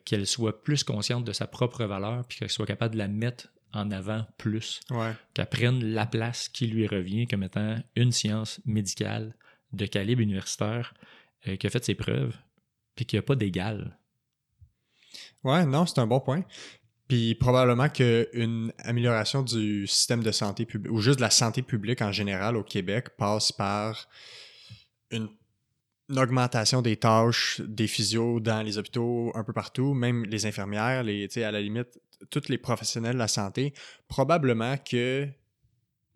qu'elle 0.05 0.27
soit 0.27 0.63
plus 0.63 0.85
consciente 0.85 1.25
de 1.25 1.33
sa 1.33 1.47
propre 1.47 1.85
valeur, 1.85 2.27
puis 2.29 2.39
qu'elle 2.39 2.51
soit 2.51 2.67
capable 2.67 2.93
de 2.93 2.99
la 2.99 3.09
mettre 3.09 3.49
en 3.75 3.91
avant 3.91 4.25
plus, 4.39 4.81
Ouais. 4.91 5.13
qu'elle 5.35 5.47
prenne 5.49 5.85
la 5.85 6.07
place 6.07 6.49
qui 6.49 6.67
lui 6.67 6.87
revient 6.87 7.27
comme 7.27 7.43
étant 7.43 7.77
une 7.97 8.13
science 8.13 8.61
médicale 8.65 9.35
de 9.73 9.87
calibre 9.87 10.23
universitaire 10.23 10.95
euh, 11.49 11.57
qui 11.57 11.67
a 11.67 11.71
fait 11.71 11.85
ses 11.85 11.95
preuves, 11.95 12.35
puis 12.97 13.05
qui 13.05 13.17
n'a 13.17 13.23
pas 13.23 13.35
d'égal. 13.35 13.99
Ouais, 15.43 15.67
non, 15.67 15.85
c'est 15.87 15.99
un 16.01 16.07
bon 16.07 16.21
point. 16.21 16.45
Puis 17.09 17.35
probablement 17.35 17.89
qu'une 17.91 18.73
amélioration 18.79 19.43
du 19.43 19.87
système 19.87 20.23
de 20.23 20.33
santé 20.33 20.65
publique, 20.65 20.91
ou 20.93 21.01
juste 21.01 21.17
de 21.19 21.23
la 21.23 21.31
santé 21.31 21.61
publique 21.63 22.01
en 22.01 22.13
général 22.13 22.57
au 22.57 22.63
Québec, 22.63 23.11
passe 23.19 23.53
par 23.53 24.09
une, 25.11 25.29
une 26.09 26.19
augmentation 26.19 26.81
des 26.81 26.97
tâches 26.97 27.61
des 27.61 27.87
physios 27.89 28.41
dans 28.41 28.63
les 28.63 28.79
hôpitaux 28.79 29.33
un 29.35 29.45
peu 29.45 29.53
partout, 29.53 29.93
même 29.93 30.25
les 30.25 30.47
infirmières, 30.47 31.03
les, 31.03 31.29
tu 31.29 31.35
sais, 31.35 31.45
à 31.45 31.51
la 31.53 31.61
limite, 31.61 32.01
tous 32.31 32.49
les 32.49 32.59
professionnels 32.59 33.15
de 33.15 33.19
la 33.19 33.29
santé. 33.29 33.73
Probablement 34.09 34.77
que 34.79 35.29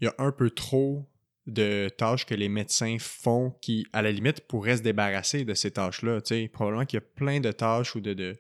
il 0.01 0.05
y 0.05 0.09
a 0.09 0.15
un 0.19 0.31
peu 0.33 0.51
trop 0.51 1.09
de 1.47 1.89
tâches 1.89 2.27
que 2.27 2.35
les 2.35 2.49
médecins 2.49 2.97
font 3.01 3.53
qui, 3.63 3.87
à 3.93 4.03
la 4.03 4.13
limite, 4.13 4.43
pourraient 4.47 4.77
se 4.77 4.83
débarrasser 4.83 5.45
de 5.45 5.55
ces 5.55 5.71
tâches-là. 5.73 6.21
Probablement 6.53 6.85
qu'il 6.85 6.99
y 6.99 7.03
a 7.03 7.07
plein 7.15 7.41
de 7.41 7.51
tâches 7.51 7.97
ou 7.97 8.01
de, 8.01 8.13
de, 8.13 8.37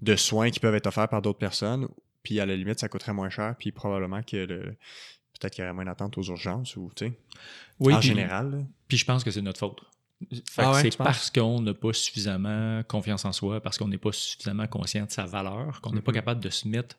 de 0.00 0.16
soins 0.16 0.50
qui 0.50 0.58
peuvent 0.58 0.74
être 0.74 0.86
offerts 0.86 1.08
par 1.08 1.22
d'autres 1.22 1.38
personnes, 1.38 1.88
puis 2.22 2.40
à 2.40 2.46
la 2.46 2.56
limite, 2.56 2.80
ça 2.80 2.88
coûterait 2.88 3.12
moins 3.12 3.30
cher, 3.30 3.54
puis 3.58 3.70
probablement 3.70 4.22
que 4.22 4.36
le 4.36 4.76
peut-être 5.38 5.54
qu'il 5.54 5.62
y 5.62 5.64
aurait 5.66 5.74
moins 5.74 5.84
d'attente 5.84 6.16
aux 6.18 6.22
urgences 6.22 6.76
ou, 6.76 6.90
tu 6.96 7.06
sais, 7.06 7.12
Oui, 7.80 7.92
en 7.94 7.98
puis- 7.98 8.08
général. 8.08 8.64
Puis 8.88 8.96
je 8.96 9.04
pense 9.04 9.24
que 9.24 9.30
c'est 9.30 9.42
notre 9.42 9.58
faute. 9.58 9.80
Ah 10.58 10.72
ouais, 10.72 10.82
c'est 10.82 10.96
parce 10.96 11.30
qu'on 11.30 11.60
n'a 11.60 11.74
pas 11.74 11.92
suffisamment 11.92 12.82
confiance 12.84 13.24
en 13.24 13.32
soi, 13.32 13.60
parce 13.60 13.78
qu'on 13.78 13.88
n'est 13.88 13.98
pas 13.98 14.12
suffisamment 14.12 14.66
conscient 14.66 15.04
de 15.06 15.10
sa 15.10 15.24
valeur, 15.26 15.80
qu'on 15.80 15.92
n'est 15.92 16.00
pas 16.00 16.12
Mhm. 16.12 16.16
capable 16.16 16.40
de 16.42 16.50
se 16.50 16.66
mettre 16.68 16.96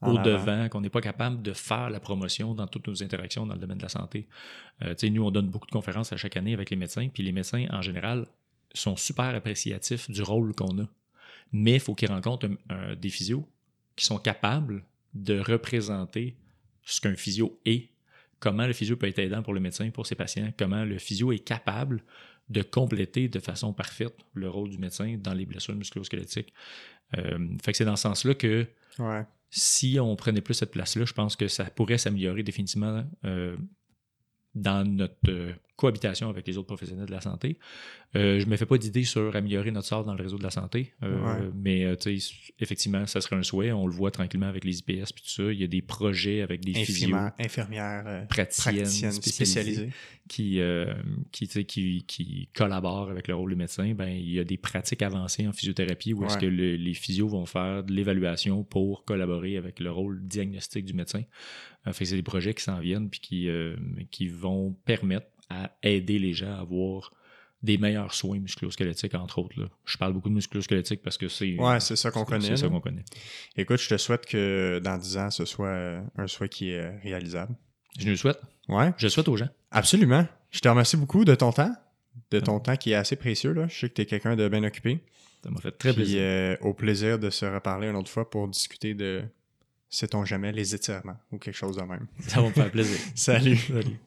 En 0.00 0.12
au 0.14 0.18
avant. 0.18 0.22
devant, 0.24 0.68
qu'on 0.68 0.80
n'est 0.80 0.90
pas 0.90 1.00
capable 1.00 1.42
de 1.42 1.52
faire 1.52 1.90
la 1.90 2.00
promotion 2.00 2.54
dans 2.54 2.66
toutes 2.66 2.88
nos 2.88 3.02
interactions 3.02 3.46
dans 3.46 3.54
le 3.54 3.60
domaine 3.60 3.78
de 3.78 3.82
la 3.82 3.88
santé. 3.88 4.26
Euh, 4.82 4.94
nous, 5.10 5.24
on 5.24 5.30
donne 5.30 5.48
beaucoup 5.48 5.66
de 5.66 5.72
conférences 5.72 6.12
à 6.12 6.16
chaque 6.16 6.36
année 6.36 6.54
avec 6.54 6.70
les 6.70 6.76
médecins, 6.76 7.08
puis 7.08 7.22
les 7.22 7.32
médecins, 7.32 7.66
en 7.70 7.82
général, 7.82 8.26
sont 8.74 8.96
super 8.96 9.26
appréciatifs 9.34 10.10
du 10.10 10.22
rôle 10.22 10.54
qu'on 10.54 10.78
a. 10.80 10.86
Mais 11.52 11.74
il 11.74 11.80
faut 11.80 11.94
qu'ils 11.94 12.08
rencontrent 12.10 12.46
un- 12.68 12.74
un- 12.74 12.94
des 12.96 13.10
physios 13.10 13.46
qui 13.94 14.06
sont 14.06 14.18
capables 14.18 14.82
de 15.14 15.38
représenter 15.38 16.34
ce 16.84 17.00
qu'un 17.00 17.14
physio 17.14 17.58
est, 17.66 17.88
comment 18.40 18.66
le 18.66 18.72
physio 18.72 18.96
peut 18.96 19.06
être 19.06 19.18
aidant 19.18 19.42
pour 19.42 19.52
le 19.54 19.60
médecin, 19.60 19.88
pour 19.90 20.06
ses 20.06 20.14
patients, 20.14 20.50
comment 20.58 20.84
le 20.84 20.98
physio 20.98 21.30
est 21.30 21.38
capable 21.40 22.02
de 22.52 22.62
compléter 22.62 23.28
de 23.28 23.38
façon 23.40 23.72
parfaite 23.72 24.14
le 24.34 24.48
rôle 24.48 24.70
du 24.70 24.78
médecin 24.78 25.16
dans 25.18 25.34
les 25.34 25.46
blessures 25.46 25.74
musculo-squelettiques. 25.74 26.52
Euh, 27.18 27.38
fait 27.62 27.72
que 27.72 27.78
c'est 27.78 27.84
dans 27.84 27.96
ce 27.96 28.02
sens-là 28.02 28.34
que 28.34 28.66
Ouais. 28.98 29.24
si 29.50 29.98
on 30.00 30.14
prenait 30.16 30.40
plus 30.40 30.54
cette 30.54 30.70
place-là, 30.70 31.04
je 31.04 31.12
pense 31.12 31.34
que 31.36 31.48
ça 31.48 31.64
pourrait 31.64 31.98
s'améliorer 31.98 32.42
définitivement 32.42 33.04
euh, 33.24 33.56
dans 34.54 34.86
notre 34.86 35.14
euh, 35.28 35.52
cohabitation 35.76 36.28
avec 36.28 36.46
les 36.46 36.58
autres 36.58 36.66
professionnels 36.66 37.06
de 37.06 37.10
la 37.12 37.20
santé. 37.20 37.58
Euh, 38.14 38.38
je 38.38 38.46
me 38.46 38.56
fais 38.56 38.66
pas 38.66 38.76
d'idée 38.78 39.04
sur 39.04 39.34
améliorer 39.34 39.70
notre 39.70 39.88
sort 39.88 40.04
dans 40.04 40.14
le 40.14 40.22
réseau 40.22 40.36
de 40.38 40.42
la 40.42 40.50
santé, 40.50 40.92
euh, 41.02 41.22
Ouais. 41.24 41.50
mais 41.54 41.84
euh, 41.84 41.96
effectivement, 42.60 43.06
ça 43.06 43.20
serait 43.20 43.36
un 43.36 43.42
souhait. 43.42 43.72
On 43.72 43.86
le 43.86 43.92
voit 43.92 44.10
tranquillement 44.10 44.46
avec 44.48 44.64
les 44.64 44.78
IPS 44.80 45.12
puis 45.14 45.22
tout 45.24 45.30
ça. 45.30 45.44
Il 45.52 45.58
y 45.60 45.64
a 45.64 45.66
des 45.66 45.80
projets 45.82 46.42
avec 46.42 46.60
des 46.64 46.74
physios, 46.74 47.08
Infirmière, 47.16 47.32
infirmière 47.38 48.04
euh, 48.06 48.24
praticiennes, 48.26 48.74
praticienne 48.76 49.12
spécialisées 49.12 49.72
spécialisée. 49.72 49.92
qui, 50.28 50.60
qui, 51.32 51.64
qui, 51.66 52.04
qui 52.06 52.48
collaborent 52.54 53.10
avec 53.10 53.28
le 53.28 53.34
rôle 53.34 53.50
du 53.50 53.56
médecin, 53.56 53.92
ben, 53.94 54.08
il 54.08 54.30
y 54.30 54.38
a 54.38 54.44
des 54.44 54.58
pratiques 54.58 55.02
avancées 55.02 55.46
en 55.48 55.52
physiothérapie 55.52 56.12
où 56.12 56.24
est-ce 56.24 56.38
que 56.38 56.46
le- 56.46 56.76
les 56.76 56.94
physios 56.94 57.28
vont 57.28 57.46
faire 57.46 57.82
de 57.82 57.92
l'évaluation 57.92 58.62
pour 58.62 59.04
collaborer 59.04 59.56
avec 59.56 59.80
le 59.80 59.90
rôle 59.90 60.22
diagnostique 60.26 60.84
du 60.84 60.92
médecin. 60.92 61.22
Fait 61.92 62.04
c'est 62.04 62.14
des 62.16 62.22
projets 62.22 62.54
qui 62.54 62.62
s'en 62.62 62.78
viennent 62.78 63.10
puis 63.10 63.18
qui, 63.20 63.48
qui 64.10 64.28
vont 64.28 64.72
permettre 64.84 65.26
à 65.64 65.70
aider 65.82 66.18
les 66.18 66.32
gens 66.32 66.52
à 66.54 66.60
avoir 66.60 67.12
des 67.62 67.78
meilleurs 67.78 68.12
soins 68.12 68.38
musculo-squelettiques, 68.40 69.14
entre 69.14 69.38
autres. 69.38 69.60
là. 69.60 69.66
Je 69.84 69.96
parle 69.96 70.12
beaucoup 70.14 70.28
de 70.28 70.34
musculo-squelettique 70.34 71.00
parce 71.02 71.16
que 71.16 71.28
c'est 71.28 71.54
Ouais, 71.58 71.78
c'est 71.78 71.94
ça 71.96 72.10
qu'on 72.10 72.24
connaît. 72.24 72.46
C'est 72.48 72.56
ça 72.56 72.68
qu'on 72.68 72.80
connaît. 72.80 73.04
Écoute, 73.56 73.78
je 73.80 73.88
te 73.88 73.96
souhaite 73.96 74.26
que 74.26 74.80
dans 74.82 74.98
10 74.98 75.16
ans, 75.18 75.30
ce 75.30 75.44
soit 75.44 75.68
euh, 75.68 76.00
un 76.16 76.26
souhait 76.26 76.48
qui 76.48 76.70
est 76.70 76.98
réalisable. 76.98 77.54
Je 77.98 78.08
le 78.08 78.16
souhaite. 78.16 78.40
Ouais, 78.68 78.92
Je 78.96 79.06
le 79.06 79.10
souhaite 79.10 79.28
aux 79.28 79.36
gens. 79.36 79.48
absolument. 79.70 80.26
Je 80.50 80.58
te 80.60 80.68
remercie 80.68 80.96
beaucoup 80.96 81.24
de 81.24 81.34
ton 81.34 81.52
temps, 81.52 81.72
de 82.30 82.40
ton 82.40 82.58
temps 82.58 82.76
qui 82.76 82.90
est 82.92 82.94
assez 82.96 83.16
précieux. 83.16 83.52
Là. 83.52 83.68
Je 83.68 83.78
sais 83.78 83.88
que 83.88 83.94
tu 83.94 84.02
es 84.02 84.06
quelqu'un 84.06 84.34
de 84.36 84.48
bien 84.48 84.64
occupé. 84.64 85.00
Ça 85.44 85.50
m'a 85.50 85.60
fait 85.60 85.72
très 85.72 85.90
Puis, 85.90 86.02
plaisir. 86.02 86.20
euh, 86.20 86.56
au 86.62 86.74
plaisir 86.74 87.18
de 87.18 87.30
se 87.30 87.44
reparler 87.46 87.88
une 87.88 87.96
autre 87.96 88.10
fois 88.10 88.28
pour 88.28 88.48
discuter 88.48 88.94
de, 88.94 89.22
sait-on 89.88 90.24
jamais, 90.24 90.52
les 90.52 90.74
étirements 90.74 91.16
ou 91.30 91.38
quelque 91.38 91.54
chose 91.56 91.76
de 91.76 91.82
même. 91.82 92.06
Ça 92.20 92.40
va 92.40 92.48
me 92.48 92.52
faire 92.52 92.70
plaisir. 92.70 92.98
Salut. 93.14 93.56
Salut. 93.56 93.98